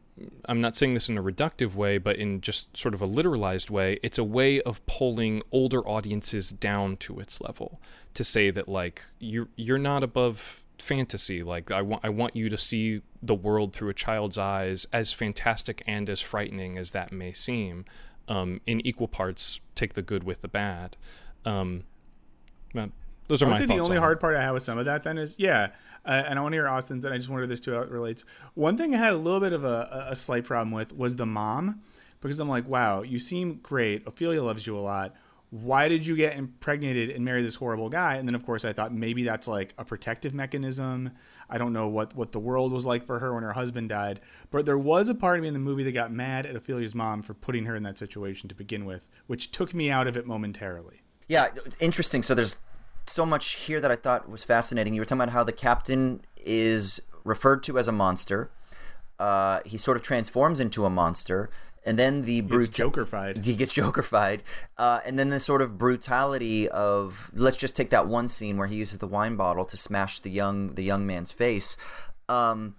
I'm 0.45 0.61
not 0.61 0.75
saying 0.75 0.93
this 0.93 1.09
in 1.09 1.17
a 1.17 1.23
reductive 1.23 1.73
way, 1.73 1.97
but 1.97 2.17
in 2.17 2.41
just 2.41 2.75
sort 2.77 2.93
of 2.93 3.01
a 3.01 3.07
literalized 3.07 3.69
way. 3.69 3.99
It's 4.03 4.17
a 4.17 4.23
way 4.23 4.61
of 4.61 4.85
pulling 4.85 5.41
older 5.51 5.85
audiences 5.87 6.51
down 6.51 6.97
to 6.97 7.19
its 7.19 7.41
level 7.41 7.81
to 8.13 8.23
say 8.23 8.51
that 8.51 8.67
like 8.69 9.03
you're 9.19 9.47
you're 9.55 9.77
not 9.77 10.03
above 10.03 10.63
fantasy. 10.79 11.41
Like 11.43 11.71
I 11.71 11.81
want 11.81 12.05
I 12.05 12.09
want 12.09 12.35
you 12.35 12.49
to 12.49 12.57
see 12.57 13.01
the 13.28 13.36
world 13.36 13.73
through 13.73 13.89
a 13.89 13.93
child's 13.93 14.38
eyes, 14.38 14.88
as 14.91 15.13
fantastic 15.13 15.84
and 15.88 16.09
as 16.09 16.21
frightening 16.21 16.78
as 16.78 16.91
that 16.91 17.11
may 17.11 17.32
seem. 17.32 17.86
Um, 18.28 18.61
in 18.65 18.86
equal 18.86 19.07
parts, 19.07 19.59
take 19.76 19.93
the 19.93 20.01
good 20.01 20.23
with 20.23 20.41
the 20.41 20.47
bad. 20.47 20.97
Um, 21.45 21.84
those 23.28 23.41
are 23.41 23.45
I 23.45 23.49
my 23.49 23.53
would 23.53 23.57
say 23.57 23.65
thoughts. 23.65 23.78
the 23.80 23.84
only 23.84 23.97
on 23.97 24.03
hard 24.03 24.19
part 24.19 24.36
I 24.36 24.41
have 24.41 24.53
with 24.53 24.63
some 24.63 24.78
of 24.78 24.86
that 24.86 25.03
then 25.03 25.17
is 25.17 25.36
yeah, 25.38 25.69
uh, 26.05 26.23
and 26.28 26.38
I 26.38 26.41
want 26.41 26.53
to 26.53 26.57
hear 26.57 26.67
Austin's, 26.67 27.05
and 27.05 27.13
I 27.13 27.17
just 27.17 27.30
wonder 27.30 27.47
this 27.47 27.59
too 27.59 27.73
how 27.73 27.82
it 27.82 27.89
relates. 27.89 28.26
One 28.53 28.78
thing 28.78 28.93
I 28.93 28.97
had 28.97 29.13
a 29.13 29.17
little 29.17 29.39
bit 29.39 29.53
of 29.53 29.63
a, 29.63 30.07
a 30.09 30.15
slight 30.15 30.45
problem 30.45 30.71
with 30.71 30.95
was 30.95 31.15
the 31.15 31.26
mom, 31.26 31.82
because 32.21 32.39
I'm 32.39 32.49
like, 32.49 32.67
wow, 32.67 33.03
you 33.03 33.19
seem 33.19 33.59
great. 33.61 34.05
Ophelia 34.07 34.43
loves 34.43 34.65
you 34.65 34.78
a 34.78 34.82
lot. 34.82 35.15
Why 35.51 35.88
did 35.88 36.05
you 36.05 36.15
get 36.15 36.36
impregnated 36.36 37.11
and 37.11 37.23
marry 37.23 37.43
this 37.43 37.55
horrible 37.55 37.89
guy? 37.89 38.15
And 38.15 38.28
then 38.28 38.36
of 38.36 38.45
course 38.45 38.65
I 38.65 38.73
thought 38.73 38.93
maybe 38.93 39.23
that's 39.23 39.47
like 39.47 39.73
a 39.78 39.86
protective 39.86 40.34
mechanism. 40.34 41.11
I 41.49 41.57
don't 41.57 41.73
know 41.73 41.87
what 41.87 42.15
what 42.15 42.31
the 42.31 42.39
world 42.39 42.71
was 42.71 42.85
like 42.85 43.05
for 43.05 43.19
her 43.19 43.33
when 43.33 43.43
her 43.43 43.53
husband 43.53 43.89
died, 43.89 44.19
but 44.51 44.65
there 44.65 44.77
was 44.77 45.09
a 45.09 45.15
part 45.15 45.37
of 45.37 45.41
me 45.41 45.47
in 45.47 45.53
the 45.53 45.59
movie 45.59 45.83
that 45.83 45.91
got 45.91 46.11
mad 46.11 46.45
at 46.45 46.55
Ophelia's 46.55 46.95
mom 46.95 47.21
for 47.21 47.33
putting 47.33 47.65
her 47.65 47.75
in 47.75 47.83
that 47.83 47.97
situation 47.97 48.49
to 48.49 48.55
begin 48.55 48.85
with, 48.85 49.07
which 49.27 49.51
took 49.51 49.73
me 49.73 49.89
out 49.89 50.07
of 50.07 50.17
it 50.17 50.25
momentarily. 50.25 51.01
Yeah, 51.27 51.49
interesting. 51.79 52.23
So 52.23 52.35
there's 52.35 52.59
so 53.07 53.25
much 53.25 53.53
here 53.53 53.79
that 53.79 53.91
I 53.91 53.95
thought 53.95 54.29
was 54.29 54.43
fascinating. 54.43 54.93
You 54.93 55.01
were 55.01 55.05
talking 55.05 55.21
about 55.21 55.33
how 55.33 55.43
the 55.43 55.51
captain 55.51 56.21
is 56.37 57.01
referred 57.23 57.63
to 57.63 57.77
as 57.77 57.87
a 57.87 57.91
monster. 57.91 58.51
Uh, 59.17 59.61
he 59.65 59.77
sort 59.77 59.97
of 59.97 60.03
transforms 60.03 60.59
into 60.59 60.85
a 60.85 60.89
monster, 60.89 61.49
and 61.86 61.99
then 61.99 62.23
the 62.23 62.41
brute 62.41 62.71
Jokerfied. 62.71 63.43
he 63.45 63.55
gets 63.55 63.73
jokerfied 63.73 64.41
uh, 64.77 64.99
and 65.05 65.17
then 65.17 65.29
the 65.29 65.39
sort 65.39 65.61
of 65.61 65.77
brutality 65.77 66.67
of 66.69 67.31
let's 67.33 67.57
just 67.57 67.75
take 67.75 67.91
that 67.91 68.07
one 68.07 68.27
scene 68.27 68.57
where 68.57 68.67
he 68.67 68.75
uses 68.75 68.97
the 68.97 69.07
wine 69.07 69.36
bottle 69.36 69.65
to 69.65 69.77
smash 69.77 70.19
the 70.19 70.29
young 70.29 70.73
the 70.75 70.83
young 70.83 71.05
man's 71.05 71.31
face 71.31 71.77
um, 72.27 72.75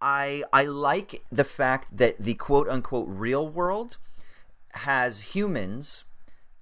i 0.00 0.44
i 0.52 0.64
like 0.64 1.24
the 1.32 1.44
fact 1.44 1.96
that 1.96 2.16
the 2.18 2.34
quote 2.34 2.68
unquote 2.68 3.08
real 3.08 3.48
world 3.48 3.96
has 4.74 5.34
humans 5.34 6.04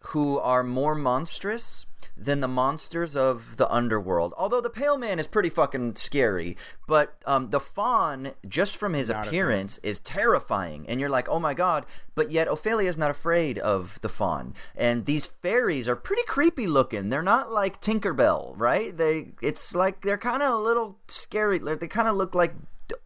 who 0.09 0.39
are 0.39 0.63
more 0.63 0.95
monstrous 0.95 1.87
than 2.17 2.41
the 2.41 2.49
monsters 2.49 3.17
of 3.17 3.57
the 3.57 3.71
underworld. 3.73 4.33
Although 4.37 4.61
the 4.61 4.71
Pale 4.71 4.99
Man 4.99 5.19
is 5.19 5.27
pretty 5.27 5.49
fucking 5.49 5.97
scary, 5.97 6.57
but 6.87 7.17
um, 7.27 7.51
the 7.51 7.61
Faun, 7.61 8.33
just 8.47 8.77
from 8.77 8.95
his 8.95 9.09
Not 9.09 9.27
appearance, 9.27 9.79
is 9.79 9.99
terrifying, 9.99 10.87
and 10.89 11.01
you're 11.01 11.09
like, 11.09 11.29
oh 11.29 11.41
my 11.41 11.55
god. 11.55 11.87
But 12.15 12.31
yet 12.31 12.47
Ophelia 12.47 12.89
is 12.89 12.99
not 12.99 13.11
afraid 13.11 13.59
of 13.59 13.99
the 14.03 14.09
Faun, 14.09 14.55
and 14.77 15.07
these 15.07 15.27
fairies 15.27 15.89
are 15.89 15.97
pretty 15.97 16.23
creepy 16.25 16.67
looking. 16.67 17.09
They're 17.09 17.23
not 17.23 17.51
like 17.51 17.81
Tinkerbell, 17.81 18.55
right? 18.57 18.97
They, 18.97 19.33
it's 19.43 19.75
like 19.75 20.03
they're 20.03 20.19
kind 20.19 20.43
of 20.43 20.53
a 20.53 20.59
little 20.59 20.99
scary. 21.09 21.59
They 21.59 21.89
kind 21.89 22.09
of 22.09 22.15
look 22.15 22.35
like 22.35 22.55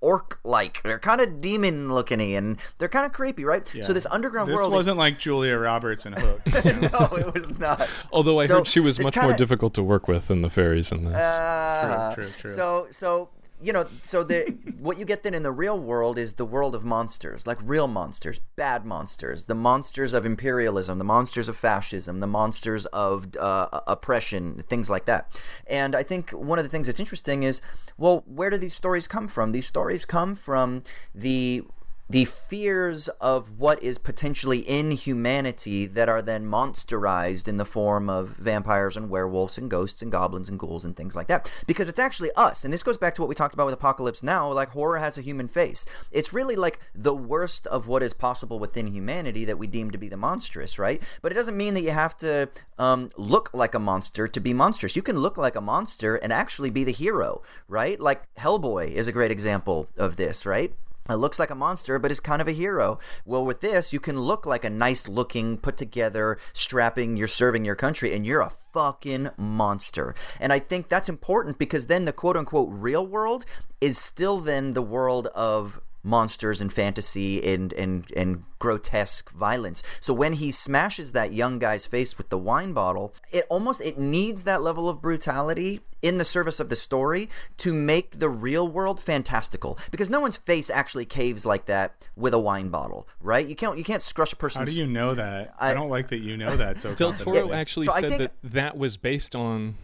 orc 0.01 0.41
like 0.45 0.83
they're 0.83 0.99
kind 0.99 1.21
of 1.21 1.41
demon 1.41 1.91
looking 1.93 2.21
and 2.35 2.59
they're 2.79 2.89
kind 2.89 3.07
of 3.07 3.13
creepy 3.13 3.45
right 3.45 3.67
so 3.83 3.93
this 3.93 4.07
underground 4.07 4.49
This 4.49 4.57
world 4.57 4.73
wasn't 4.73 4.97
like 4.99 5.19
Julia 5.19 5.57
Roberts 5.57 6.05
and 6.07 6.19
Hook. 6.19 6.41
no, 6.65 7.17
it 7.17 7.33
was 7.35 7.57
not. 7.59 7.89
Although 8.13 8.41
I 8.41 8.47
So, 8.47 8.57
heard 8.59 8.67
she 8.67 8.81
was 8.81 8.99
much 8.99 9.15
kinda- 9.15 9.29
more 9.29 9.37
difficult 9.37 9.75
to 9.75 9.83
work 9.83 10.09
with 10.09 10.29
than 10.29 10.43
the 10.43 10.51
fairies 10.51 10.91
in 10.93 11.05
this. 11.05 11.15
Uh, 11.15 12.13
True, 12.15 12.25
true, 12.25 12.33
true. 12.41 12.51
So, 12.51 12.87
so 12.91 13.29
you 13.63 13.73
know, 13.73 13.87
so 14.05 14.23
the 14.23 14.57
what 14.79 14.99
you 14.99 15.05
get 15.05 15.23
then 15.23 15.35
in 15.35 15.43
the 15.43 15.53
real 15.53 15.79
world 15.79 16.19
is 16.19 16.35
the 16.35 16.45
world 16.45 16.75
of 16.75 16.85
monsters, 16.85 17.47
like 17.47 17.59
real 17.63 17.89
monsters, 17.89 18.41
bad 18.57 18.85
monsters, 18.85 19.45
the 19.45 19.55
monsters 19.55 20.13
of 20.13 20.25
imperialism, 20.25 20.99
the 20.99 21.05
monsters 21.05 21.49
of 21.49 21.57
fascism, 21.57 22.21
the 22.21 22.27
monsters 22.27 22.87
of 22.87 23.37
uh, 23.39 23.81
oppression, 23.87 24.63
things 24.69 24.89
like 24.89 25.07
that. 25.07 25.41
And 25.67 25.95
I 25.95 26.03
think 26.03 26.31
one 26.31 26.59
of 26.59 26.65
the 26.65 26.71
things 26.71 26.87
that's 26.87 27.01
interesting 27.01 27.43
is, 27.43 27.61
well, 27.97 28.23
where 28.27 28.51
do 28.51 28.59
these 28.59 28.75
stories 28.75 29.09
come 29.09 29.29
from? 29.29 29.53
These 29.53 29.67
stories 29.67 30.05
come 30.05 30.35
from 30.35 30.83
the 31.15 31.65
the 32.11 32.25
fears 32.25 33.09
of 33.21 33.59
what 33.59 33.83
is 33.83 33.99
potentially 33.99 34.61
in 34.61 34.93
humanity 34.93 35.87
that 35.87 36.09
are 36.09 36.23
then 36.23 36.47
monsterized 36.47 37.47
in 37.47 37.59
the 37.59 37.65
form 37.65 38.09
of 38.09 38.31
vampires 38.31 38.97
and 38.97 39.11
werewolves 39.11 39.59
and 39.59 39.71
ghosts 39.71 40.01
and 40.01 40.11
goblins 40.11 40.49
and 40.49 40.59
ghouls 40.59 40.85
and 40.85 40.97
things 40.97 41.15
like 41.15 41.27
that. 41.27 41.51
Because 41.67 41.89
it's 41.89 41.99
actually 41.99 42.31
us. 42.35 42.65
And 42.65 42.73
this 42.73 42.83
goes 42.83 42.97
back 42.97 43.15
to 43.15 43.23
what 43.23 43.29
we 43.29 43.35
talked 43.35 43.55
about 43.55 43.67
with 43.67 43.75
Apocalypse 43.75 44.23
Now. 44.23 44.51
Like, 44.53 44.71
horror 44.71 44.99
has 44.99 45.19
a 45.19 45.23
human 45.23 45.49
face. 45.49 45.85
It's 46.11 46.33
really 46.33 46.57
like 46.57 46.81
the 46.95 47.15
worst 47.15 47.67
of 47.67 47.87
what 47.87 48.03
is 48.03 48.15
possible 48.15 48.59
within 48.59 48.87
humanity 48.87 49.45
that 49.45 49.59
we 49.59 49.67
deem 49.67 49.91
to 49.91 49.99
be 49.99 50.09
the 50.09 50.17
monstrous, 50.17 50.79
right? 50.79 51.03
But 51.21 51.33
it 51.33 51.35
doesn't 51.35 51.57
mean 51.57 51.75
that 51.75 51.83
you 51.83 51.91
have 51.91 52.17
to 52.19 52.49
um, 52.79 53.11
look 53.17 53.53
like 53.53 53.75
a 53.75 53.79
monster 53.79 54.27
to 54.27 54.41
be 54.41 54.55
monstrous. 54.55 54.97
You 54.97 55.03
can 55.03 55.19
look 55.19 55.37
like 55.37 55.57
a 55.57 55.61
monster 55.61 56.17
and 56.17 56.33
actually 56.33 56.71
be 56.71 56.85
the 56.85 56.93
hero, 56.93 57.43
right? 57.69 58.01
Like, 58.01 58.23
Hellboy 58.37 58.93
is 58.93 59.07
a 59.07 59.13
great 59.13 59.31
example 59.31 59.89
of 59.97 60.17
this, 60.17 60.47
right? 60.47 60.73
It 61.09 61.15
looks 61.15 61.39
like 61.39 61.51
a 61.51 61.55
monster, 61.55 61.99
but 61.99 62.11
is 62.11 62.21
kind 62.21 62.43
of 62.43 62.49
a 62.49 62.53
hero. 62.53 62.99
Well, 63.25 63.45
with 63.45 63.61
this, 63.61 63.93
you 63.93 64.01
can 64.01 64.19
look 64.19 64.47
like 64.47 64.65
a 64.65 64.71
nice 64.71 65.09
looking, 65.09 65.57
put 65.57 65.77
together, 65.77 66.39
strapping, 66.53 67.17
you're 67.17 67.29
serving 67.29 67.65
your 67.65 67.77
country, 67.77 68.15
and 68.15 68.27
you're 68.27 68.41
a 68.41 68.53
fucking 68.73 69.31
monster. 69.37 70.15
And 70.41 70.53
I 70.53 70.59
think 70.59 70.89
that's 70.89 71.09
important 71.09 71.59
because 71.59 71.87
then 71.87 72.05
the 72.05 72.13
quote 72.13 72.37
unquote 72.37 72.69
real 72.71 73.07
world 73.07 73.45
is 73.81 73.99
still 73.99 74.41
then 74.41 74.73
the 74.73 74.83
world 74.83 75.29
of 75.29 75.81
monsters 76.09 76.61
and 76.61 76.73
fantasy 76.73 77.45
and, 77.53 77.73
and 77.75 78.11
and 78.17 78.43
grotesque 78.59 79.31
violence. 79.31 79.83
So 80.01 80.13
when 80.15 80.33
he 80.35 80.51
smashes 80.51 81.13
that 81.13 81.33
young 81.33 81.59
guy's 81.59 81.87
face 81.87 82.19
with 82.19 82.29
the 82.31 82.39
wine 82.39 82.73
bottle, 82.73 83.15
it 83.31 83.45
almost 83.49 83.81
it 83.81 83.99
needs 83.99 84.43
that 84.45 84.63
level 84.63 84.89
of 84.89 85.01
brutality 85.03 85.81
in 86.01 86.19
the 86.19 86.25
service 86.25 86.61
of 86.61 86.69
the 86.69 86.77
story 86.77 87.29
to 87.59 87.73
make 87.75 88.19
the 88.21 88.29
real 88.29 88.69
world 88.69 89.01
fantastical 89.01 89.77
because 89.91 90.09
no 90.09 90.21
one's 90.21 90.37
face 90.37 90.71
actually 90.71 91.05
caves 91.05 91.45
like 91.45 91.67
that 91.67 92.07
with 92.17 92.33
a 92.33 92.39
wine 92.39 92.69
bottle, 92.69 93.07
right? 93.21 93.47
You 93.47 93.55
can't 93.57 93.77
you 93.79 93.85
can't 93.85 94.03
scrush 94.03 94.33
a 94.33 94.37
How 94.37 94.41
person's 94.41 94.75
do 94.77 94.81
you 94.83 94.87
know 94.89 95.15
that? 95.15 95.55
I, 95.59 95.71
I- 95.71 95.75
don't 95.75 95.91
like 95.91 96.09
that 96.09 96.19
you 96.21 96.37
know 96.37 96.57
that 96.57 96.81
so 96.81 96.95
Del. 96.95 97.13
Toro 97.15 97.53
actually 97.53 97.87
So 97.87 97.93
said 97.93 98.11
think- 98.11 98.23
that 98.23 98.33
that 98.43 98.79
was 98.79 98.97
based 98.97 99.35
on. 99.35 99.77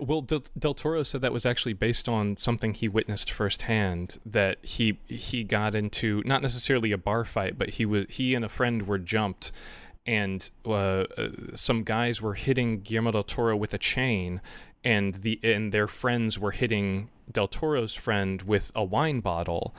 Well, 0.00 0.22
Del, 0.22 0.42
Del 0.58 0.74
Toro 0.74 1.02
said 1.02 1.20
that 1.20 1.32
was 1.32 1.46
actually 1.46 1.72
based 1.72 2.08
on 2.08 2.36
something 2.36 2.74
he 2.74 2.88
witnessed 2.88 3.30
firsthand. 3.30 4.18
That 4.26 4.64
he 4.64 4.98
he 5.06 5.44
got 5.44 5.74
into 5.74 6.22
not 6.24 6.42
necessarily 6.42 6.92
a 6.92 6.98
bar 6.98 7.24
fight, 7.24 7.58
but 7.58 7.70
he 7.70 7.86
was 7.86 8.06
he 8.08 8.34
and 8.34 8.44
a 8.44 8.48
friend 8.48 8.86
were 8.86 8.98
jumped, 8.98 9.52
and 10.04 10.48
uh, 10.66 10.72
uh, 10.72 11.28
some 11.54 11.84
guys 11.84 12.20
were 12.20 12.34
hitting 12.34 12.80
Guillermo 12.80 13.12
del 13.12 13.22
Toro 13.22 13.56
with 13.56 13.72
a 13.72 13.78
chain, 13.78 14.40
and 14.82 15.14
the 15.16 15.38
and 15.42 15.72
their 15.72 15.86
friends 15.86 16.38
were 16.38 16.52
hitting 16.52 17.08
Del 17.30 17.48
Toro's 17.48 17.94
friend 17.94 18.42
with 18.42 18.72
a 18.74 18.82
wine 18.82 19.20
bottle 19.20 19.74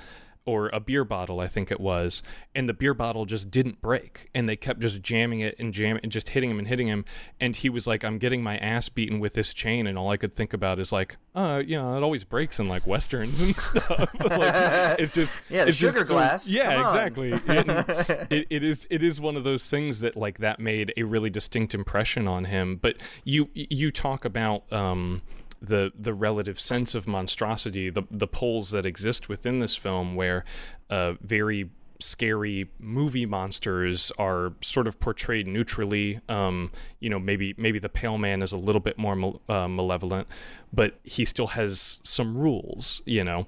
or 0.49 0.69
a 0.73 0.79
beer 0.79 1.03
bottle, 1.03 1.39
I 1.39 1.47
think 1.47 1.71
it 1.71 1.79
was, 1.79 2.21
and 2.55 2.67
the 2.67 2.73
beer 2.73 2.93
bottle 2.93 3.25
just 3.25 3.51
didn't 3.51 3.81
break, 3.81 4.29
and 4.33 4.47
they 4.49 4.55
kept 4.55 4.79
just 4.79 5.01
jamming 5.01 5.39
it 5.41 5.55
and 5.59 5.73
jamming, 5.73 6.01
and 6.03 6.11
just 6.11 6.29
hitting 6.29 6.49
him 6.49 6.59
and 6.59 6.67
hitting 6.67 6.87
him, 6.87 7.05
and 7.39 7.55
he 7.55 7.69
was 7.69 7.85
like, 7.87 8.03
"I'm 8.03 8.17
getting 8.17 8.41
my 8.43 8.57
ass 8.57 8.89
beaten 8.89 9.19
with 9.19 9.33
this 9.33 9.53
chain," 9.53 9.87
and 9.87 9.97
all 9.97 10.09
I 10.09 10.17
could 10.17 10.33
think 10.33 10.53
about 10.53 10.79
is 10.79 10.91
like, 10.91 11.17
"Uh, 11.35 11.61
you 11.65 11.75
know, 11.77 11.95
it 11.97 12.03
always 12.03 12.23
breaks 12.23 12.59
in 12.59 12.67
like 12.67 12.85
westerns 12.87 13.39
and 13.39 13.55
stuff." 13.59 14.09
like, 14.19 14.99
it's 14.99 15.13
just 15.13 15.39
Yeah, 15.49 15.63
the 15.63 15.69
it's 15.69 15.77
just 15.77 15.95
sugar 15.95 16.05
so- 16.05 16.13
glass, 16.13 16.47
yeah, 16.49 16.85
exactly. 16.85 17.31
It, 17.33 18.29
it, 18.31 18.47
it 18.49 18.63
is 18.63 18.87
it 18.89 19.03
is 19.03 19.21
one 19.21 19.35
of 19.37 19.43
those 19.43 19.69
things 19.69 19.99
that 19.99 20.15
like 20.15 20.39
that 20.39 20.59
made 20.59 20.93
a 20.97 21.03
really 21.03 21.29
distinct 21.29 21.73
impression 21.75 22.27
on 22.27 22.45
him. 22.45 22.77
But 22.81 22.97
you 23.23 23.49
you 23.53 23.91
talk 23.91 24.25
about. 24.25 24.71
Um, 24.73 25.21
the 25.61 25.91
the 25.97 26.13
relative 26.13 26.59
sense 26.59 26.95
of 26.95 27.07
monstrosity, 27.07 27.89
the 27.89 28.03
the 28.09 28.27
poles 28.27 28.71
that 28.71 28.85
exist 28.85 29.29
within 29.29 29.59
this 29.59 29.75
film, 29.75 30.15
where 30.15 30.45
uh, 30.89 31.13
very 31.21 31.69
scary 32.01 32.69
movie 32.79 33.25
monsters 33.25 34.09
are 34.17 34.53
sort 34.61 34.87
of 34.87 34.99
portrayed 34.99 35.45
neutrally. 35.47 36.21
Um, 36.29 36.71
you 36.99 37.09
know, 37.09 37.19
maybe 37.19 37.53
maybe 37.57 37.79
the 37.79 37.89
Pale 37.89 38.17
Man 38.17 38.41
is 38.41 38.51
a 38.51 38.57
little 38.57 38.81
bit 38.81 38.97
more 38.97 39.39
uh, 39.49 39.67
malevolent, 39.67 40.27
but 40.71 40.97
he 41.03 41.25
still 41.25 41.47
has 41.47 41.99
some 42.03 42.37
rules. 42.37 43.01
You 43.05 43.23
know. 43.23 43.47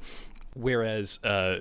Whereas, 0.53 1.19
uh, 1.23 1.59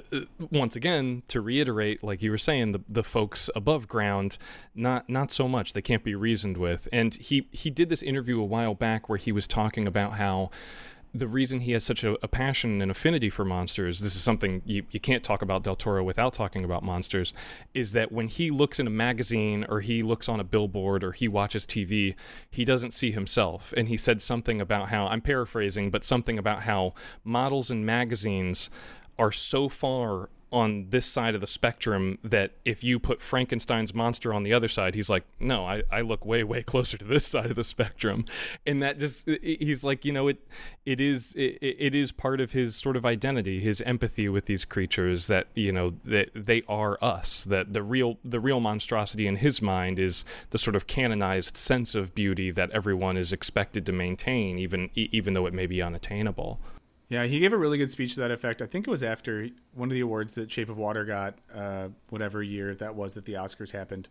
once 0.51 0.74
again, 0.74 1.22
to 1.28 1.41
reiterate, 1.41 2.03
like 2.03 2.22
you 2.22 2.30
were 2.30 2.38
saying, 2.38 2.72
the 2.72 2.80
the 2.88 3.05
folks 3.05 3.49
above 3.55 3.86
ground, 3.86 4.36
not 4.74 5.09
not 5.09 5.30
so 5.30 5.47
much. 5.47 5.72
They 5.72 5.82
can't 5.82 6.03
be 6.03 6.14
reasoned 6.14 6.57
with. 6.57 6.88
And 6.93 7.14
he 7.14 7.47
he 7.53 7.70
did 7.70 7.88
this 7.88 8.03
interview 8.03 8.41
a 8.41 8.45
while 8.45 8.74
back 8.74 9.09
where 9.09 9.18
he 9.18 9.30
was 9.30 9.47
talking 9.47 9.86
about 9.86 10.14
how 10.14 10.51
the 11.13 11.27
reason 11.27 11.61
he 11.61 11.73
has 11.73 11.83
such 11.83 12.05
a, 12.05 12.17
a 12.23 12.29
passion 12.29 12.81
and 12.81 12.91
affinity 12.91 13.31
for 13.31 13.45
monsters, 13.45 14.01
this 14.01 14.15
is 14.15 14.23
something 14.23 14.63
you, 14.65 14.85
you 14.91 15.01
can't 15.01 15.25
talk 15.25 15.43
about 15.43 15.63
Del 15.65 15.75
Toro 15.75 16.05
without 16.05 16.33
talking 16.33 16.65
about 16.65 16.83
monsters, 16.83 17.33
is 17.75 17.93
that 17.93 18.13
when 18.13 18.29
he 18.29 18.51
looks 18.51 18.79
in 18.79 18.87
a 18.87 18.91
magazine 18.91 19.67
or 19.69 19.81
he 19.81 20.03
looks 20.03 20.29
on 20.29 20.39
a 20.39 20.45
billboard 20.45 21.03
or 21.03 21.13
he 21.13 21.27
watches 21.27 21.67
TV, 21.67 22.15
he 22.51 22.65
doesn't 22.65 22.93
see 22.93 23.11
himself. 23.11 23.75
And 23.77 23.89
he 23.89 23.97
said 23.97 24.23
something 24.23 24.61
about 24.61 24.91
how, 24.91 25.07
I'm 25.07 25.21
paraphrasing, 25.21 25.91
but 25.91 26.05
something 26.05 26.39
about 26.39 26.63
how 26.63 26.95
models 27.25 27.71
and 27.71 27.85
magazines 27.85 28.71
are 29.19 29.33
so 29.33 29.69
far 29.69 30.31
on 30.53 30.87
this 30.91 31.07
side 31.07 31.35
of 31.35 31.41
the 31.41 31.47
spectrum 31.47 32.19
that 32.25 32.53
if 32.65 32.83
you 32.83 32.99
put 32.99 33.21
Frankenstein's 33.21 33.95
monster 33.95 34.35
on 34.35 34.43
the 34.43 34.53
other 34.53 34.69
side, 34.69 34.95
he's 34.95 35.09
like, 35.09 35.25
no, 35.39 35.65
I, 35.65 35.83
I 35.91 36.01
look 36.01 36.27
way, 36.27 36.43
way 36.45 36.63
closer 36.71 36.99
to 36.99 37.05
this 37.05 37.27
side 37.27 37.47
of 37.47 37.57
the 37.57 37.65
spectrum. 37.65 38.25
And 38.67 38.83
that 38.83 38.99
just, 38.99 39.29
he's 39.43 39.85
like, 39.85 40.05
you 40.05 40.13
know, 40.13 40.29
it, 40.29 40.39
it 40.85 41.01
is, 41.01 41.35
it, 41.35 41.59
it 41.61 41.95
is 41.95 42.13
part 42.13 42.41
of 42.41 42.53
his 42.53 42.75
sort 42.75 42.97
of 42.97 43.07
identity, 43.07 43.61
his 43.61 43.81
empathy 43.83 44.29
with 44.29 44.47
these 44.47 44.65
creatures 44.65 45.27
that, 45.29 45.49
you 45.55 45.73
know, 45.73 45.95
that 46.05 46.31
they 46.35 46.63
are 46.69 46.99
us, 47.03 47.43
that 47.45 47.73
the 47.73 47.83
real, 47.83 48.19
the 48.25 48.41
real 48.41 48.61
monstrosity 48.61 49.27
in 49.27 49.37
his 49.37 49.63
mind 49.63 49.99
is 49.99 50.25
the 50.51 50.59
sort 50.59 50.77
of 50.77 50.87
canonized 50.87 51.57
sense 51.57 51.95
of 51.95 52.15
beauty 52.15 52.51
that 52.51 52.71
everyone 52.71 53.17
is 53.17 53.33
expected 53.33 53.87
to 53.87 53.93
maintain, 53.93 54.59
even, 54.59 54.91
even 54.95 55.35
though 55.35 55.47
it 55.47 55.55
may 55.55 55.67
be 55.67 55.81
unattainable. 55.81 56.59
Yeah, 57.11 57.25
he 57.25 57.41
gave 57.41 57.53
a 57.53 57.59
really 57.59 57.77
good 57.77 57.91
speech 57.91 58.15
to 58.15 58.21
that 58.21 58.31
effect. 58.31 58.63
I 58.63 58.67
think 58.67 58.87
it 58.87 58.91
was 58.91 59.03
after 59.03 59.49
one 59.75 59.91
of 59.91 59.95
the 59.95 60.01
awards 60.01 60.37
that 60.37 60.49
Shape 60.51 60.69
of 60.69 60.79
Water 60.79 61.05
got, 61.05 61.35
uh, 61.53 61.89
whatever 62.09 62.41
year 62.41 62.73
that 62.77 62.95
was 62.95 63.15
that 63.15 63.25
the 63.25 63.33
Oscars 63.35 63.73
happened. 63.73 64.09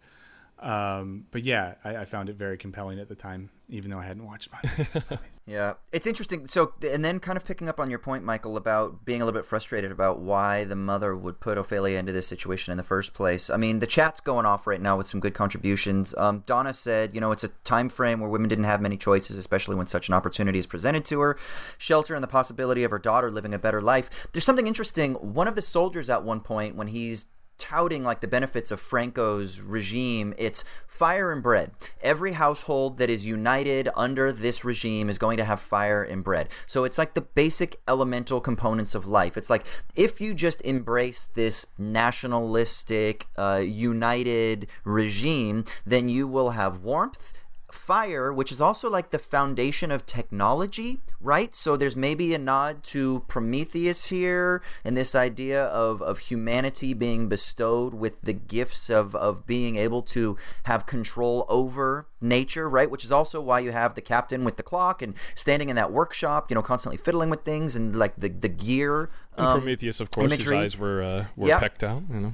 Um, 0.59 1.25
but 1.31 1.43
yeah, 1.43 1.75
I, 1.83 1.97
I 1.97 2.05
found 2.05 2.29
it 2.29 2.35
very 2.35 2.57
compelling 2.57 2.99
at 2.99 3.07
the 3.07 3.15
time, 3.15 3.49
even 3.69 3.89
though 3.91 3.99
I 3.99 4.05
hadn't 4.05 4.25
watched 4.25 4.49
much. 4.51 4.87
Yeah, 5.49 5.73
it's 5.91 6.05
interesting. 6.05 6.47
So, 6.47 6.75
and 6.87 7.03
then 7.03 7.19
kind 7.19 7.35
of 7.35 7.43
picking 7.43 7.67
up 7.67 7.79
on 7.79 7.89
your 7.89 7.97
point, 7.97 8.23
Michael, 8.23 8.55
about 8.55 9.03
being 9.03 9.19
a 9.19 9.25
little 9.25 9.39
bit 9.39 9.47
frustrated 9.47 9.91
about 9.91 10.19
why 10.19 10.63
the 10.63 10.75
mother 10.75 11.15
would 11.15 11.39
put 11.39 11.57
Ophelia 11.57 11.97
into 11.97 12.11
this 12.11 12.27
situation 12.27 12.69
in 12.69 12.77
the 12.77 12.83
first 12.83 13.15
place. 13.15 13.49
I 13.49 13.57
mean, 13.57 13.79
the 13.79 13.87
chat's 13.87 14.19
going 14.19 14.45
off 14.45 14.67
right 14.67 14.79
now 14.79 14.95
with 14.95 15.07
some 15.07 15.19
good 15.19 15.33
contributions. 15.33 16.13
Um, 16.19 16.43
Donna 16.45 16.71
said, 16.71 17.15
you 17.15 17.19
know, 17.19 17.31
it's 17.31 17.43
a 17.43 17.47
time 17.63 17.89
frame 17.89 18.19
where 18.19 18.29
women 18.29 18.47
didn't 18.47 18.65
have 18.65 18.79
many 18.79 18.95
choices, 18.95 19.39
especially 19.39 19.75
when 19.75 19.87
such 19.87 20.07
an 20.07 20.13
opportunity 20.13 20.59
is 20.59 20.67
presented 20.67 21.03
to 21.05 21.19
her. 21.19 21.35
Shelter 21.79 22.13
and 22.13 22.23
the 22.23 22.27
possibility 22.27 22.83
of 22.83 22.91
her 22.91 22.99
daughter 22.99 23.31
living 23.31 23.55
a 23.55 23.59
better 23.59 23.81
life. 23.81 24.27
There's 24.31 24.45
something 24.45 24.67
interesting. 24.67 25.15
One 25.15 25.47
of 25.47 25.55
the 25.55 25.63
soldiers 25.63 26.11
at 26.11 26.23
one 26.23 26.41
point, 26.41 26.75
when 26.75 26.89
he's 26.89 27.25
touting 27.59 28.03
like 28.03 28.21
the 28.21 28.27
benefits 28.27 28.71
of 28.71 28.79
Franco's 28.79 29.61
regime, 29.61 30.33
it's 30.37 30.63
fire 30.87 31.31
and 31.31 31.43
bread. 31.43 31.71
Every 32.01 32.33
household 32.33 32.97
that 32.97 33.09
is 33.09 33.25
united 33.25 33.87
under 33.95 34.31
this 34.31 34.65
regime 34.65 35.09
is 35.09 35.17
going 35.17 35.37
to 35.37 35.45
have 35.45 35.61
fire 35.61 36.03
and 36.03 36.23
bread. 36.23 36.49
So 36.65 36.83
it's 36.83 36.97
like 36.97 37.13
the 37.13 37.21
basic 37.21 37.77
elemental 37.87 38.41
components 38.41 38.95
of 38.95 39.05
life. 39.05 39.37
It's 39.37 39.49
like 39.49 39.65
if 39.95 40.19
you 40.19 40.33
just 40.33 40.61
embrace 40.61 41.29
this 41.35 41.65
nationalistic, 41.77 43.27
uh, 43.37 43.61
united 43.63 44.67
regime, 44.83 45.65
then 45.85 46.09
you 46.09 46.27
will 46.27 46.51
have 46.51 46.83
warmth 46.83 47.33
fire, 47.71 48.31
which 48.33 48.51
is 48.51 48.59
also 48.61 48.89
like 48.89 49.11
the 49.11 49.19
foundation 49.19 49.91
of 49.91 50.05
technology, 50.05 51.01
right? 51.21 51.53
So 51.53 51.75
there's 51.77 51.95
maybe 51.95 52.33
a 52.33 52.39
nod 52.39 52.83
to 52.85 53.23
Prometheus 53.27 54.07
here 54.07 54.61
and 54.83 54.95
this 54.95 55.15
idea 55.15 55.65
of, 55.65 56.01
of 56.01 56.19
humanity 56.19 56.93
being 56.93 57.27
bestowed 57.27 57.93
with 57.93 58.21
the 58.21 58.33
gifts 58.33 58.89
of, 58.89 59.15
of 59.15 59.45
being 59.45 59.75
able 59.75 60.01
to 60.03 60.37
have 60.63 60.85
control 60.85 61.45
over 61.49 62.07
nature, 62.21 62.69
right? 62.69 62.89
Which 62.89 63.03
is 63.03 63.11
also 63.11 63.41
why 63.41 63.59
you 63.59 63.71
have 63.71 63.95
the 63.95 64.01
captain 64.01 64.43
with 64.43 64.57
the 64.57 64.63
clock 64.63 65.01
and 65.01 65.13
standing 65.35 65.69
in 65.69 65.75
that 65.75 65.91
workshop, 65.91 66.49
you 66.49 66.55
know, 66.55 66.61
constantly 66.61 66.97
fiddling 66.97 67.29
with 67.29 67.43
things 67.43 67.75
and 67.75 67.95
like 67.95 68.15
the, 68.17 68.29
the 68.29 68.49
gear. 68.49 69.09
And 69.37 69.47
um, 69.47 69.59
Prometheus, 69.61 69.99
of 69.99 70.11
course, 70.11 70.25
imagery. 70.25 70.57
his 70.57 70.73
eyes 70.75 70.77
were 70.77 71.01
uh, 71.01 71.25
were 71.35 71.47
Yep. 71.47 71.59
pecked 71.59 71.83
out. 71.83 72.03
You 72.11 72.19
know, 72.19 72.33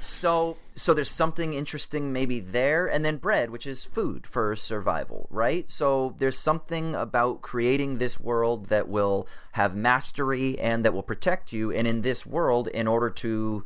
So 0.00 0.58
so 0.76 0.94
there's 0.94 1.10
something 1.10 1.54
interesting 1.54 2.12
maybe 2.12 2.38
there 2.38 2.86
and 2.86 3.04
then 3.04 3.16
bread 3.16 3.50
which 3.50 3.66
is 3.66 3.84
food 3.84 4.26
for 4.28 4.54
survival, 4.54 5.26
right? 5.28 5.68
So 5.68 6.14
there's 6.18 6.38
something 6.38 6.94
about 6.94 7.42
creating 7.42 7.98
this 7.98 8.20
world 8.20 8.66
that 8.66 8.88
will 8.88 9.26
have 9.52 9.74
mastery 9.74 10.56
and 10.60 10.84
that 10.84 10.94
will 10.94 11.02
protect 11.02 11.52
you 11.52 11.72
and 11.72 11.86
in 11.88 12.02
this 12.02 12.24
world 12.24 12.68
in 12.68 12.86
order 12.86 13.10
to 13.10 13.64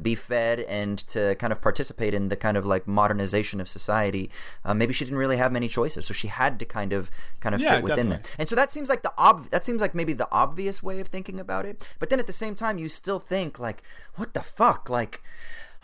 be 0.00 0.14
fed 0.14 0.60
and 0.60 0.98
to 0.98 1.34
kind 1.36 1.52
of 1.52 1.60
participate 1.60 2.14
in 2.14 2.28
the 2.28 2.36
kind 2.36 2.56
of 2.56 2.64
like 2.64 2.88
modernization 2.88 3.60
of 3.60 3.68
society, 3.68 4.30
uh, 4.64 4.72
maybe 4.72 4.92
she 4.92 5.04
didn't 5.04 5.18
really 5.18 5.36
have 5.36 5.52
many 5.52 5.68
choices, 5.68 6.06
so 6.06 6.14
she 6.14 6.28
had 6.28 6.58
to 6.58 6.64
kind 6.64 6.92
of 6.92 7.10
kind 7.40 7.54
of 7.54 7.60
Yeah, 7.60 7.68
fit 7.68 7.82
within 7.82 8.08
definitely. 8.08 8.22
that. 8.22 8.28
And 8.38 8.48
so 8.48 8.54
that 8.56 8.70
seems 8.70 8.88
like 8.88 9.02
the 9.02 9.12
ob- 9.18 9.50
that 9.50 9.64
seems 9.64 9.80
like 9.80 9.94
maybe 9.94 10.12
the 10.14 10.28
obvious 10.32 10.82
way 10.82 11.00
of 11.00 11.08
thinking 11.08 11.38
about 11.38 11.66
it. 11.66 11.86
But 11.98 12.08
then 12.08 12.18
at 12.18 12.26
the 12.26 12.32
same 12.32 12.54
time, 12.54 12.78
you 12.78 12.88
still 12.88 13.18
think 13.18 13.58
like, 13.58 13.82
what 14.14 14.32
the 14.34 14.42
fuck, 14.42 14.88
like. 14.88 15.22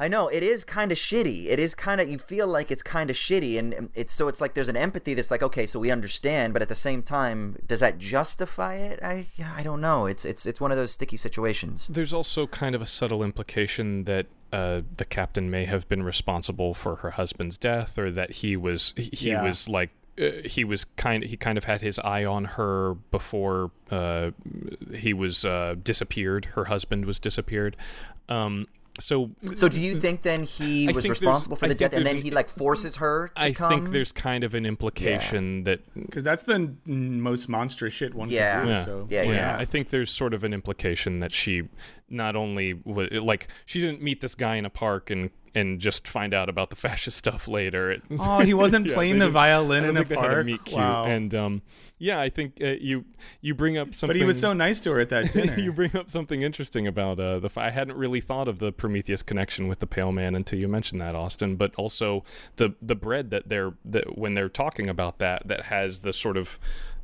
I 0.01 0.07
know 0.09 0.29
it 0.29 0.43
is 0.45 0.63
kind 0.65 0.93
of 0.93 0.99
shitty. 0.99 1.47
It 1.47 1.59
is 1.59 1.75
kind 1.75 2.01
of 2.01 2.09
you 2.09 2.19
feel 2.19 2.47
like 2.47 2.71
it's 2.71 2.83
kind 2.83 3.11
of 3.11 3.17
shitty, 3.17 3.59
and 3.59 3.91
it's 3.95 4.13
so 4.13 4.29
it's 4.29 4.41
like 4.41 4.55
there's 4.55 4.69
an 4.69 4.77
empathy 4.77 5.15
that's 5.15 5.31
like 5.31 5.43
okay, 5.43 5.67
so 5.67 5.81
we 5.81 5.91
understand, 5.91 6.53
but 6.53 6.63
at 6.63 6.69
the 6.69 6.75
same 6.75 7.03
time, 7.03 7.57
does 7.67 7.81
that 7.81 7.99
justify 7.99 8.77
it? 8.77 9.01
I 9.03 9.27
you 9.37 9.45
know, 9.45 9.51
I 9.57 9.63
don't 9.63 9.81
know. 9.81 10.07
It's 10.07 10.25
it's 10.25 10.47
it's 10.47 10.61
one 10.61 10.71
of 10.71 10.77
those 10.77 10.93
sticky 10.93 11.17
situations. 11.17 11.89
There's 11.89 12.15
also 12.15 12.47
kind 12.47 12.75
of 12.75 12.83
a 12.83 12.87
subtle 12.87 13.23
implication 13.25 14.05
that 14.05 14.27
uh, 14.53 14.83
the 14.97 15.05
captain 15.05 15.51
may 15.51 15.65
have 15.65 15.89
been 15.89 16.03
responsible 16.03 16.75
for 16.75 16.97
her 16.97 17.11
husband's 17.11 17.59
death, 17.59 17.99
or 17.99 18.11
that 18.13 18.31
he 18.31 18.57
was 18.57 18.95
he 18.97 19.11
he 19.13 19.29
Yeah. 19.31 19.43
was 19.45 19.69
like 19.69 19.91
uh, 20.21 20.31
he 20.45 20.63
was 20.65 20.85
kind 20.97 21.25
he 21.25 21.37
kind 21.37 21.59
of 21.59 21.65
had 21.65 21.81
his 21.81 21.99
eye 21.99 22.25
on 22.25 22.45
her 22.45 22.95
before 23.11 23.73
uh, 23.91 24.31
he 24.95 25.13
was 25.13 25.45
uh, 25.45 25.75
disappeared. 25.83 26.45
Her 26.55 26.67
husband 26.67 27.05
was 27.05 27.19
disappeared. 27.19 27.77
Um, 28.29 28.67
so 29.01 29.31
So 29.55 29.69
do 29.69 29.81
you 29.81 30.01
think 30.01 30.23
then 30.23 30.43
he 30.45 30.89
I 30.89 30.93
was 30.93 31.09
responsible 31.09 31.57
for 31.57 31.69
the 31.69 31.75
death, 31.75 31.93
and 31.95 32.05
then 32.05 32.17
he 32.17 32.31
like 32.31 32.49
forces 32.49 32.97
her 32.97 33.29
to 33.37 33.43
I 33.43 33.53
come? 33.53 33.71
think 33.71 33.91
there's 33.91 34.13
kind 34.13 34.45
of 34.45 34.55
an 34.55 34.67
implication 34.67 35.65
that 35.65 35.81
Because 35.95 36.25
that's 36.25 36.43
the 36.43 36.75
most 36.87 37.49
monstrous 37.49 37.93
shit 37.95 38.15
one 38.15 38.29
Yeah. 38.31 38.61
could 38.61 38.67
do. 38.67 38.73
Yeah. 38.73 38.81
So 38.85 39.07
Yeah, 39.11 39.23
yeah. 39.23 39.57
I 39.59 39.65
think 39.65 39.91
there's 39.91 40.11
sort 40.11 40.35
of 40.35 40.45
an 40.45 40.53
implication 40.53 41.21
that 41.21 41.33
she 41.33 41.63
not 42.11 42.37
only 42.37 42.75
was 42.85 43.11
like 43.13 43.49
she 43.67 43.81
didn't 43.81 44.03
meet 44.03 44.21
this 44.21 44.35
guy 44.35 44.57
in 44.57 44.65
a 44.65 44.71
park 44.71 45.11
and 45.11 45.31
and 45.55 45.81
just 45.81 46.07
find 46.07 46.35
out 46.35 46.49
about 46.49 46.71
the 46.71 46.77
fascist 46.87 47.17
stuff 47.17 47.49
later. 47.49 47.97
Oh, 48.21 48.41
he 48.41 48.55
wasn't 48.55 48.87
Yeah, 48.89 48.95
playing 48.95 49.19
the 49.19 49.31
violin 49.31 49.85
in 49.85 49.97
a 49.97 50.01
think 50.05 50.09
they 50.09 50.15
had 50.15 50.23
park. 50.23 50.73
Wow. 50.73 51.05
And 51.07 51.35
um, 51.35 51.63
yeah, 51.99 52.21
I 52.21 52.29
think 52.29 52.59
uh, 52.63 52.75
you 52.81 53.05
you 53.41 53.55
bring 53.55 53.77
up 53.77 53.95
something. 53.95 54.09
but 54.15 54.17
he 54.17 54.25
was 54.25 54.39
so 54.39 54.53
nice 54.53 54.81
to 54.81 54.93
her 54.93 55.01
at 55.01 55.09
that 55.09 55.33
dinner. 55.33 55.59
you 55.59 55.73
bring 55.73 55.97
up 55.97 56.11
something 56.11 56.43
interesting 56.43 56.87
about 56.87 57.19
uh, 57.19 57.41
the. 57.41 57.51
I 57.57 57.71
hadn't 57.71 57.97
really 57.97 58.21
thought 58.21 58.47
of 58.47 58.61
the 58.61 58.71
Prometheus 58.73 59.23
connection 59.23 59.67
with 59.67 59.81
the 59.81 59.87
Pale 59.87 60.13
Man 60.13 60.35
until 60.37 60.59
you 60.59 60.69
mentioned 60.69 61.01
that, 61.01 61.15
Austin. 61.17 61.57
But 61.57 61.75
also 61.75 62.25
the 62.57 62.75
the 62.81 62.95
bread 62.95 63.31
that 63.31 63.49
they're 63.49 63.73
that 63.85 64.17
when 64.17 64.35
they're 64.35 64.49
talking 64.49 64.89
about 64.89 65.19
that 65.19 65.49
that 65.49 65.65
has 65.67 66.01
the 66.01 66.13
sort 66.13 66.37
of 66.37 66.59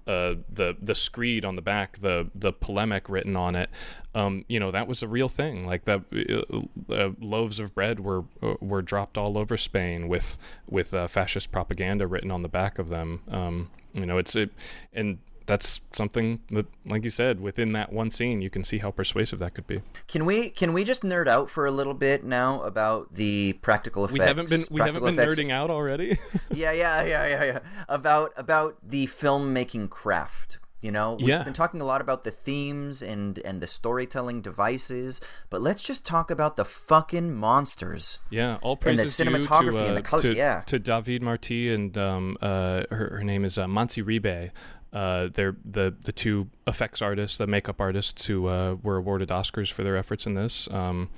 uh, 0.07 0.35
the 0.53 0.77
the 0.81 0.95
screed 0.95 1.45
on 1.45 1.57
the 1.57 1.63
back, 1.63 1.99
the 1.99 2.31
the 2.35 2.53
polemic 2.53 3.09
written 3.09 3.37
on 3.37 3.55
it. 3.55 3.71
Um, 4.15 4.45
you 4.49 4.61
know 4.61 4.71
that 4.71 4.87
was 4.87 5.03
a 5.03 5.09
real 5.09 5.29
thing. 5.29 5.67
Like 5.67 5.85
that, 5.85 6.03
uh, 6.13 6.93
uh, 6.93 7.11
loaves 7.21 7.59
of 7.59 7.75
bread 7.75 8.01
were 8.01 8.25
uh, 8.43 8.55
were 8.61 8.83
dropped 8.83 9.17
all 9.17 9.39
over 9.39 9.57
Spain 9.57 10.09
with 10.09 10.39
with 10.69 10.93
uh, 10.95 11.07
fascist 11.09 11.51
propaganda 11.51 12.07
written 12.07 12.31
on 12.31 12.43
the 12.43 12.49
back 12.49 12.79
of 12.79 12.89
them. 12.89 13.23
Um, 13.29 13.71
you 13.93 14.07
know, 14.07 14.19
it's 14.19 14.37
it, 14.37 14.51
and 14.93 15.19
that's 15.47 15.81
something 15.93 16.41
that, 16.51 16.67
like 16.87 17.05
you 17.05 17.11
said, 17.11 17.41
within 17.41 17.73
that 17.73 17.93
one 17.93 18.11
scene, 18.11 18.41
you 18.41 18.49
can 18.51 18.65
see 18.65 18.79
how 18.79 18.91
persuasive 18.91 19.39
that 19.41 19.55
could 19.55 19.67
be. 19.67 19.83
Can 20.09 20.25
we 20.25 20.49
can 20.51 20.73
we 20.73 20.85
just 20.85 21.03
nerd 21.03 21.27
out 21.29 21.51
for 21.51 21.67
a 21.67 21.71
little 21.71 21.95
bit 21.95 22.25
now 22.25 22.63
about 22.63 23.15
the 23.15 23.53
practical 23.63 24.05
effects? 24.05 24.19
We 24.21 24.25
haven't 24.25 24.49
been 24.51 24.65
we 24.71 24.81
haven't 24.81 25.03
been 25.05 25.15
effects- 25.19 25.37
nerding 25.37 25.51
out 25.53 25.71
already. 25.71 26.19
Yeah, 26.55 26.73
yeah, 26.73 27.03
yeah, 27.05 27.27
yeah, 27.27 27.45
yeah. 27.45 27.59
About 27.89 28.33
about 28.37 28.77
the 28.83 29.07
filmmaking 29.07 29.91
craft. 29.91 30.59
You 30.81 30.91
know, 30.93 31.15
we've 31.15 31.29
Yeah. 31.29 31.43
been 31.43 31.55
talking 31.55 31.81
a 31.81 31.85
lot 31.87 32.03
about 32.03 32.25
the 32.25 32.31
themes 32.31 33.01
and 33.01 33.39
and 33.45 33.61
the 33.63 33.67
storytelling 33.67 34.43
devices, 34.43 35.19
but 35.51 35.63
let's 35.63 35.83
just 35.83 36.05
talk 36.05 36.31
about 36.31 36.57
the 36.57 36.65
fucking 36.67 37.35
monsters. 37.35 38.21
yeah, 38.31 38.59
all 38.63 38.79
And 38.85 38.99
the 38.99 39.05
cinematography 39.05 39.71
to, 39.73 39.85
uh, 39.85 39.89
and 39.89 39.97
the 39.97 40.03
colors, 40.03 40.25
to, 40.25 40.35
yeah. 40.35 40.61
to 40.67 40.79
David 40.79 41.23
Marti 41.23 41.73
and 41.73 41.97
um, 41.97 42.37
uh, 42.43 42.83
her, 42.91 43.17
her 43.17 43.25
name 43.25 43.45
is 43.47 43.57
uh, 43.59 43.65
Montse 43.67 44.05
Ribé. 44.05 44.51
Uh, 44.95 45.29
they're 45.35 45.57
the 45.65 45.95
the 46.03 46.13
two 46.13 46.49
effects 46.67 47.03
artists, 47.03 47.37
the 47.37 47.47
makeup 47.47 47.81
artists 47.81 48.27
who 48.27 48.47
uh, 48.47 48.77
were 48.83 48.97
awarded 48.97 49.29
Oscars 49.29 49.71
for 49.71 49.83
their 49.83 49.97
efforts 49.97 50.27
in 50.27 50.35
this. 50.35 50.69
Um, 50.71 51.11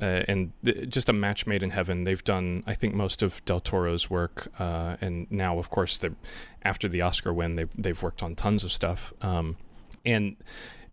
uh, 0.00 0.24
and 0.26 0.52
th- 0.64 0.88
just 0.88 1.08
a 1.08 1.12
match 1.12 1.46
made 1.46 1.62
in 1.62 1.70
heaven. 1.70 2.02
They've 2.02 2.24
done, 2.24 2.64
I 2.66 2.74
think, 2.74 2.94
most 2.94 3.22
of 3.22 3.44
Del 3.44 3.60
Toro's 3.60 4.10
work, 4.10 4.48
uh, 4.58 4.96
and 5.00 5.30
now, 5.30 5.58
of 5.58 5.70
course, 5.70 6.00
after 6.62 6.88
the 6.88 7.00
Oscar 7.00 7.32
win, 7.32 7.54
they 7.54 7.66
they've 7.78 8.02
worked 8.02 8.22
on 8.22 8.34
tons 8.34 8.64
of 8.64 8.72
stuff. 8.72 9.12
Um, 9.22 9.56
and 10.04 10.36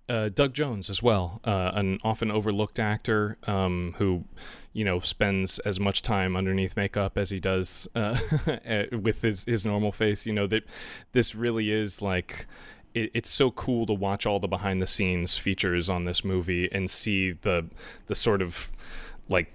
uh, 0.07 0.29
Doug 0.29 0.53
Jones 0.53 0.89
as 0.89 1.01
well, 1.01 1.41
uh, 1.45 1.71
an 1.73 1.97
often 2.03 2.31
overlooked 2.31 2.79
actor 2.79 3.37
um, 3.47 3.95
who, 3.97 4.25
you 4.73 4.85
know, 4.85 4.99
spends 4.99 5.59
as 5.59 5.79
much 5.79 6.01
time 6.01 6.35
underneath 6.35 6.75
makeup 6.75 7.17
as 7.17 7.29
he 7.29 7.39
does 7.39 7.87
uh, 7.95 8.17
with 8.91 9.21
his 9.21 9.43
his 9.45 9.65
normal 9.65 9.91
face. 9.91 10.25
You 10.25 10.33
know 10.33 10.47
that 10.47 10.63
this 11.11 11.35
really 11.35 11.71
is 11.71 12.01
like. 12.01 12.47
It, 12.93 13.11
it's 13.13 13.29
so 13.29 13.51
cool 13.51 13.85
to 13.85 13.93
watch 13.93 14.25
all 14.25 14.41
the 14.41 14.49
behind 14.49 14.81
the 14.81 14.87
scenes 14.87 15.37
features 15.37 15.89
on 15.89 16.03
this 16.03 16.25
movie 16.25 16.69
and 16.73 16.91
see 16.91 17.31
the 17.31 17.65
the 18.07 18.15
sort 18.15 18.41
of 18.41 18.69
like 19.29 19.53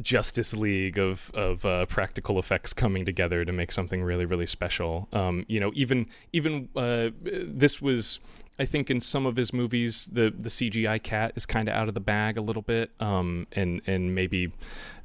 Justice 0.00 0.54
League 0.54 0.98
of 0.98 1.30
of 1.34 1.64
uh, 1.64 1.86
practical 1.86 2.38
effects 2.38 2.72
coming 2.72 3.04
together 3.04 3.44
to 3.44 3.52
make 3.52 3.72
something 3.72 4.02
really 4.02 4.24
really 4.24 4.46
special. 4.46 5.08
Um, 5.12 5.44
you 5.48 5.60
know, 5.60 5.72
even 5.74 6.06
even 6.32 6.68
uh, 6.76 7.10
this 7.22 7.80
was. 7.80 8.20
I 8.62 8.64
think 8.64 8.90
in 8.90 9.00
some 9.00 9.26
of 9.26 9.34
his 9.34 9.52
movies, 9.52 10.08
the, 10.12 10.32
the 10.38 10.48
CGI 10.48 11.02
cat 11.02 11.32
is 11.34 11.46
kind 11.46 11.68
of 11.68 11.74
out 11.74 11.88
of 11.88 11.94
the 11.94 12.00
bag 12.00 12.38
a 12.38 12.40
little 12.40 12.62
bit, 12.62 12.92
um, 13.00 13.48
and 13.50 13.82
and 13.88 14.14
maybe 14.14 14.52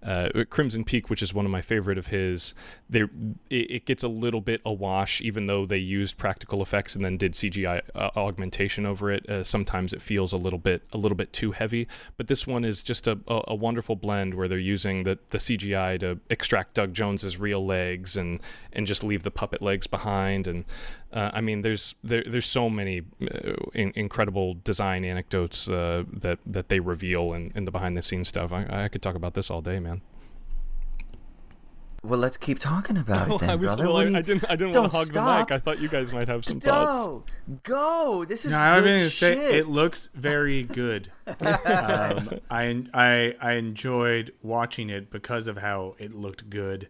uh, 0.03 0.29
Crimson 0.49 0.83
Peak, 0.83 1.09
which 1.09 1.21
is 1.21 1.33
one 1.33 1.45
of 1.45 1.51
my 1.51 1.61
favorite 1.61 1.97
of 1.97 2.07
his, 2.07 2.53
there 2.89 3.09
it, 3.49 3.71
it 3.71 3.85
gets 3.85 4.03
a 4.03 4.07
little 4.07 4.41
bit 4.41 4.61
awash, 4.65 5.21
even 5.21 5.47
though 5.47 5.65
they 5.65 5.77
used 5.77 6.17
practical 6.17 6.61
effects 6.61 6.95
and 6.95 7.03
then 7.03 7.17
did 7.17 7.33
CGI 7.33 7.81
uh, 7.95 8.09
augmentation 8.15 8.85
over 8.85 9.11
it. 9.11 9.27
Uh, 9.29 9.43
sometimes 9.43 9.93
it 9.93 10.01
feels 10.01 10.33
a 10.33 10.37
little 10.37 10.59
bit 10.59 10.83
a 10.93 10.97
little 10.97 11.15
bit 11.15 11.33
too 11.33 11.51
heavy, 11.51 11.87
but 12.15 12.27
this 12.27 12.45
one 12.45 12.63
is 12.63 12.83
just 12.83 13.07
a, 13.07 13.19
a, 13.27 13.41
a 13.49 13.55
wonderful 13.55 13.95
blend 13.95 14.33
where 14.33 14.47
they're 14.47 14.57
using 14.57 15.03
the, 15.03 15.17
the 15.29 15.37
CGI 15.37 15.99
to 15.99 16.19
extract 16.29 16.75
Doug 16.75 16.93
Jones's 16.93 17.37
real 17.37 17.65
legs 17.65 18.15
and 18.15 18.39
and 18.73 18.85
just 18.85 19.03
leave 19.03 19.23
the 19.23 19.31
puppet 19.31 19.61
legs 19.61 19.87
behind. 19.87 20.47
And 20.47 20.65
uh, 21.11 21.31
I 21.33 21.41
mean, 21.41 21.61
there's 21.61 21.95
there, 22.03 22.23
there's 22.27 22.45
so 22.45 22.69
many 22.69 23.01
uh, 23.21 23.53
in, 23.73 23.91
incredible 23.95 24.57
design 24.63 25.03
anecdotes 25.03 25.67
uh, 25.67 26.03
that 26.11 26.39
that 26.45 26.69
they 26.69 26.79
reveal 26.79 27.33
in, 27.33 27.51
in 27.55 27.65
the 27.65 27.71
behind 27.71 27.97
the 27.97 28.01
scenes 28.01 28.27
stuff. 28.27 28.51
I, 28.51 28.85
I 28.85 28.87
could 28.87 29.01
talk 29.01 29.15
about 29.15 29.33
this 29.33 29.49
all 29.49 29.61
day, 29.61 29.79
man. 29.79 29.96
Well, 32.03 32.19
let's 32.19 32.37
keep 32.37 32.59
talking 32.59 32.95
about 32.97 33.29
it 33.29 33.39
then, 33.41 33.49
I, 33.49 33.55
was, 33.55 33.67
brother. 33.67 33.87
well, 33.87 33.97
I, 33.97 34.03
you- 34.03 34.17
I 34.17 34.21
didn't 34.21 34.45
I 34.49 34.55
didn't 34.55 34.75
want 34.75 34.91
to 34.91 34.97
hog 34.97 35.07
stop. 35.07 35.25
the 35.25 35.39
mic. 35.39 35.51
I 35.51 35.59
thought 35.59 35.79
you 35.79 35.89
guys 35.89 36.11
might 36.13 36.27
have 36.27 36.45
some 36.45 36.59
thoughts. 36.59 37.05
Go, 37.05 37.23
go. 37.63 38.25
This 38.25 38.45
is 38.45 38.55
No, 38.55 38.61
I 38.61 38.79
good 38.81 38.83
was 38.93 39.01
gonna 39.01 39.09
shit. 39.09 39.37
say 39.37 39.57
it 39.57 39.67
looks 39.67 40.09
very 40.13 40.63
good. 40.63 41.11
um, 41.27 42.29
I, 42.49 42.83
I 42.93 43.35
I 43.41 43.51
enjoyed 43.53 44.33
watching 44.43 44.89
it 44.89 45.09
because 45.09 45.47
of 45.47 45.57
how 45.57 45.95
it 45.97 46.13
looked 46.13 46.49
good, 46.49 46.87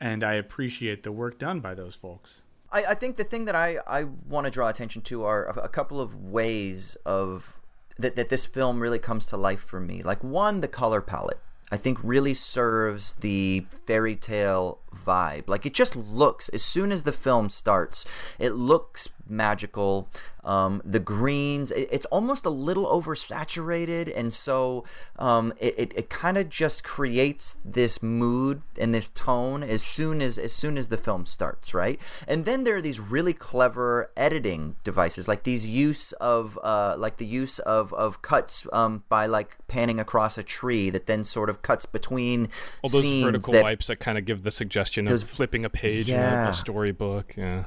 and 0.00 0.24
I 0.24 0.34
appreciate 0.34 1.02
the 1.02 1.12
work 1.12 1.38
done 1.38 1.60
by 1.60 1.74
those 1.74 1.94
folks. 1.94 2.42
I, 2.72 2.84
I 2.90 2.94
think 2.94 3.16
the 3.16 3.24
thing 3.24 3.44
that 3.44 3.54
I, 3.54 3.76
I 3.86 4.04
want 4.28 4.46
to 4.46 4.50
draw 4.50 4.68
attention 4.68 5.02
to 5.02 5.22
are 5.24 5.44
a, 5.46 5.60
a 5.64 5.68
couple 5.68 6.00
of 6.00 6.16
ways 6.16 6.96
of 7.06 7.60
that, 7.98 8.16
that 8.16 8.28
this 8.28 8.44
film 8.44 8.80
really 8.80 8.98
comes 8.98 9.26
to 9.26 9.36
life 9.36 9.60
for 9.60 9.78
me. 9.80 10.02
Like 10.02 10.24
one, 10.24 10.60
the 10.62 10.68
color 10.68 11.00
palette. 11.00 11.38
I 11.70 11.76
think 11.76 11.98
really 12.02 12.34
serves 12.34 13.14
the 13.14 13.66
fairy 13.86 14.14
tale 14.14 14.78
vibe. 14.94 15.48
Like 15.48 15.66
it 15.66 15.74
just 15.74 15.96
looks 15.96 16.48
as 16.50 16.62
soon 16.62 16.92
as 16.92 17.02
the 17.02 17.12
film 17.12 17.48
starts, 17.48 18.06
it 18.38 18.52
looks 18.52 19.10
magical. 19.28 20.08
Um, 20.46 20.80
the 20.84 21.00
greens, 21.00 21.72
it, 21.72 21.88
it's 21.90 22.06
almost 22.06 22.46
a 22.46 22.50
little 22.50 22.86
oversaturated, 22.86 24.16
and 24.16 24.32
so 24.32 24.84
um, 25.18 25.52
it, 25.60 25.74
it, 25.76 25.92
it 25.96 26.08
kind 26.08 26.38
of 26.38 26.48
just 26.48 26.84
creates 26.84 27.58
this 27.64 28.02
mood 28.02 28.62
and 28.78 28.94
this 28.94 29.10
tone 29.10 29.62
as 29.64 29.82
soon 29.82 30.22
as 30.22 30.38
as 30.38 30.52
soon 30.52 30.78
as 30.78 30.88
the 30.88 30.96
film 30.96 31.26
starts, 31.26 31.74
right? 31.74 32.00
And 32.28 32.44
then 32.44 32.64
there 32.64 32.76
are 32.76 32.80
these 32.80 33.00
really 33.00 33.32
clever 33.32 34.10
editing 34.16 34.76
devices, 34.84 35.26
like 35.26 35.42
these 35.42 35.66
use 35.66 36.12
of 36.12 36.58
uh, 36.62 36.94
like 36.96 37.16
the 37.16 37.26
use 37.26 37.58
of 37.58 37.92
of 37.92 38.22
cuts 38.22 38.66
um, 38.72 39.02
by 39.08 39.26
like 39.26 39.56
panning 39.66 39.98
across 39.98 40.38
a 40.38 40.44
tree 40.44 40.90
that 40.90 41.06
then 41.06 41.24
sort 41.24 41.50
of 41.50 41.62
cuts 41.62 41.86
between 41.86 42.48
All 42.82 42.90
those 42.90 43.00
scenes 43.00 43.24
vertical 43.24 43.52
that 43.52 43.64
wipes 43.64 43.88
that 43.88 43.98
kind 43.98 44.16
of 44.16 44.24
give 44.24 44.42
the 44.42 44.52
suggestion 44.52 45.06
Those- 45.06 45.24
of 45.24 45.30
flipping 45.30 45.64
a 45.64 45.70
page 45.70 46.08
in 46.08 46.14
a, 46.14 46.50
a 46.50 46.54
storybook. 46.54 47.36
Yeah. 47.36 47.64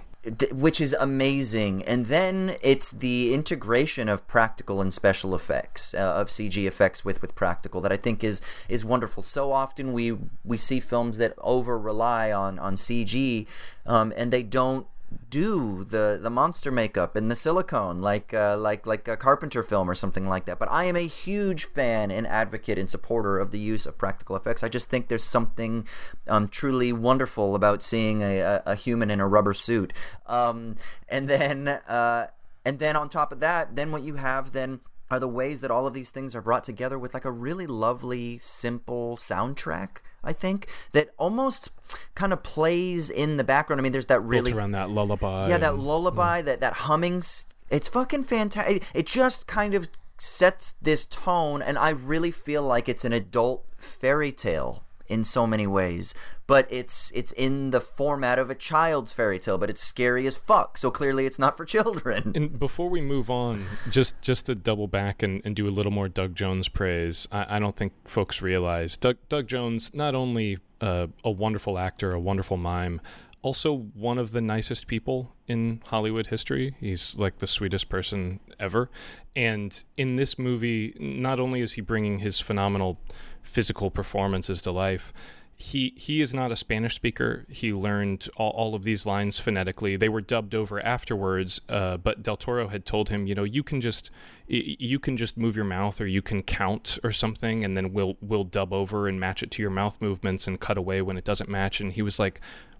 Which 0.51 0.81
is 0.81 0.93
amazing. 0.99 1.83
And 1.83 2.07
then 2.07 2.55
it's 2.61 2.91
the 2.91 3.33
integration 3.33 4.09
of 4.09 4.27
practical 4.27 4.81
and 4.81 4.93
special 4.93 5.33
effects, 5.33 5.93
uh, 5.93 5.97
of 5.97 6.27
CG 6.27 6.67
effects 6.67 7.05
with 7.05 7.21
with 7.21 7.35
practical 7.35 7.79
that 7.81 7.91
I 7.91 7.97
think 7.97 8.23
is 8.23 8.41
is 8.67 8.83
wonderful. 8.83 9.23
So 9.23 9.51
often 9.51 9.93
we 9.93 10.17
we 10.43 10.57
see 10.57 10.79
films 10.79 11.17
that 11.19 11.33
over 11.39 11.79
rely 11.79 12.31
on 12.31 12.59
on 12.59 12.75
CG, 12.75 13.47
um, 13.85 14.13
and 14.17 14.31
they 14.31 14.43
don't 14.43 14.87
do 15.29 15.83
the 15.83 16.19
the 16.21 16.29
monster 16.29 16.71
makeup 16.71 17.15
and 17.15 17.29
the 17.29 17.35
silicone 17.35 18.01
like 18.01 18.33
uh, 18.33 18.57
like 18.57 18.85
like 18.85 19.07
a 19.07 19.17
Carpenter 19.17 19.63
film 19.63 19.89
or 19.89 19.93
something 19.93 20.27
like 20.27 20.45
that. 20.45 20.59
But 20.59 20.71
I 20.71 20.85
am 20.85 20.95
a 20.95 21.07
huge 21.07 21.65
fan 21.65 22.11
and 22.11 22.27
advocate 22.27 22.77
and 22.77 22.89
supporter 22.89 23.37
of 23.37 23.51
the 23.51 23.59
use 23.59 23.85
of 23.85 23.97
practical 23.97 24.35
effects. 24.35 24.63
I 24.63 24.69
just 24.69 24.89
think 24.89 25.07
there's 25.07 25.23
something 25.23 25.87
um, 26.27 26.47
truly 26.47 26.93
wonderful 26.93 27.55
about 27.55 27.83
seeing 27.83 28.21
a, 28.21 28.61
a, 28.65 28.75
human 28.75 29.09
in 29.09 29.19
a 29.19 29.27
rubber 29.27 29.53
suit. 29.53 29.93
Um, 30.25 30.75
and 31.07 31.27
then 31.27 31.67
uh, 31.67 32.27
and 32.65 32.79
then 32.79 32.95
on 32.95 33.09
top 33.09 33.31
of 33.31 33.39
that, 33.39 33.75
then 33.75 33.91
what 33.91 34.03
you 34.03 34.15
have 34.15 34.51
then 34.51 34.81
are 35.11 35.19
the 35.19 35.27
ways 35.27 35.61
that 35.61 35.71
all 35.71 35.87
of 35.87 35.93
these 35.93 36.11
things 36.11 36.35
are 36.35 36.41
brought 36.41 36.63
together 36.63 36.99
with 36.99 37.13
like 37.13 37.25
a 37.25 37.31
really 37.31 37.65
lovely, 37.65 38.37
simple 38.37 39.17
soundtrack. 39.17 39.97
I 40.23 40.33
think 40.33 40.67
that 40.91 41.09
almost 41.17 41.69
kind 42.15 42.33
of 42.33 42.43
plays 42.43 43.09
in 43.09 43.37
the 43.37 43.43
background. 43.43 43.79
I 43.79 43.83
mean, 43.83 43.91
there's 43.91 44.07
that 44.07 44.21
really 44.21 44.51
around 44.53 44.71
that 44.71 44.89
lullaby. 44.89 45.49
yeah, 45.49 45.57
that 45.57 45.77
lullaby, 45.77 46.41
that 46.41 46.61
that 46.61 46.73
hummings. 46.73 47.45
It's 47.69 47.87
fucking 47.87 48.23
fantastic. 48.23 48.83
It 48.93 49.05
just 49.05 49.47
kind 49.47 49.73
of 49.73 49.89
sets 50.17 50.73
this 50.81 51.05
tone, 51.05 51.61
and 51.61 51.77
I 51.77 51.91
really 51.91 52.31
feel 52.31 52.63
like 52.63 52.89
it's 52.89 53.05
an 53.05 53.13
adult 53.13 53.65
fairy 53.77 54.31
tale 54.31 54.83
in 55.09 55.23
so 55.23 55.45
many 55.45 55.67
ways 55.67 56.13
but 56.47 56.67
it's 56.69 57.11
it's 57.15 57.31
in 57.33 57.71
the 57.71 57.81
format 57.81 58.39
of 58.39 58.49
a 58.49 58.55
child's 58.55 59.11
fairy 59.11 59.39
tale 59.39 59.57
but 59.57 59.69
it's 59.69 59.83
scary 59.83 60.25
as 60.25 60.37
fuck 60.37 60.77
so 60.77 60.89
clearly 60.89 61.25
it's 61.25 61.39
not 61.39 61.57
for 61.57 61.65
children 61.65 62.31
and 62.35 62.59
before 62.59 62.89
we 62.89 63.01
move 63.01 63.29
on 63.29 63.65
just 63.89 64.21
just 64.21 64.45
to 64.45 64.55
double 64.55 64.87
back 64.87 65.21
and, 65.23 65.41
and 65.43 65.55
do 65.55 65.67
a 65.67 65.69
little 65.69 65.91
more 65.91 66.07
doug 66.07 66.35
jones 66.35 66.67
praise 66.67 67.27
i, 67.31 67.57
I 67.57 67.59
don't 67.59 67.75
think 67.75 67.93
folks 68.05 68.41
realize 68.41 68.95
doug, 68.97 69.17
doug 69.27 69.47
jones 69.47 69.91
not 69.93 70.15
only 70.15 70.59
uh, 70.81 71.07
a 71.23 71.31
wonderful 71.31 71.77
actor 71.77 72.11
a 72.11 72.19
wonderful 72.19 72.55
mime 72.55 73.01
also 73.41 73.73
one 73.93 74.17
of 74.17 74.31
the 74.31 74.41
nicest 74.41 74.87
people 74.87 75.33
in 75.47 75.81
Hollywood 75.85 76.27
history. 76.27 76.75
He's 76.79 77.15
like 77.17 77.39
the 77.39 77.47
sweetest 77.47 77.89
person 77.89 78.39
ever. 78.59 78.89
And 79.35 79.81
in 79.97 80.15
this 80.17 80.37
movie, 80.37 80.95
not 80.99 81.39
only 81.39 81.61
is 81.61 81.73
he 81.73 81.81
bringing 81.81 82.19
his 82.19 82.39
phenomenal 82.39 82.99
physical 83.43 83.89
performances 83.89 84.61
to 84.63 84.71
life, 84.71 85.13
he 85.59 85.93
he 85.97 86.21
is 86.21 86.33
not 86.33 86.53
a 86.53 86.55
Spanish 86.55 86.95
speaker. 86.95 87.45
He 87.49 87.73
learned 87.73 88.29
all, 88.37 88.51
all 88.51 88.75
of 88.75 88.83
these 88.83 89.05
lines 89.05 89.39
phonetically. 89.39 89.97
They 89.97 90.07
were 90.07 90.21
dubbed 90.21 90.55
over 90.55 90.79
afterwards, 90.79 91.59
uh, 91.67 91.97
but 91.97 92.23
Del 92.23 92.37
Toro 92.37 92.69
had 92.69 92.85
told 92.85 93.09
him, 93.09 93.27
you 93.27 93.35
know, 93.35 93.43
you 93.43 93.61
can 93.61 93.81
just 93.81 94.09
you 94.47 94.99
can 94.99 95.17
just 95.17 95.37
move 95.37 95.57
your 95.57 95.65
mouth 95.65 95.99
or 95.99 96.07
you 96.07 96.21
can 96.21 96.43
count 96.43 96.97
or 97.03 97.11
something, 97.11 97.65
and 97.65 97.75
then 97.75 97.91
we'll 97.91 98.15
we'll 98.21 98.45
dub 98.45 98.71
over 98.71 99.09
and 99.09 99.19
match 99.19 99.43
it 99.43 99.51
to 99.51 99.61
your 99.61 99.69
mouth 99.69 99.97
movements 99.99 100.47
and 100.47 100.61
cut 100.61 100.77
away 100.77 101.01
when 101.01 101.17
it 101.17 101.25
doesn't 101.25 101.49
match. 101.49 101.81
And 101.81 101.91
he 101.91 102.01
was 102.01 102.19
like, 102.19 102.39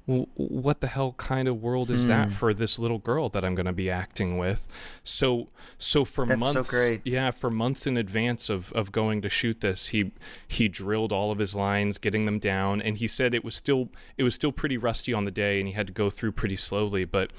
what 0.10 0.82
the 0.82 0.88
hell 0.88 1.14
kind 1.14 1.48
of 1.48 1.62
world 1.62 1.92
is 1.92 2.04
hmm. 2.04 2.10
that 2.10 2.32
for 2.32 2.54
this 2.54 2.80
little 2.80 2.98
girl 2.98 3.30
that 3.30 3.46
I'm 3.46 3.54
going 3.54 3.68
to 3.68 3.74
be 3.74 3.90
acting 3.90 4.38
with? 4.38 4.68
So, 5.04 5.50
so 5.78 6.04
for 6.04 6.26
That's 6.26 6.40
months, 6.40 6.72
so 6.72 6.98
yeah, 7.04 7.30
for 7.32 7.52
months 7.52 7.86
in 7.86 7.96
advance 7.96 8.50
of, 8.50 8.72
of 8.74 8.92
going 8.92 9.22
to 9.22 9.30
shoot 9.30 9.62
this, 9.62 9.90
he 9.90 10.12
he 10.48 10.68
drilled 10.68 11.12
all 11.12 11.32
of 11.32 11.38
his 11.38 11.54
lines, 11.54 12.00
getting 12.00 12.26
them 12.26 12.40
down, 12.40 12.82
and 12.82 12.98
he 12.98 13.08
said 13.08 13.34
it 13.34 13.44
was 13.44 13.56
still 13.56 13.90
it 14.18 14.24
was 14.24 14.34
still 14.34 14.52
pretty 14.52 14.78
rusty 14.78 15.14
on 15.14 15.26
the 15.26 15.32
day, 15.32 15.60
and 15.60 15.68
he 15.68 15.74
had 15.74 15.88
to 15.88 15.94
go 15.94 16.10
through 16.10 16.32
pretty 16.32 16.56
slowly. 16.56 17.06
But 17.06 17.32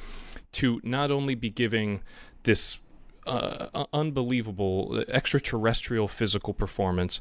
to 0.53 0.81
not 0.85 1.11
only 1.11 1.35
be 1.35 1.51
giving 1.51 2.03
this 2.45 2.79
uh, 3.27 3.85
unbelievable 3.93 5.05
extraterrestrial 5.09 6.09
physical 6.09 6.55
performance, 6.55 7.21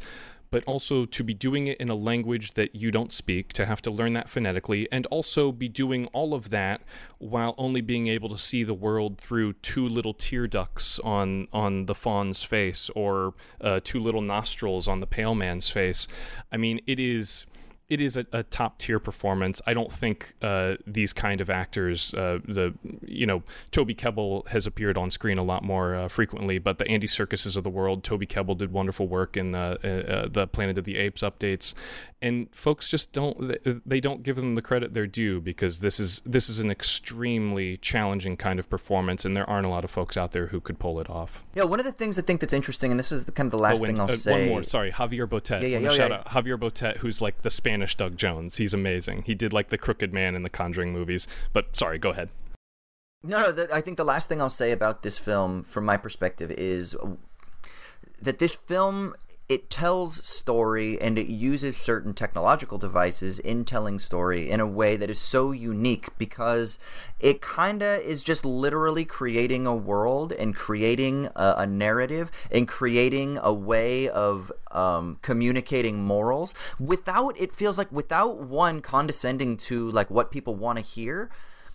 but 0.52 0.64
also 0.66 1.06
to 1.06 1.24
be 1.24 1.34
doing 1.34 1.68
it 1.68 1.78
in 1.78 1.90
a 1.90 1.96
language 1.96 2.54
that 2.54 2.76
you 2.76 2.92
don't 2.92 3.12
speak, 3.12 3.54
to 3.54 3.66
have 3.66 3.82
to 3.82 3.92
learn 3.92 4.14
that 4.14 4.30
phonetically, 4.30 4.88
and 4.92 5.06
also 5.08 5.52
be 5.52 5.70
doing 5.70 6.08
all 6.08 6.34
of 6.34 6.50
that 6.50 6.82
while 7.18 7.54
only 7.58 7.82
being 7.82 8.08
able 8.08 8.30
to 8.30 8.38
see 8.38 8.64
the 8.64 8.74
world 8.74 9.18
through 9.18 9.54
two 9.54 9.88
little 9.88 10.14
tear 10.14 10.48
ducts 10.48 11.00
on 11.00 11.48
on 11.54 11.86
the 11.86 11.96
faun's 11.96 12.44
face 12.44 12.90
or 12.96 13.34
uh, 13.62 13.80
two 13.84 14.00
little 14.00 14.22
nostrils 14.22 14.88
on 14.88 15.00
the 15.00 15.08
pale 15.08 15.36
man's 15.36 15.70
face. 15.70 16.08
I 16.52 16.58
mean, 16.58 16.82
it 16.88 17.00
is 17.00 17.46
it 17.90 18.00
is 18.02 18.16
a, 18.16 18.26
a 18.32 18.44
top 18.44 18.78
tier 18.78 19.00
performance. 19.00 19.62
I 19.66 19.74
don't 19.74 19.92
think 19.92 20.36
uh, 20.42 20.76
these 20.86 21.12
kind 21.12 21.42
of 21.42 21.50
actors, 21.50 22.14
uh, 22.14 22.40
the 22.48 22.76
you 23.02 23.26
know, 23.26 23.42
Toby 23.72 23.96
Kebbell 23.96 24.48
has 24.50 24.68
appeared 24.68 24.98
on 24.98 25.10
screen 25.10 25.40
a 25.40 25.44
lot 25.44 25.64
more 25.64 25.96
uh, 25.96 26.08
frequently, 26.08 26.60
but 26.60 26.78
the 26.78 26.88
Andy 26.88 27.08
Serkises 27.08 27.56
of 27.56 27.64
the 27.64 27.70
world, 27.70 28.04
Toby 28.04 28.28
Kebbell 28.28 28.58
did 28.58 28.72
wonderful 28.72 29.08
work 29.08 29.36
in 29.36 29.56
uh, 29.56 29.78
uh, 29.84 30.28
the 30.30 30.48
Planet 30.48 30.78
of 30.78 30.84
the 30.84 30.98
Apes 30.98 31.24
updates, 31.24 31.74
and 32.22 32.54
folks 32.54 32.90
just 32.90 33.12
don't 33.12 33.58
they 33.86 34.00
don't 34.00 34.24
give 34.24 34.36
them 34.36 34.56
the 34.56 34.62
credit 34.62 34.94
they're 34.94 35.08
due 35.08 35.40
because 35.42 35.80
this 35.80 36.00
is 36.00 36.22
this 36.26 36.50
is 36.50 36.60
an 36.60 36.70
extremely 36.70 37.78
challenging 37.78 38.38
kind 38.38 38.60
of 38.60 38.70
performance, 38.70 39.26
and 39.26 39.36
there 39.36 39.50
aren't 39.50 39.66
a 39.66 39.70
lot 39.70 39.84
of 39.84 39.92
folks 39.92 40.18
out 40.18 40.32
there 40.32 40.48
who 40.48 40.60
could 40.60 40.80
pull 40.80 41.00
it 41.00 41.10
off. 41.10 41.44
Yeah, 41.56 41.64
one 41.64 41.80
of 41.80 41.86
the 41.86 41.92
things 41.92 42.20
I 42.20 42.22
think 42.22 42.40
that's 42.40 42.54
interesting, 42.54 42.92
and 42.92 43.00
this 43.00 43.12
is 43.12 43.26
the, 43.26 43.32
kind 43.32 43.48
of 43.48 43.52
the 43.52 43.58
oh, 43.58 43.62
last 43.62 43.82
oh, 43.82 43.86
thing 43.88 44.00
I'll 44.00 44.12
uh, 44.12 44.16
say. 44.16 44.48
One 44.48 44.50
more, 44.50 44.64
sorry, 44.64 44.92
Javier 44.92 45.28
Botet. 45.28 45.62
Yeah, 45.62 45.68
yeah, 45.68 45.80
yeah, 45.80 45.94
shout 45.96 46.10
yeah. 46.12 46.18
out 46.18 46.26
Javier 46.28 46.60
Botet, 46.60 46.98
who's 46.98 47.22
like 47.22 47.42
the 47.42 47.50
Spanish 47.50 47.80
Spanish 47.80 47.96
Doug 47.96 48.18
Jones. 48.18 48.58
He's 48.58 48.74
amazing. 48.74 49.24
He 49.26 49.36
did 49.36 49.54
like 49.54 49.70
the 49.70 49.78
Crooked 49.78 50.14
Man 50.14 50.36
in 50.36 50.44
the 50.44 50.50
Conjuring 50.50 50.92
movies. 50.92 51.28
But 51.54 51.78
sorry, 51.78 51.98
go 51.98 52.10
ahead. 52.10 52.30
No, 53.24 53.40
no. 53.42 53.52
The, 53.52 53.74
I 53.74 53.82
think 53.82 53.98
the 53.98 54.04
last 54.04 54.28
thing 54.28 54.42
I'll 54.42 54.50
say 54.50 54.72
about 54.72 55.04
this 55.04 55.18
film, 55.18 55.64
from 55.64 55.86
my 55.86 55.96
perspective, 55.96 56.52
is 56.52 56.96
that 58.22 58.40
this 58.40 58.56
film 58.56 59.16
it 59.50 59.68
tells 59.68 60.26
story 60.28 61.02
and 61.02 61.18
it 61.18 61.28
uses 61.28 61.76
certain 61.76 62.14
technological 62.14 62.78
devices 62.78 63.40
in 63.40 63.66
telling 63.66 63.98
story 63.98 64.48
in 64.48 64.60
a 64.60 64.68
way 64.68 64.96
that 64.96 65.10
is 65.10 65.18
so 65.18 65.52
unique 65.52 66.08
because 66.20 66.78
it 67.20 67.42
kind 67.42 67.82
of 67.82 68.00
is 68.02 68.24
just 68.24 68.46
literally 68.46 69.04
creating 69.04 69.66
a 69.66 69.76
world 69.76 70.32
and 70.32 70.56
creating 70.56 71.28
a, 71.36 71.56
a 71.58 71.68
narrative 71.68 72.30
and 72.52 72.68
creating 72.68 73.40
a 73.42 73.52
way 73.52 74.08
of 74.08 74.52
um, 74.70 75.18
communicating 75.24 76.04
morals 76.04 76.54
without 76.80 77.36
it 77.40 77.52
feels 77.52 77.76
like 77.76 77.92
without 77.92 78.38
one 78.38 78.82
condescending 78.82 79.58
to 79.58 79.90
like 79.90 80.12
what 80.12 80.30
people 80.30 80.54
want 80.54 80.78
to 80.78 80.84
hear 80.84 81.32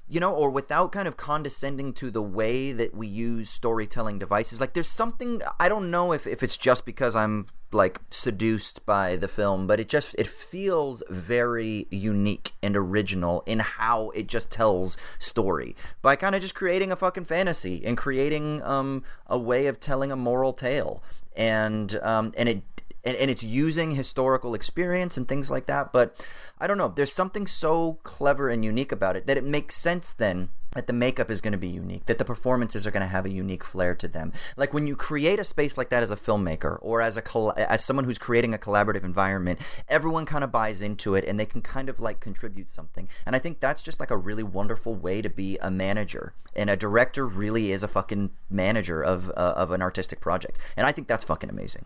you 0.07 0.21
know, 0.21 0.35
or 0.35 0.51
without 0.51 0.93
kind 0.93 1.09
of 1.09 1.17
condescending 1.17 1.93
to 1.95 2.11
the 2.11 2.23
way 2.23 2.73
that 2.73 2.95
we 2.95 3.07
use 3.07 3.49
storytelling 3.49 4.19
devices. 4.19 4.61
Like, 4.61 4.75
there's 4.75 4.89
something 4.89 5.41
I 5.59 5.69
don't 5.69 5.91
know 5.91 6.13
if, 6.13 6.27
if 6.27 6.43
it's 6.43 6.57
just 6.57 6.85
because 6.85 7.17
I'm 7.17 7.47
like 7.73 8.01
seduced 8.11 8.87
by 8.87 9.17
the 9.17 9.29
film, 9.29 9.67
but 9.67 9.81
it 9.81 9.89
just 9.89 10.15
it 10.19 10.27
feels 10.27 11.03
very 11.11 11.87
unique 11.91 12.53
and 12.63 12.77
original 12.77 13.43
in 13.47 13.59
how 13.59 14.11
it 14.11 14.27
just 14.27 14.51
tells 14.51 14.97
story 15.19 15.75
by 16.01 16.17
kind 16.17 16.35
of 16.35 16.41
just 16.41 16.55
creating 16.55 16.93
a 16.93 16.97
fucking 16.97 17.25
fantasy 17.25 17.85
and 17.85 17.97
creating 17.97 18.63
um, 18.63 19.03
a 19.27 19.39
way 19.39 19.67
of 19.67 19.81
telling 19.81 20.13
a 20.13 20.17
moral 20.17 20.53
tale, 20.53 21.03
and 21.37 21.99
um, 22.03 22.33
and 22.37 22.49
it 22.49 22.63
and, 23.05 23.17
and 23.17 23.31
it's 23.31 23.43
using 23.43 23.93
historical 23.93 24.55
experience 24.55 25.17
and 25.17 25.29
things 25.29 25.51
like 25.51 25.67
that. 25.67 25.93
But 25.93 26.25
I 26.59 26.67
don't 26.67 26.79
know. 26.79 26.89
There's 26.89 27.13
something 27.13 27.47
so 27.47 27.99
clever 28.03 28.49
and 28.49 28.65
unique 28.65 28.93
about 28.93 29.17
it 29.17 29.27
that 29.27 29.37
it 29.37 29.45
makes 29.45 29.75
sense 29.75 30.13
then 30.13 30.51
that 30.75 30.87
the 30.87 30.93
makeup 30.93 31.31
is 31.31 31.41
going 31.41 31.53
to 31.53 31.59
be 31.59 31.69
unique, 31.69 32.07
that 32.07 32.19
the 32.19 32.25
performances 32.25 32.87
are 32.87 32.91
going 32.91 33.03
to 33.03 33.09
have 33.09 33.25
a 33.25 33.31
unique 33.31 33.65
flair 33.65 33.95
to 33.95 34.09
them. 34.09 34.33
Like 34.57 34.75
when 34.75 34.87
you 34.87 34.97
create 34.97 35.39
a 35.39 35.45
space 35.45 35.79
like 35.79 35.89
that 35.91 36.03
as 36.03 36.11
a 36.11 36.17
filmmaker 36.17 36.79
or 36.83 37.01
as 37.01 37.17
a 37.17 37.23
as 37.71 37.85
someone 37.85 38.05
who's 38.05 38.19
creating 38.19 38.55
a 38.55 38.59
collaborative 38.59 39.05
environment, 39.05 39.61
everyone 39.89 40.27
kind 40.27 40.45
of 40.45 40.53
buys 40.53 40.83
into 40.83 41.15
it 41.15 41.25
and 41.25 41.39
they 41.39 41.47
can 41.47 41.63
kind 41.63 41.89
of 41.89 42.01
like 42.01 42.21
contribute 42.21 42.69
something. 42.69 43.09
And 43.25 43.35
I 43.35 43.39
think 43.39 43.61
that's 43.61 43.83
just 43.83 44.01
like 44.01 44.11
a 44.11 44.17
really 44.17 44.43
wonderful 44.43 44.95
way 44.95 45.23
to 45.23 45.31
be 45.31 45.59
a 45.59 45.71
manager. 45.71 46.35
And 46.55 46.69
a 46.69 46.77
director 46.77 47.27
really 47.27 47.73
is 47.73 47.83
a 47.83 47.89
fucking 47.89 48.31
manager 48.51 49.03
of 49.03 49.31
uh, 49.31 49.55
of 49.57 49.71
an 49.71 49.81
artistic 49.81 50.21
project. 50.21 50.59
And 50.77 50.87
I 50.87 50.93
think 50.93 51.09
that's 51.09 51.25
fucking 51.25 51.51
amazing. 51.51 51.85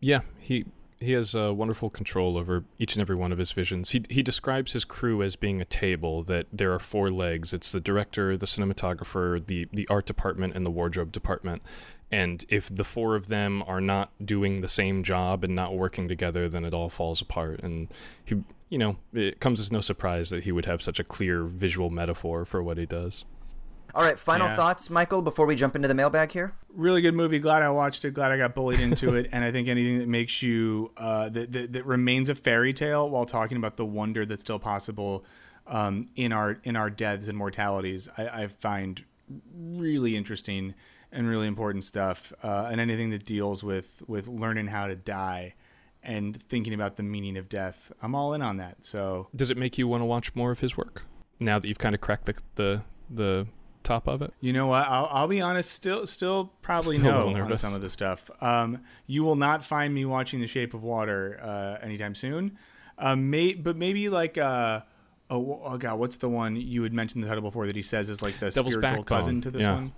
Yeah, 0.00 0.20
he 0.38 0.66
he 0.98 1.12
has 1.12 1.34
a 1.34 1.52
wonderful 1.52 1.90
control 1.90 2.38
over 2.38 2.64
each 2.78 2.94
and 2.94 3.02
every 3.02 3.16
one 3.16 3.30
of 3.30 3.38
his 3.38 3.52
visions. 3.52 3.90
He 3.90 4.02
he 4.08 4.22
describes 4.22 4.72
his 4.72 4.84
crew 4.84 5.22
as 5.22 5.36
being 5.36 5.60
a 5.60 5.64
table 5.66 6.22
that 6.24 6.46
there 6.52 6.72
are 6.72 6.78
four 6.78 7.10
legs. 7.10 7.52
It's 7.52 7.72
the 7.72 7.80
director, 7.80 8.36
the 8.36 8.46
cinematographer, 8.46 9.44
the 9.46 9.68
the 9.72 9.86
art 9.88 10.06
department, 10.06 10.54
and 10.54 10.64
the 10.64 10.70
wardrobe 10.70 11.12
department. 11.12 11.62
And 12.10 12.44
if 12.48 12.74
the 12.74 12.84
four 12.84 13.16
of 13.16 13.26
them 13.26 13.62
are 13.66 13.80
not 13.80 14.10
doing 14.24 14.60
the 14.60 14.68
same 14.68 15.02
job 15.02 15.42
and 15.42 15.56
not 15.56 15.76
working 15.76 16.06
together, 16.06 16.48
then 16.48 16.64
it 16.64 16.72
all 16.72 16.88
falls 16.88 17.20
apart. 17.20 17.60
And 17.64 17.88
he, 18.24 18.44
you 18.68 18.78
know, 18.78 18.96
it 19.12 19.40
comes 19.40 19.58
as 19.58 19.72
no 19.72 19.80
surprise 19.80 20.30
that 20.30 20.44
he 20.44 20.52
would 20.52 20.66
have 20.66 20.80
such 20.80 21.00
a 21.00 21.04
clear 21.04 21.42
visual 21.42 21.90
metaphor 21.90 22.44
for 22.44 22.62
what 22.62 22.78
he 22.78 22.86
does. 22.86 23.24
All 23.94 24.02
right, 24.02 24.18
final 24.18 24.48
Yeah. 24.48 24.56
thoughts, 24.56 24.90
Michael, 24.90 25.22
before 25.22 25.46
we 25.46 25.54
jump 25.56 25.74
into 25.74 25.88
the 25.88 25.94
mailbag 25.94 26.32
here. 26.32 26.52
really 26.74 27.00
good 27.00 27.14
movie. 27.14 27.38
Glad 27.38 27.62
I 27.62 27.70
watched 27.70 28.04
it. 28.04 28.12
Glad 28.12 28.32
I 28.32 28.36
got 28.36 28.54
bullied 28.54 28.80
into 28.80 29.14
it. 29.14 29.30
And 29.32 29.42
I 29.42 29.50
think 29.50 29.66
anything 29.68 29.98
that 30.00 30.08
makes 30.08 30.42
you 30.42 30.92
uh, 30.98 31.30
that, 31.30 31.50
that 31.52 31.72
that 31.72 31.86
remains 31.86 32.28
a 32.28 32.34
fairy 32.34 32.74
tale 32.74 33.08
while 33.08 33.24
talking 33.24 33.56
about 33.56 33.76
the 33.78 33.86
wonder 33.86 34.26
that's 34.26 34.42
still 34.42 34.58
possible 34.58 35.24
um, 35.66 36.06
in 36.16 36.32
our 36.32 36.58
in 36.64 36.76
our 36.76 36.90
deaths 36.90 37.28
and 37.28 37.38
mortalities, 37.38 38.08
I, 38.18 38.42
I 38.42 38.46
find 38.48 39.02
really 39.54 40.16
interesting 40.16 40.74
and 41.10 41.26
really 41.28 41.46
important 41.46 41.84
stuff. 41.84 42.32
Uh, 42.42 42.68
and 42.70 42.78
anything 42.80 43.08
that 43.10 43.24
deals 43.24 43.64
with 43.64 44.02
with 44.06 44.28
learning 44.28 44.66
how 44.66 44.86
to 44.86 44.96
die 44.96 45.54
and 46.02 46.40
thinking 46.42 46.74
about 46.74 46.96
the 46.96 47.02
meaning 47.02 47.36
of 47.38 47.48
death, 47.48 47.90
I'm 48.02 48.14
all 48.14 48.34
in 48.34 48.42
on 48.42 48.58
that. 48.58 48.84
So 48.84 49.28
Does 49.34 49.50
it 49.50 49.56
make 49.56 49.78
you 49.78 49.88
want 49.88 50.02
to 50.02 50.04
watch 50.06 50.34
more 50.34 50.50
of 50.50 50.60
his 50.60 50.76
work 50.76 51.02
now 51.40 51.58
that 51.58 51.66
you've 51.66 51.78
kind 51.78 51.94
of 51.94 52.00
cracked 52.02 52.26
the 52.26 52.34
the, 52.56 52.82
the 53.10 53.46
top 53.86 54.06
of 54.06 54.20
it? 54.22 54.32
You 54.40 54.52
know 54.52 54.66
what? 54.66 54.86
I'll, 54.86 55.08
I'll 55.10 55.28
be 55.28 55.40
honest. 55.40 55.70
Still, 55.70 56.06
still 56.06 56.52
probably 56.62 56.96
Still 56.96 57.30
no 57.30 57.42
on 57.42 57.56
some 57.56 57.74
of 57.74 57.80
the 57.80 57.88
stuff. 57.90 58.30
Um, 58.40 58.82
you 59.06 59.24
will 59.24 59.36
not 59.36 59.64
find 59.64 59.94
me 59.94 60.04
watching 60.04 60.40
The 60.40 60.46
Shape 60.46 60.74
of 60.74 60.82
Water 60.82 61.38
uh, 61.42 61.84
anytime 61.84 62.14
soon. 62.14 62.58
Um, 62.98 63.30
may, 63.30 63.54
but 63.54 63.76
maybe 63.76 64.08
like 64.08 64.36
uh, 64.38 64.80
oh, 65.30 65.60
oh 65.64 65.78
god, 65.78 65.98
what's 65.98 66.16
the 66.16 66.28
one 66.28 66.56
you 66.56 66.82
had 66.82 66.92
mentioned 66.92 67.22
the 67.22 67.28
title 67.28 67.42
before 67.42 67.66
that 67.66 67.76
he 67.76 67.82
says 67.82 68.10
is 68.10 68.22
like 68.22 68.38
the 68.38 68.50
Devil's 68.50 68.74
spiritual 68.74 69.04
cousin 69.04 69.40
to 69.42 69.50
this 69.50 69.64
Yeah. 69.64 69.74
one. 69.74 69.92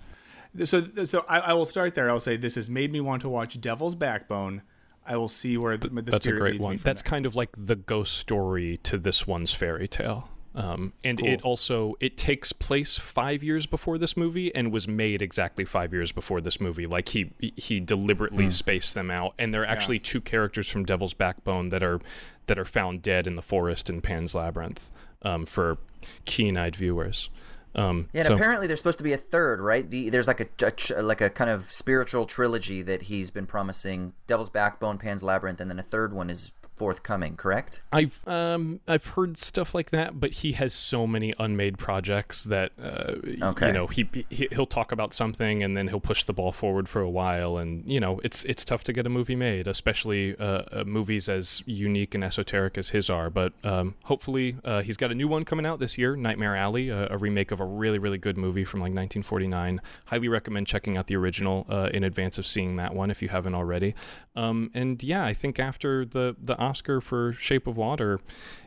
So, 0.65 0.83
so 1.05 1.25
I, 1.29 1.39
I 1.39 1.53
will 1.53 1.65
start 1.65 1.93
there. 1.95 2.09
I'll 2.09 2.19
say 2.19 2.35
this 2.35 2.55
has 2.55 2.69
made 2.69 2.91
me 2.91 2.99
want 3.01 3.21
to 3.21 3.29
watch 3.29 3.59
Devil's 3.61 3.95
Backbone. 3.95 4.63
I 5.05 5.15
will 5.15 5.27
see 5.27 5.57
where 5.57 5.77
the, 5.77 5.89
the 5.89 6.01
That's 6.01 6.27
a 6.27 6.31
great 6.31 6.59
one. 6.59 6.77
That's 6.77 7.01
there. 7.01 7.09
kind 7.09 7.25
of 7.25 7.35
like 7.35 7.49
the 7.57 7.75
ghost 7.75 8.17
story 8.17 8.79
to 8.83 8.97
this 8.97 9.25
one's 9.27 9.53
fairy 9.53 9.87
tale. 9.87 10.29
Um, 10.55 10.93
and 11.03 11.19
it 11.19 11.43
also 11.43 11.95
it 11.99 12.17
takes 12.17 12.51
place 12.53 12.97
five 12.97 13.43
years 13.43 13.67
before 13.67 13.97
this 13.99 14.17
movie 14.17 14.53
and 14.55 14.71
was 14.71 14.87
made 14.87 15.21
exactly 15.21 15.63
five 15.63 15.93
years 15.93 16.11
before 16.11 16.41
this 16.41 16.59
movie. 16.59 16.87
Like 16.87 17.09
he 17.09 17.31
he 17.55 17.79
deliberately 17.79 18.45
Hmm. 18.45 18.49
spaced 18.49 18.95
them 18.95 19.11
out, 19.11 19.35
and 19.37 19.53
there 19.53 19.61
are 19.61 19.67
actually 19.67 19.99
two 19.99 20.19
characters 20.21 20.67
from 20.67 20.85
Devil's 20.85 21.13
Backbone 21.13 21.69
that 21.69 21.83
are 21.83 21.99
that 22.47 22.57
are 22.57 22.65
found 22.65 23.03
dead 23.03 23.27
in 23.27 23.35
the 23.35 23.43
forest 23.43 23.89
in 23.91 24.01
Pan's 24.01 24.33
Labyrinth 24.33 24.91
um, 25.21 25.45
for 25.45 25.77
keen-eyed 26.25 26.75
viewers. 26.75 27.29
Um, 27.75 28.09
Yeah, 28.13 28.21
and 28.21 28.27
so- 28.29 28.33
apparently 28.33 28.65
there's 28.65 28.79
supposed 28.79 28.97
to 28.97 29.03
be 29.03 29.13
a 29.13 29.17
third, 29.17 29.61
right? 29.61 29.87
The, 29.87 30.09
there's 30.09 30.25
like 30.25 30.39
a, 30.39 30.47
a 30.65 30.71
tr- 30.71 30.99
like 31.01 31.21
a 31.21 31.29
kind 31.29 31.51
of 31.51 31.71
spiritual 31.71 32.25
trilogy 32.25 32.81
that 32.81 33.03
he's 33.03 33.29
been 33.29 33.45
promising: 33.45 34.13
Devil's 34.25 34.49
Backbone, 34.49 34.97
Pan's 34.97 35.21
Labyrinth, 35.21 35.61
and 35.61 35.69
then 35.69 35.77
a 35.77 35.83
third 35.83 36.11
one 36.11 36.31
is 36.31 36.51
forthcoming. 36.79 37.35
Correct? 37.35 37.83
I've 37.91 38.19
um 38.27 38.79
I've 38.87 39.05
heard 39.05 39.37
stuff 39.37 39.75
like 39.75 39.91
that, 39.91 40.19
but 40.19 40.31
he 40.41 40.53
has 40.53 40.73
so 40.73 41.05
many 41.05 41.33
unmade 41.37 41.77
projects 41.77 42.43
that 42.45 42.71
uh, 42.81 43.15
Okay. 43.51 43.67
you 43.67 43.73
know 43.73 43.87
he, 43.87 44.07
he 44.29 44.47
he'll 44.51 44.65
talk 44.65 44.91
about 44.91 45.13
something 45.13 45.61
and 45.61 45.75
then 45.77 45.89
he'll 45.89 45.99
push 45.99 46.23
the 46.23 46.33
ball 46.33 46.51
forward 46.51 46.87
for 46.89 47.01
a 47.01 47.09
while, 47.09 47.57
and 47.57 47.85
you 47.85 47.99
know 47.99 48.19
it's 48.23 48.45
it's 48.45 48.63
tough 48.65 48.83
to 48.85 48.93
get 48.93 49.05
a 49.05 49.09
movie 49.09 49.35
made, 49.35 49.67
especially 49.67 50.35
uh, 50.39 50.63
uh, 50.71 50.83
movies 50.85 51.27
as 51.29 51.61
unique 51.65 52.15
and 52.15 52.23
esoteric 52.23 52.77
as 52.77 52.89
his 52.89 53.09
are. 53.09 53.29
But 53.29 53.53
um, 53.63 53.95
hopefully 54.05 54.55
uh, 54.63 54.81
he's 54.81 54.97
got 54.97 55.11
a 55.11 55.15
new 55.15 55.27
one 55.27 55.43
coming 55.45 55.65
out 55.65 55.79
this 55.79 55.97
year, 55.97 56.15
Nightmare 56.15 56.55
Alley, 56.55 56.89
a, 56.89 57.09
a 57.11 57.17
remake 57.17 57.51
of 57.51 57.59
a 57.59 57.65
really 57.65 57.99
really 57.99 58.17
good 58.17 58.37
movie 58.37 58.63
from 58.63 58.79
like 58.79 58.93
1949. 58.95 59.81
Highly 60.05 60.27
recommend 60.29 60.65
checking 60.67 60.95
out 60.97 61.07
the 61.07 61.15
original 61.17 61.65
uh, 61.69 61.89
in 61.93 62.03
advance 62.05 62.37
of 62.37 62.47
seeing 62.47 62.77
that 62.77 62.95
one 62.95 63.11
if 63.11 63.21
you 63.21 63.27
haven't 63.29 63.55
already. 63.55 63.93
Um, 64.35 64.71
and 64.73 65.03
yeah, 65.03 65.25
I 65.25 65.33
think 65.33 65.59
after 65.59 66.05
the 66.05 66.35
the 66.41 66.55
Oscar 66.69 67.01
for 67.01 67.33
Shape 67.33 67.67
of 67.67 67.75
Water, 67.77 68.19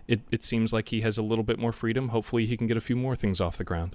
it 0.08 0.20
it 0.30 0.42
seems 0.42 0.72
like 0.72 0.88
he 0.88 1.02
has 1.02 1.16
a 1.18 1.22
little 1.22 1.44
bit 1.44 1.58
more 1.58 1.72
freedom. 1.72 2.08
Hopefully, 2.08 2.46
he 2.46 2.56
can 2.56 2.66
get 2.66 2.76
a 2.76 2.80
few 2.80 2.96
more 2.96 3.16
things 3.16 3.40
off 3.40 3.56
the 3.56 3.64
ground. 3.64 3.94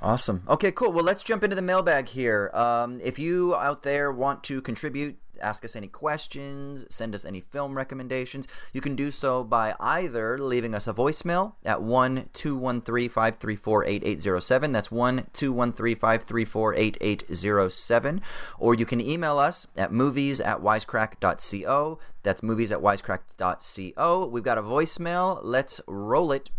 Awesome. 0.00 0.42
Okay, 0.48 0.70
cool. 0.70 0.92
Well, 0.92 1.04
let's 1.04 1.24
jump 1.24 1.42
into 1.42 1.56
the 1.56 1.62
mailbag 1.62 2.08
here. 2.08 2.50
Um, 2.54 3.00
if 3.02 3.18
you 3.18 3.54
out 3.56 3.82
there 3.82 4.12
want 4.12 4.44
to 4.44 4.62
contribute, 4.62 5.18
ask 5.40 5.64
us 5.64 5.74
any 5.76 5.88
questions, 5.88 6.86
send 6.88 7.14
us 7.14 7.24
any 7.24 7.40
film 7.40 7.76
recommendations, 7.76 8.46
you 8.72 8.80
can 8.80 8.96
do 8.96 9.10
so 9.10 9.44
by 9.44 9.74
either 9.80 10.38
leaving 10.38 10.74
us 10.74 10.86
a 10.86 10.92
voicemail 10.92 11.54
at 11.64 11.82
1 11.82 12.28
213 12.32 13.08
534 13.08 13.84
8807. 13.84 14.72
That's 14.72 14.90
1 14.90 15.26
213 15.32 15.96
534 15.96 16.74
8807. 16.74 18.20
Or 18.58 18.74
you 18.74 18.86
can 18.86 19.00
email 19.00 19.38
us 19.38 19.66
at 19.76 19.92
movies 19.92 20.40
at 20.40 20.60
wisecrack.co. 20.60 21.98
That's 22.22 22.42
movies 22.42 22.72
at 22.72 22.78
wisecrack.co. 22.78 24.26
We've 24.26 24.42
got 24.44 24.58
a 24.58 24.62
voicemail. 24.62 25.40
Let's 25.42 25.80
roll 25.86 26.32
it. 26.32 26.50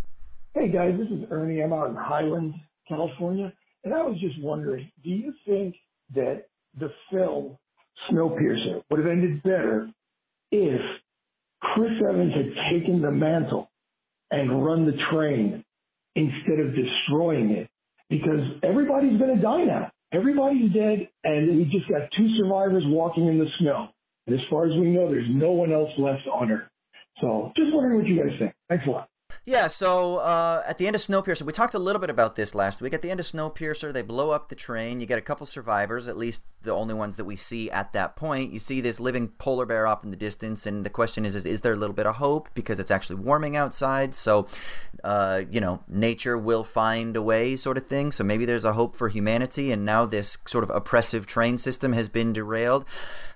Hey 0.56 0.68
guys, 0.68 0.98
this 0.98 1.10
is 1.10 1.26
Ernie. 1.30 1.62
I'm 1.62 1.72
out 1.72 1.90
in 1.90 1.96
Highland, 1.96 2.56
California, 2.90 3.54
and 3.84 3.94
I 3.94 4.02
was 4.02 4.20
just 4.20 4.42
wondering, 4.42 4.92
do 5.04 5.10
you 5.10 5.34
think 5.46 5.76
that 6.16 6.46
the 6.78 6.92
film 7.12 7.58
Snowpiercer 8.12 8.84
would 8.90 9.00
have 9.00 9.10
ended 9.10 9.42
better 9.44 9.90
if 10.52 10.82
Chris 11.62 11.92
Evans 12.08 12.34
had 12.34 12.52
taken 12.74 13.02
the 13.02 13.12
mantle 13.12 13.70
and 14.32 14.66
run 14.66 14.86
the 14.86 14.98
train 15.12 15.64
instead 16.16 16.60
of 16.60 16.76
destroying 16.76 17.52
it? 17.52 17.70
Because 18.10 18.42
everybody's 18.64 19.20
going 19.20 19.36
to 19.36 19.42
die 19.42 19.64
now. 19.66 19.92
Everybody's 20.12 20.74
dead, 20.74 21.08
and 21.24 21.58
we 21.58 21.66
just 21.66 21.88
got 21.88 22.10
two 22.18 22.28
survivors 22.38 22.84
walking 22.88 23.28
in 23.28 23.38
the 23.38 23.46
snow. 23.60 23.90
And 24.26 24.40
as 24.40 24.46
far 24.50 24.66
as 24.66 24.72
we 24.72 24.88
know, 24.88 25.10
there's 25.10 25.30
no 25.30 25.52
one 25.52 25.72
else 25.72 25.92
left 25.98 26.28
on 26.34 26.52
Earth. 26.52 26.68
So 27.22 27.52
just 27.56 27.70
wondering 27.74 28.00
what 28.00 28.08
you 28.08 28.18
guys 28.18 28.38
think. 28.40 28.54
Thanks 28.70 28.86
a 28.88 28.90
lot. 28.90 29.09
Yeah, 29.50 29.68
so 29.68 30.18
uh, 30.18 30.62
at 30.68 30.78
the 30.78 30.86
end 30.86 30.96
of 30.96 31.02
Snowpiercer, 31.02 31.42
we 31.42 31.52
talked 31.52 31.74
a 31.74 31.80
little 31.80 32.00
bit 32.00 32.12
about 32.12 32.36
this 32.36 32.54
last 32.54 32.84
week. 32.84 32.94
At 32.94 33.02
the 33.02 33.10
end 33.10 33.20
of 33.20 33.26
Snowpiercer, 33.26 33.92
they 33.92 34.04
blow 34.04 34.30
up 34.30 34.50
the 34.50 34.56
train. 34.56 35.02
You 35.02 35.08
get 35.08 35.18
a 35.18 35.24
couple 35.24 35.48
survivors, 35.48 36.08
at 36.08 36.16
least 36.16 36.44
the 36.62 36.72
only 36.72 36.94
ones 36.94 37.16
that 37.16 37.26
we 37.26 37.36
see 37.36 37.72
at 37.72 37.92
that 37.94 38.16
point. 38.16 38.54
You 38.54 38.60
see 38.60 38.80
this 38.80 39.00
living 39.00 39.30
polar 39.30 39.66
bear 39.66 39.88
off 39.88 40.04
in 40.04 40.12
the 40.12 40.18
distance, 40.18 40.68
and 40.68 40.86
the 40.86 40.92
question 40.92 41.26
is: 41.26 41.34
Is, 41.34 41.48
is 41.48 41.62
there 41.62 41.74
a 41.74 41.78
little 41.78 41.96
bit 41.96 42.06
of 42.06 42.18
hope 42.18 42.50
because 42.54 42.80
it's 42.80 42.92
actually 42.92 43.16
warming 43.16 43.56
outside? 43.56 44.14
So, 44.14 44.46
uh, 45.04 45.42
you 45.50 45.62
know, 45.62 45.82
nature 45.88 46.38
will 46.38 46.64
find 46.64 47.16
a 47.16 47.22
way, 47.24 47.56
sort 47.56 47.78
of 47.78 47.88
thing. 47.88 48.12
So 48.12 48.24
maybe 48.24 48.46
there's 48.46 48.66
a 48.66 48.74
hope 48.74 48.96
for 48.96 49.10
humanity, 49.10 49.72
and 49.72 49.84
now 49.84 50.06
this 50.06 50.38
sort 50.46 50.64
of 50.64 50.70
oppressive 50.70 51.26
train 51.26 51.58
system 51.58 51.94
has 51.94 52.08
been 52.08 52.34
derailed. 52.34 52.86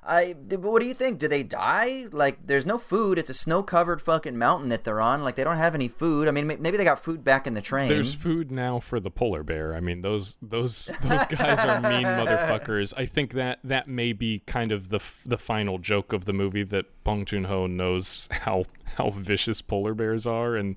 I, 0.06 0.36
what 0.50 0.82
do 0.82 0.86
you 0.86 0.94
think? 0.94 1.20
Do 1.20 1.28
they 1.28 1.44
die? 1.44 2.08
Like, 2.12 2.46
there's 2.46 2.66
no 2.66 2.78
food. 2.78 3.18
It's 3.18 3.30
a 3.30 3.34
snow-covered 3.34 4.02
fucking 4.02 4.38
mountain 4.38 4.68
that 4.70 4.84
they're 4.84 5.00
on. 5.00 5.24
Like, 5.24 5.36
they 5.36 5.46
don't 5.46 5.58
have 5.58 5.76
any 5.76 5.88
food. 5.88 6.03
I 6.04 6.32
mean, 6.32 6.48
maybe 6.48 6.76
they 6.78 6.84
got 6.84 7.00
food 7.04 7.24
back 7.24 7.48
in 7.48 7.54
the 7.54 7.62
train. 7.62 7.88
There's 7.88 8.14
food 8.14 8.52
now 8.52 8.80
for 8.80 9.00
the 9.00 9.10
polar 9.10 9.42
bear. 9.44 9.74
I 9.76 9.80
mean, 9.80 10.02
those 10.02 10.38
those 10.42 10.92
those 11.02 11.26
guys 11.28 11.60
are 11.60 11.82
mean 11.82 12.04
motherfuckers. 12.04 12.94
I 12.98 13.06
think 13.06 13.34
that 13.34 13.60
that 13.64 13.88
may 13.88 14.12
be 14.14 14.42
kind 14.46 14.72
of 14.72 14.90
the 14.90 15.00
the 15.26 15.38
final 15.38 15.78
joke 15.78 16.12
of 16.12 16.26
the 16.26 16.34
movie 16.34 16.64
that 16.64 16.86
Bong 17.04 17.26
Joon 17.26 17.46
Ho 17.46 17.68
knows 17.68 18.28
how 18.32 18.66
how 18.96 19.12
vicious 19.12 19.62
polar 19.62 19.94
bears 19.94 20.28
are, 20.28 20.56
and 20.56 20.76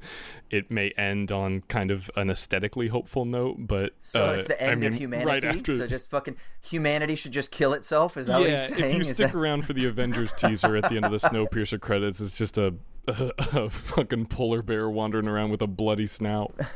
it 0.50 0.70
may 0.70 0.90
end 0.90 1.32
on 1.32 1.62
kind 1.62 1.90
of 1.90 2.08
an 2.16 2.30
aesthetically 2.30 2.88
hopeful 2.88 3.24
note. 3.24 3.56
But 3.66 3.94
So 4.00 4.26
uh, 4.26 4.32
it's 4.34 4.46
the 4.46 4.62
I 4.62 4.68
end 4.68 4.84
of 4.84 4.94
humanity. 4.94 5.28
Right 5.28 5.44
after, 5.44 5.72
So 5.76 5.86
just 5.86 6.08
fucking 6.10 6.36
humanity 6.62 7.16
should 7.16 7.32
just 7.32 7.50
kill 7.50 7.72
itself. 7.72 8.16
Is 8.16 8.26
that 8.26 8.38
what 8.40 8.48
you're 8.48 8.58
saying? 8.58 8.84
if 8.84 8.94
you 8.94 9.00
Is 9.02 9.14
stick 9.14 9.32
that- 9.32 9.34
around 9.36 9.62
for 9.66 9.72
the 9.72 9.86
Avengers 9.86 10.32
teaser 10.34 10.76
at 10.76 10.88
the 10.88 10.96
end 10.96 11.04
of 11.04 11.10
the 11.10 11.18
Snowpiercer 11.28 11.80
credits, 11.80 12.20
it's 12.20 12.38
just 12.38 12.58
a, 12.58 12.72
a, 13.38 13.70
fucking 13.70 14.26
polar 14.26 14.62
bear 14.62 14.90
wandering 14.90 15.28
around 15.28 15.50
with 15.50 15.62
a 15.62 15.66
bloody 15.66 16.06
snout. 16.06 16.54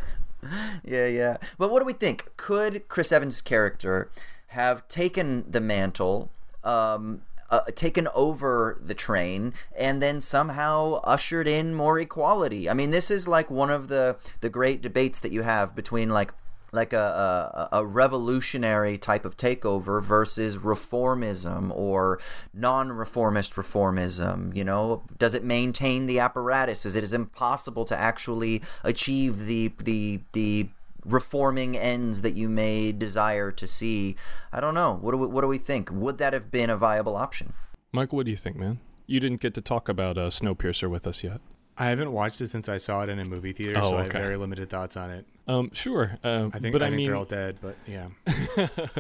Yeah, 0.83 1.07
yeah. 1.07 1.37
But 1.59 1.71
what 1.71 1.81
do 1.81 1.85
we 1.85 1.93
think? 1.93 2.35
Could 2.39 2.89
Chris 2.89 3.13
Evans' 3.13 3.43
character 3.43 4.11
have 4.47 4.89
taken 4.89 5.45
the 5.47 5.61
mantle, 5.61 6.31
um, 6.65 7.21
uh, 7.51 7.61
taken 7.75 8.09
over 8.15 8.79
the 8.81 8.95
train, 8.95 9.53
and 9.77 10.01
then 10.01 10.23
somehow 10.23 11.03
ushered 11.05 11.47
in 11.47 11.75
more 11.75 11.99
equality? 11.99 12.71
I 12.71 12.73
mean, 12.73 12.91
this 12.91 13.11
is 13.11 13.29
like 13.29 13.51
one 13.51 13.71
of 13.71 13.89
the 13.89 14.17
the 14.41 14.49
great 14.49 14.81
debates 14.81 15.21
that 15.21 15.31
you 15.31 15.43
have 15.43 15.77
between 15.77 16.09
like 16.09 16.33
like 16.73 16.93
a, 16.93 17.69
a, 17.73 17.79
a 17.79 17.87
revolutionary 17.87 18.99
type 18.99 19.25
of 19.25 19.37
takeover 19.37 20.03
versus 20.03 20.59
reformism 20.59 21.71
or 21.77 22.21
non-reformist 22.55 23.55
reformism 23.55 24.51
you 24.55 24.65
know? 24.65 25.03
Does 25.19 25.35
it 25.35 25.45
maintain 25.45 26.07
the 26.07 26.19
apparatus? 26.19 26.87
Is 26.87 26.97
it 26.97 27.05
is 27.05 27.13
impossible 27.13 27.85
to 27.87 27.97
actually 27.97 28.63
achieve 28.85 29.47
the 29.47 29.73
the 29.79 30.21
the 30.33 30.69
reforming 31.05 31.77
ends 31.77 32.23
that 32.23 32.33
you 32.33 32.49
may 32.49 32.93
desire 32.93 33.51
to 33.53 33.67
see? 33.67 34.17
I 34.53 34.61
don't 34.61 34.75
know. 34.75 34.99
What 35.01 35.13
do 35.13 35.19
we, 35.19 35.27
what 35.27 35.41
do 35.43 35.49
we 35.49 35.59
think? 35.59 35.91
Would 35.91 36.19
that 36.19 36.33
have 36.33 36.51
been 36.51 36.71
a 36.71 36.77
viable 36.77 37.17
option? 37.17 37.53
Michael, 37.93 38.17
what 38.17 38.27
do 38.27 38.31
you 38.31 38.37
think, 38.37 38.57
man? 38.57 38.81
You 39.07 39.19
didn't 39.19 39.41
get 39.41 39.55
to 39.55 39.61
talk 39.61 39.89
about 39.89 40.17
uh, 40.17 40.29
Snowpiercer 40.29 40.89
with 40.89 41.07
us 41.07 41.25
yet. 41.25 41.41
I 41.81 41.87
haven't 41.87 42.13
watched 42.13 42.43
it 42.43 42.49
since 42.49 42.69
I 42.69 42.77
saw 42.77 43.01
it 43.05 43.09
in 43.09 43.19
a 43.19 43.25
movie 43.25 43.53
theater, 43.53 43.81
Oh, 43.83 43.89
so 43.89 43.97
I 43.97 44.03
have 44.03 44.13
very 44.13 44.37
limited 44.37 44.69
thoughts 44.69 44.99
on 44.99 45.11
it. 45.11 45.25
Um, 45.49 45.71
sure. 45.73 46.19
Um, 46.23 46.51
I 46.53 46.59
think, 46.59 46.75
but 46.75 46.83
I, 46.83 46.87
I, 46.87 46.89
think 46.91 46.99
mean, 46.99 47.07
they're 47.07 47.17
all 47.17 47.25
dead, 47.25 47.57
but 47.63 47.75
yeah. 47.87 48.09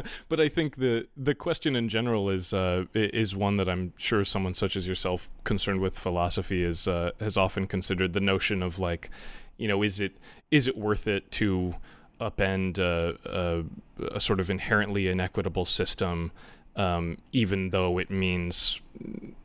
but 0.31 0.41
I 0.41 0.49
think 0.49 0.77
the 0.77 1.07
the 1.15 1.35
question 1.35 1.77
in 1.77 1.91
general 1.91 2.31
is 2.31 2.55
uh, 2.55 2.87
is 2.95 3.37
one 3.37 3.59
that 3.59 3.69
I'm 3.69 3.93
sure 3.99 4.25
someone 4.25 4.55
such 4.55 4.77
as 4.77 4.89
yourself, 4.89 5.29
concerned 5.45 5.81
with 5.81 5.99
philosophy, 5.99 6.65
is 6.65 6.89
uh, 6.89 7.11
has 7.21 7.37
often 7.37 7.67
considered 7.67 8.15
the 8.15 8.21
notion 8.21 8.63
of 8.63 8.79
like, 8.79 9.11
you 9.59 9.69
know, 9.69 9.83
is 9.83 10.01
it 10.01 10.17
is 10.51 10.67
it 10.67 10.79
worth 10.79 11.07
it 11.07 11.31
to 11.33 11.75
upend 12.19 12.79
a, 12.79 13.19
a, 14.01 14.15
a 14.17 14.21
sort 14.21 14.41
of 14.41 14.49
inherently 14.49 15.07
inequitable 15.07 15.67
system, 15.67 16.33
um, 16.77 17.19
even 17.33 17.71
though 17.71 17.99
it 17.99 18.11
means 18.11 18.81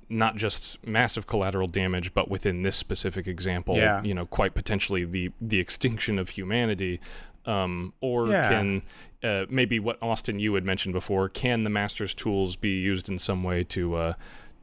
not 0.10 0.36
just 0.36 0.86
massive 0.86 1.26
collateral 1.28 1.68
damage, 1.68 2.14
but 2.14 2.30
within 2.30 2.62
this 2.62 2.76
specific 2.76 3.28
example, 3.28 3.76
Yeah. 3.76 4.04
you 4.04 4.14
know, 4.14 4.26
quite 4.26 4.54
potentially 4.54 5.04
the 5.06 5.32
the 5.42 5.60
extinction 5.60 6.20
of 6.20 6.30
humanity. 6.30 7.00
Um, 7.46 7.94
or 8.02 8.28
Yeah. 8.30 8.50
can 8.50 8.82
uh, 9.24 9.46
maybe 9.50 9.80
what 9.80 9.98
Austin 10.02 10.40
you 10.40 10.54
had 10.56 10.64
mentioned 10.66 10.94
before? 10.94 11.30
Can 11.30 11.64
the 11.64 11.70
master's 11.70 12.14
tools 12.16 12.56
be 12.56 12.80
used 12.80 13.08
in 13.10 13.20
some 13.20 13.44
way 13.44 13.64
to 13.66 13.96
uh, 13.96 14.14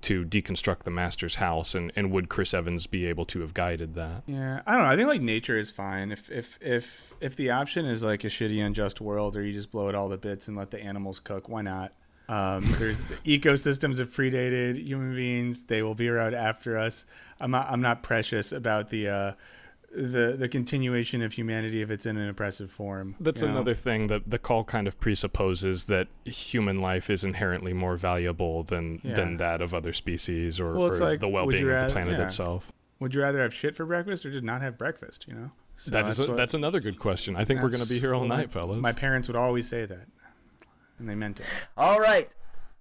to 0.03 0.25
deconstruct 0.25 0.81
the 0.83 0.91
master's 0.91 1.37
house, 1.37 1.77
and, 1.77 1.93
and 1.95 2.11
would 2.11 2.29
Chris 2.29 2.53
Evans 2.53 2.89
be 2.89 3.07
able 3.07 3.25
to 3.27 3.41
have 3.41 3.55
guided 3.55 3.95
that? 3.95 4.25
Yeah, 4.27 4.61
I 4.67 4.73
don't 4.75 4.83
know. 4.83 4.89
I 4.89 4.97
think 4.97 5.07
like 5.09 5.21
nature 5.21 5.57
is 5.57 5.71
fine. 5.71 6.11
If 6.11 6.29
if 6.31 6.59
if 6.61 7.15
if 7.21 7.37
the 7.37 7.51
option 7.51 7.87
is 7.87 8.03
like 8.03 8.25
a 8.25 8.29
shitty, 8.29 8.65
unjust 8.65 9.01
world, 9.01 9.37
or 9.37 9.45
you 9.45 9.53
just 9.53 9.71
blow 9.71 9.89
it 9.89 9.95
all 9.95 10.11
to 10.11 10.17
bits 10.17 10.49
and 10.49 10.57
let 10.57 10.71
the 10.73 10.83
animals 10.83 11.21
cook, 11.21 11.49
why 11.49 11.63
not? 11.63 11.93
Um, 12.33 12.75
there's 12.79 13.03
the 13.03 13.39
ecosystems 13.39 13.99
have 13.99 14.09
predated 14.09 14.77
human 14.87 15.15
beings. 15.15 15.63
They 15.65 15.83
will 15.83 15.95
be 15.95 16.09
around 16.09 16.35
after 16.35 16.79
us. 16.79 17.05
I'm 17.41 17.51
not. 17.51 17.67
I'm 17.71 17.81
not 17.83 18.03
precious 18.03 18.53
about 18.53 18.91
the 18.91 19.09
uh, 19.09 19.33
the 19.95 20.37
the 20.39 20.49
continuation 20.49 21.21
of 21.23 21.33
humanity 21.35 21.83
if 21.83 21.91
it's 21.91 22.07
in 22.07 22.17
an 22.17 22.29
oppressive 22.29 22.71
form. 22.71 23.17
That's 23.21 23.43
you 23.43 23.49
know? 23.49 23.55
another 23.55 23.75
thing 23.75 24.07
that 24.07 24.23
the 24.31 24.39
call 24.39 24.65
kind 24.65 24.87
of 24.89 24.99
presupposes 24.99 25.85
that 25.87 26.09
human 26.25 26.81
life 26.81 27.11
is 27.11 27.25
inherently 27.25 27.73
more 27.75 27.97
valuable 27.97 28.63
than 28.63 29.01
Yeah. 29.03 29.15
than 29.15 29.37
that 29.37 29.61
of 29.61 29.75
other 29.75 29.93
species 29.93 30.59
or, 30.61 30.73
Well, 30.73 30.87
or 30.95 30.99
like, 30.99 31.21
the 31.21 31.29
well-being 31.29 31.63
you 31.67 31.73
of 31.73 31.87
the 31.89 31.93
planet 31.93 32.19
yeah. 32.19 32.27
itself. 32.27 32.73
Would 33.01 33.15
you 33.15 33.21
rather 33.23 33.41
have 33.41 33.53
shit 33.53 33.75
for 33.77 33.85
breakfast 33.85 34.25
or 34.25 34.31
just 34.31 34.45
not 34.45 34.63
have 34.63 34.79
breakfast? 34.79 35.27
You 35.29 35.35
know. 35.35 35.51
So 35.77 35.91
that 35.91 36.09
is 36.09 36.19
a, 36.19 36.29
what- 36.29 36.37
that's 36.37 36.55
another 36.55 36.81
good 36.81 36.99
question. 36.99 37.35
I 37.37 37.45
think 37.45 37.61
we're 37.61 37.71
going 37.71 37.83
to 37.83 37.89
be 37.89 37.99
here 37.99 38.15
all 38.15 38.25
night, 38.25 38.53
fellas. 38.53 38.81
My 38.81 38.93
parents 38.93 39.27
would 39.29 39.37
always 39.37 39.67
say 39.69 39.85
that, 39.87 40.07
and 41.03 41.11
they 41.11 41.15
meant 41.15 41.41
it. 41.41 41.47
All 41.77 42.01
right. 42.01 42.35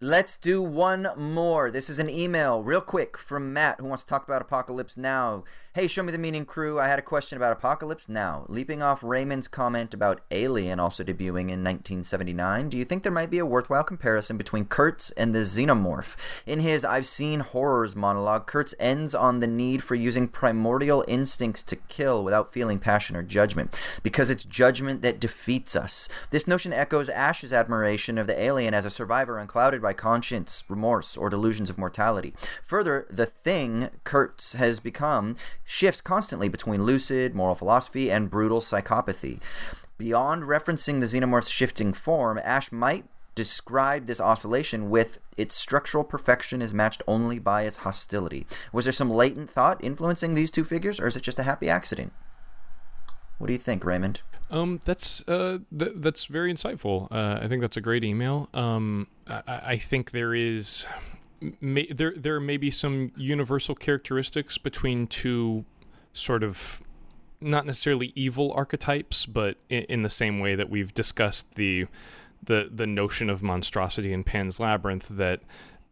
Let's 0.03 0.35
do 0.37 0.63
one 0.63 1.09
more. 1.15 1.69
This 1.69 1.87
is 1.87 1.99
an 1.99 2.09
email, 2.09 2.63
real 2.63 2.81
quick, 2.81 3.17
from 3.17 3.53
Matt, 3.53 3.79
who 3.79 3.85
wants 3.85 4.03
to 4.03 4.09
talk 4.09 4.23
about 4.23 4.41
Apocalypse 4.41 4.97
Now. 4.97 5.43
Hey, 5.73 5.87
show 5.87 6.03
me 6.03 6.11
the 6.11 6.17
meaning 6.17 6.43
crew. 6.43 6.81
I 6.81 6.89
had 6.89 6.99
a 6.99 7.01
question 7.01 7.37
about 7.37 7.53
Apocalypse 7.53 8.09
Now. 8.09 8.45
Leaping 8.49 8.83
off 8.83 9.05
Raymond's 9.05 9.47
comment 9.47 9.93
about 9.93 10.19
Alien 10.29 10.81
also 10.81 11.01
debuting 11.01 11.47
in 11.47 11.63
1979, 11.63 12.67
do 12.67 12.77
you 12.77 12.83
think 12.83 13.03
there 13.03 13.11
might 13.11 13.29
be 13.29 13.39
a 13.39 13.45
worthwhile 13.45 13.85
comparison 13.85 14.35
between 14.35 14.65
Kurtz 14.65 15.11
and 15.11 15.33
the 15.33 15.39
Xenomorph? 15.39 16.17
In 16.45 16.59
his 16.59 16.83
I've 16.83 17.05
Seen 17.05 17.39
Horrors 17.39 17.95
monologue, 17.95 18.47
Kurtz 18.47 18.75
ends 18.81 19.15
on 19.15 19.39
the 19.39 19.47
need 19.47 19.81
for 19.81 19.95
using 19.95 20.27
primordial 20.27 21.05
instincts 21.07 21.63
to 21.63 21.77
kill 21.77 22.25
without 22.25 22.51
feeling 22.51 22.77
passion 22.77 23.15
or 23.15 23.23
judgment, 23.23 23.79
because 24.03 24.29
it's 24.29 24.43
judgment 24.43 25.01
that 25.03 25.21
defeats 25.21 25.73
us. 25.73 26.09
This 26.31 26.47
notion 26.47 26.73
echoes 26.73 27.07
Ash's 27.07 27.53
admiration 27.53 28.17
of 28.17 28.27
the 28.27 28.37
alien 28.37 28.73
as 28.73 28.83
a 28.83 28.89
survivor 28.89 29.37
unclouded 29.37 29.81
by 29.81 29.93
conscience, 29.93 30.65
remorse, 30.67 31.15
or 31.15 31.29
delusions 31.29 31.69
of 31.69 31.77
mortality. 31.77 32.33
Further, 32.65 33.07
the 33.09 33.25
thing 33.25 33.89
Kurtz 34.03 34.51
has 34.51 34.81
become 34.81 35.37
shifts 35.63 36.01
constantly 36.01 36.49
between 36.49 36.83
lucid, 36.83 37.35
moral 37.35 37.55
philosophy, 37.55 38.11
and 38.11 38.29
brutal 38.29 38.59
psychopathy. 38.61 39.39
Beyond 39.97 40.43
referencing 40.43 40.99
the 40.99 41.05
xenomorph's 41.05 41.49
shifting 41.49 41.93
form, 41.93 42.39
Ash 42.43 42.71
might 42.71 43.05
describe 43.33 44.07
this 44.07 44.19
oscillation 44.19 44.89
with 44.89 45.19
its 45.37 45.55
structural 45.55 46.03
perfection 46.03 46.61
is 46.61 46.73
matched 46.73 47.01
only 47.07 47.39
by 47.39 47.63
its 47.63 47.77
hostility. 47.77 48.45
Was 48.73 48.85
there 48.85 48.91
some 48.91 49.09
latent 49.09 49.49
thought 49.49 49.83
influencing 49.83 50.33
these 50.33 50.51
two 50.51 50.63
figures, 50.63 50.99
or 50.99 51.07
is 51.07 51.15
it 51.15 51.23
just 51.23 51.39
a 51.39 51.43
happy 51.43 51.69
accident? 51.69 52.11
What 53.37 53.47
do 53.47 53.53
you 53.53 53.59
think, 53.59 53.85
Raymond? 53.85 54.21
Um, 54.49 54.81
that's 54.83 55.27
uh, 55.27 55.59
th- 55.77 55.93
that's 55.95 56.25
very 56.25 56.53
insightful. 56.53 57.09
Uh, 57.09 57.39
I 57.41 57.47
think 57.47 57.61
that's 57.61 57.77
a 57.77 57.81
great 57.81 58.03
email. 58.03 58.49
Um, 58.53 59.07
I, 59.25 59.41
I 59.47 59.77
think 59.77 60.11
there 60.11 60.35
is, 60.35 60.85
may, 61.59 61.87
there 61.87 62.13
there 62.15 62.39
may 62.39 62.57
be 62.57 62.71
some 62.71 63.11
universal 63.15 63.75
characteristics 63.75 64.57
between 64.57 65.07
two, 65.07 65.65
sort 66.13 66.43
of, 66.43 66.81
not 67.39 67.65
necessarily 67.65 68.13
evil 68.15 68.51
archetypes, 68.53 69.25
but 69.25 69.57
in, 69.69 69.83
in 69.83 70.03
the 70.03 70.09
same 70.09 70.39
way 70.39 70.55
that 70.55 70.69
we've 70.69 70.93
discussed 70.93 71.55
the, 71.55 71.87
the 72.43 72.69
the 72.71 72.87
notion 72.87 73.29
of 73.29 73.41
monstrosity 73.41 74.13
in 74.13 74.23
Pan's 74.23 74.59
Labyrinth 74.59 75.07
that. 75.09 75.41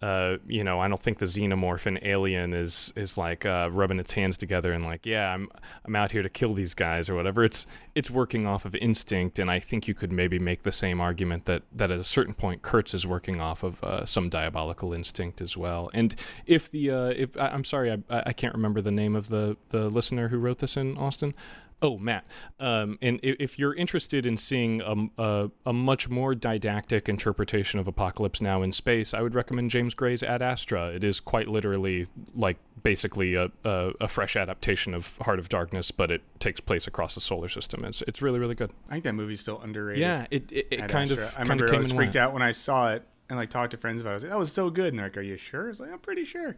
Uh, 0.02 0.38
you 0.48 0.64
know, 0.64 0.80
I 0.80 0.88
don't 0.88 1.00
think 1.00 1.18
the 1.18 1.26
xenomorph 1.26 1.86
and 1.86 2.00
alien 2.04 2.54
is 2.54 2.94
is 2.96 3.18
like 3.18 3.46
uh, 3.46 3.70
rubbing 3.72 4.00
its 4.00 4.14
hands 4.14 4.38
together 4.38 4.72
and 4.72 4.86
like, 4.86 5.06
yeah, 5.06 5.34
I'm 5.34 5.50
I'm 5.84 5.96
out 5.96 6.12
here 6.12 6.24
to 6.24 6.30
kill 6.30 6.54
these 6.54 6.74
guys 6.74 7.10
or 7.10 7.16
whatever. 7.16 7.44
It's 7.44 7.66
it's 7.96 8.10
working 8.10 8.48
off 8.48 8.64
of 8.64 8.76
instinct, 8.76 9.40
and 9.40 9.52
I 9.52 9.60
think 9.60 9.90
you 9.90 9.94
could 9.94 10.12
maybe 10.12 10.40
make 10.40 10.64
the 10.64 10.72
same 10.72 11.02
argument 11.02 11.46
that 11.46 11.64
that 11.74 11.92
at 11.92 12.00
a 12.00 12.06
certain 12.06 12.34
point, 12.34 12.62
Kurtz 12.62 12.94
is 12.94 13.06
working 13.06 13.42
off 13.42 13.62
of 13.62 13.84
uh, 13.84 14.06
some 14.06 14.30
diabolical 14.30 14.94
instinct 14.94 15.42
as 15.42 15.58
well. 15.58 15.90
And 15.94 16.16
if 16.46 16.72
the 16.72 16.92
uh, 16.92 17.08
if 17.08 17.36
I, 17.36 17.48
I'm 17.48 17.66
sorry, 17.66 17.92
I 17.92 17.98
I 18.10 18.32
can't 18.32 18.54
remember 18.54 18.80
the 18.80 18.92
name 18.92 19.18
of 19.18 19.28
the 19.28 19.58
the 19.70 19.90
listener 19.90 20.30
who 20.30 20.38
wrote 20.38 20.60
this 20.60 20.78
in 20.78 20.98
Austin. 20.98 21.34
Oh, 21.82 21.98
Matt. 21.98 22.26
Um, 22.60 22.98
and 23.02 23.20
if 23.24 23.58
you're 23.58 23.74
interested 23.74 24.26
in 24.26 24.36
seeing 24.36 24.82
a, 24.82 25.22
a, 25.22 25.52
a 25.68 25.74
much 25.74 26.10
more 26.10 26.36
didactic 26.36 27.08
interpretation 27.08 27.80
of 27.80 27.88
Apocalypse 27.88 28.42
Now 28.42 28.62
in 28.62 28.74
space, 28.74 29.14
I 29.14 29.22
would 29.22 29.34
recommend 29.34 29.72
James 29.72 29.94
Gray's 29.94 30.22
Ad 30.22 30.42
Astra. 30.42 30.88
It 30.88 31.06
is 31.06 31.22
quite 31.22 31.48
literally 31.48 32.08
like 32.36 32.58
basically 32.84 33.36
a, 33.36 33.50
a, 33.64 33.92
a 34.02 34.08
fresh 34.10 34.36
adaptation 34.36 34.94
of 34.94 35.16
Heart 35.22 35.40
of 35.40 35.48
Darkness, 35.48 35.92
but 35.92 36.12
it 36.12 36.22
takes 36.40 36.60
place 36.60 36.86
across 36.86 37.16
the 37.16 37.22
solar 37.22 37.48
system. 37.50 37.86
It's 37.86 38.02
it's 38.08 38.22
really 38.22 38.40
really 38.40 38.56
good. 38.56 38.72
I 38.90 38.94
think 38.94 39.06
that 39.06 39.14
movie's 39.14 39.40
still 39.40 39.62
underrated. 39.62 40.02
Yeah, 40.02 40.28
it 40.32 40.52
it, 40.52 40.68
it 40.72 40.88
kind 40.90 41.10
Astra. 41.10 41.28
of 41.28 41.38
I 41.38 41.42
remember 41.42 41.74
I 41.74 41.78
was 41.78 41.92
freaked 41.92 42.16
went. 42.16 42.16
out 42.18 42.34
when 42.34 42.42
I 42.42 42.52
saw 42.52 42.92
it 42.92 43.04
and 43.30 43.38
like 43.38 43.50
talked 43.50 43.72
to 43.72 43.78
friends 43.78 44.02
about 44.02 44.10
it. 44.10 44.12
I 44.12 44.16
was 44.16 44.24
like, 44.24 44.32
that 44.32 44.40
was 44.40 44.52
so 44.52 44.70
good. 44.70 44.88
And 44.88 45.00
they're 45.00 45.06
like, 45.06 45.18
are 45.18 45.22
you 45.22 45.38
sure? 45.38 45.68
I 45.68 45.70
was 45.70 45.80
like, 45.80 45.92
I'm 45.92 46.00
pretty 46.00 46.26
sure. 46.26 46.58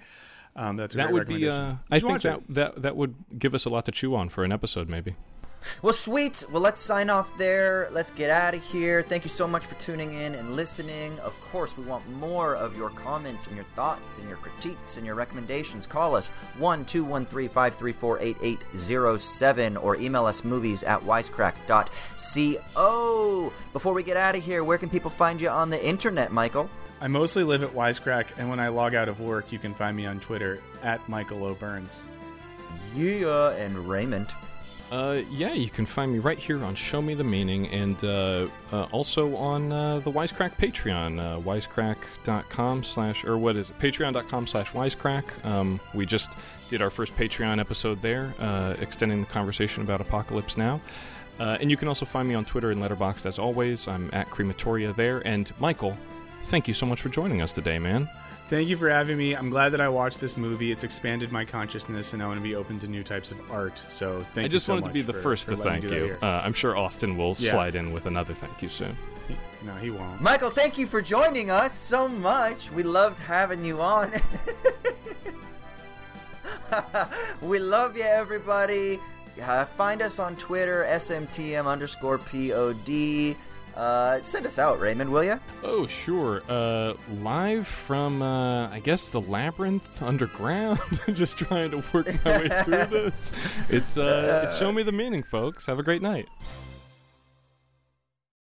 Um, 0.56 0.78
that's 0.78 0.96
a 0.96 0.98
That 0.98 1.04
great 1.08 1.14
would 1.14 1.28
be. 1.28 1.46
recommendation. 1.46 1.80
Uh, 1.92 1.96
I 1.96 2.00
think 2.00 2.22
that, 2.24 2.38
it. 2.38 2.54
that 2.56 2.82
that 2.82 2.96
would 2.96 3.16
give 3.40 3.54
us 3.56 3.66
a 3.66 3.70
lot 3.70 3.86
to 3.86 3.92
chew 3.92 4.16
on 4.16 4.30
for 4.30 4.44
an 4.44 4.52
episode, 4.52 4.90
maybe. 4.90 5.16
Well, 5.84 5.94
sweet. 5.94 6.44
Well, 6.52 6.64
let's 6.64 6.82
sign 6.82 7.12
off 7.12 7.38
there. 7.38 7.88
Let's 7.92 8.10
get 8.10 8.32
out 8.32 8.56
of 8.56 8.64
here. 8.64 9.04
Thank 9.04 9.24
you 9.24 9.30
so 9.30 9.48
much 9.48 9.64
for 9.64 9.76
tuning 9.76 10.12
in 10.16 10.34
and 10.34 10.56
listening. 10.56 11.20
Of 11.20 11.40
course, 11.40 11.78
we 11.78 11.86
want 11.86 12.10
more 12.14 12.56
of 12.56 12.76
your 12.76 12.90
comments 12.90 13.46
and 13.46 13.56
your 13.56 13.66
thoughts 13.76 14.18
and 14.18 14.28
your 14.28 14.38
critiques 14.38 14.98
and 14.98 15.06
your 15.06 15.14
recommendations. 15.14 15.86
Call 15.86 16.16
us 16.16 16.30
1 16.58 16.86
213 16.86 17.48
534 17.50 18.20
8807 18.22 19.78
or 19.78 19.96
email 19.98 20.26
us 20.26 20.44
movies 20.44 20.82
at 20.82 21.00
wisecrack.co. 21.02 23.54
Before 23.74 23.94
we 23.94 24.02
get 24.04 24.18
out 24.18 24.36
of 24.36 24.44
here, 24.44 24.64
where 24.64 24.80
can 24.80 24.90
people 24.90 25.12
find 25.12 25.40
you 25.40 25.50
on 25.50 25.70
the 25.70 25.86
internet, 25.86 26.32
Michael? 26.32 26.68
I 27.02 27.08
mostly 27.08 27.44
live 27.44 27.64
at 27.64 27.74
Wisecrack, 27.74 28.28
and 28.38 28.48
when 28.48 28.60
I 28.60 28.68
log 28.68 28.94
out 28.94 29.10
of 29.10 29.20
work, 29.20 29.52
you 29.52 29.58
can 29.58 29.74
find 29.74 29.98
me 29.98 30.06
on 30.06 30.20
Twitter 30.20 30.60
at 30.84 31.08
Michael 31.10 31.44
O'Burns. 31.44 32.04
Yeah, 32.96 33.52
and 33.54 33.76
Raymond. 33.90 34.32
Uh, 34.92 35.22
yeah, 35.32 35.54
you 35.54 35.70
can 35.70 35.88
find 35.88 36.14
me 36.14 36.20
right 36.20 36.38
here 36.38 36.64
on 36.64 36.76
Show 36.76 37.02
Me 37.02 37.16
the 37.16 37.24
Meaning 37.24 37.68
and 37.70 38.04
uh, 38.04 38.48
uh, 38.72 38.84
also 38.92 39.36
on 39.36 39.72
uh, 39.72 40.00
the 40.00 40.12
Wisecrack 40.12 40.52
Patreon, 40.58 41.20
uh, 41.20 41.40
wisecrack.com 41.40 42.84
slash, 42.84 43.24
or 43.24 43.38
what 43.38 43.56
is 43.56 43.70
it, 43.70 43.80
patreon.com 43.80 44.46
slash 44.46 44.72
wisecrack. 44.74 45.44
Um, 45.44 45.80
we 45.96 46.06
just 46.06 46.30
did 46.70 46.84
our 46.84 46.90
first 46.92 47.16
Patreon 47.16 47.60
episode 47.60 48.00
there, 48.02 48.36
uh, 48.40 48.76
extending 48.80 49.22
the 49.22 49.28
conversation 49.28 49.82
about 49.82 50.02
Apocalypse 50.02 50.56
Now. 50.56 50.80
Uh, 51.40 51.58
and 51.60 51.72
you 51.72 51.78
can 51.78 51.88
also 51.88 52.06
find 52.06 52.28
me 52.28 52.36
on 52.36 52.46
Twitter 52.46 52.70
and 52.70 52.80
Letterboxd 52.80 53.26
as 53.26 53.40
always. 53.40 53.88
I'm 53.88 54.10
at 54.14 54.30
Crematoria 54.30 54.96
there. 54.96 55.26
And 55.26 55.52
Michael, 55.60 55.98
thank 56.44 56.68
you 56.68 56.74
so 56.74 56.86
much 56.86 57.02
for 57.02 57.10
joining 57.10 57.42
us 57.42 57.54
today, 57.54 57.80
man. 57.80 58.10
Thank 58.48 58.68
you 58.68 58.76
for 58.76 58.90
having 58.90 59.18
me. 59.18 59.34
I'm 59.34 59.50
glad 59.50 59.70
that 59.70 59.80
I 59.80 59.88
watched 59.88 60.20
this 60.20 60.36
movie. 60.36 60.72
It's 60.74 60.84
expanded 60.84 61.32
my 61.32 61.46
consciousness, 61.46 62.12
and 62.14 62.22
I 62.22 62.28
want 62.28 62.38
to 62.40 62.44
be 62.44 62.56
open 62.56 62.80
to 62.80 62.88
new 62.88 63.02
types 63.04 63.32
of 63.32 63.40
art. 63.50 63.82
So 63.90 64.24
thank 64.34 64.38
I 64.38 64.42
you 64.42 64.46
I 64.46 64.50
just 64.50 64.66
so 64.66 64.74
wanted 64.74 64.82
to 64.82 64.88
much 64.88 64.94
be 64.94 65.02
the 65.04 65.14
for- 65.14 65.22
first 65.22 65.46
for 65.46 65.52
to 65.52 65.58
me 65.58 65.64
thank 65.64 65.84
you. 65.84 65.90
here. 65.90 66.18
Uh, 66.22 66.42
I'm 66.44 66.54
sure 66.54 66.76
Austin 66.76 67.18
will 67.18 67.36
Yeah. 67.40 67.52
slide 67.52 67.76
in 67.76 67.94
with 67.94 68.08
another 68.08 68.34
thank 68.34 68.62
you 68.62 68.68
soon. 68.68 68.98
no, 69.64 69.74
he 69.76 69.90
won't. 69.90 70.20
Michael, 70.22 70.50
thank 70.50 70.78
you 70.78 70.86
for 70.86 71.02
joining 71.02 71.50
us 71.50 71.74
so 71.74 72.10
much. 72.10 72.70
We 72.72 72.84
loved 72.84 73.20
having 73.20 73.64
you 73.64 73.80
on. 73.80 74.12
we 77.42 77.60
love 77.60 77.96
you, 77.96 78.04
everybody. 78.04 79.00
Uh, 79.42 79.64
find 79.66 80.02
us 80.02 80.20
on 80.20 80.36
Twitter, 80.36 80.86
SMTM 80.90 81.66
underscore 81.68 82.18
POD. 82.18 83.36
Uh, 83.76 84.20
send 84.24 84.46
us 84.46 84.60
out, 84.60 84.80
Raymond, 84.80 85.10
will 85.12 85.24
you? 85.24 85.40
Oh, 85.64 85.88
sure. 85.88 86.44
Uh, 86.50 86.94
live 87.22 87.68
from, 87.68 88.22
uh, 88.22 88.68
I 88.70 88.80
guess, 88.80 89.08
the 89.08 89.22
Labyrinth 89.22 90.02
Underground. 90.04 90.80
Just 91.14 91.38
trying 91.38 91.72
to 91.72 91.84
work 91.94 92.08
my 92.26 92.40
way 92.42 92.64
through 92.64 92.86
this. 93.02 93.32
It's, 93.70 93.98
uh, 93.98 94.46
it's 94.48 94.58
Show 94.60 94.72
Me 94.72 94.84
the 94.84 94.92
Meaning, 94.92 95.24
folks. 95.24 95.66
Have 95.68 95.80
a 95.80 95.84
great 95.84 96.02
night. 96.02 96.28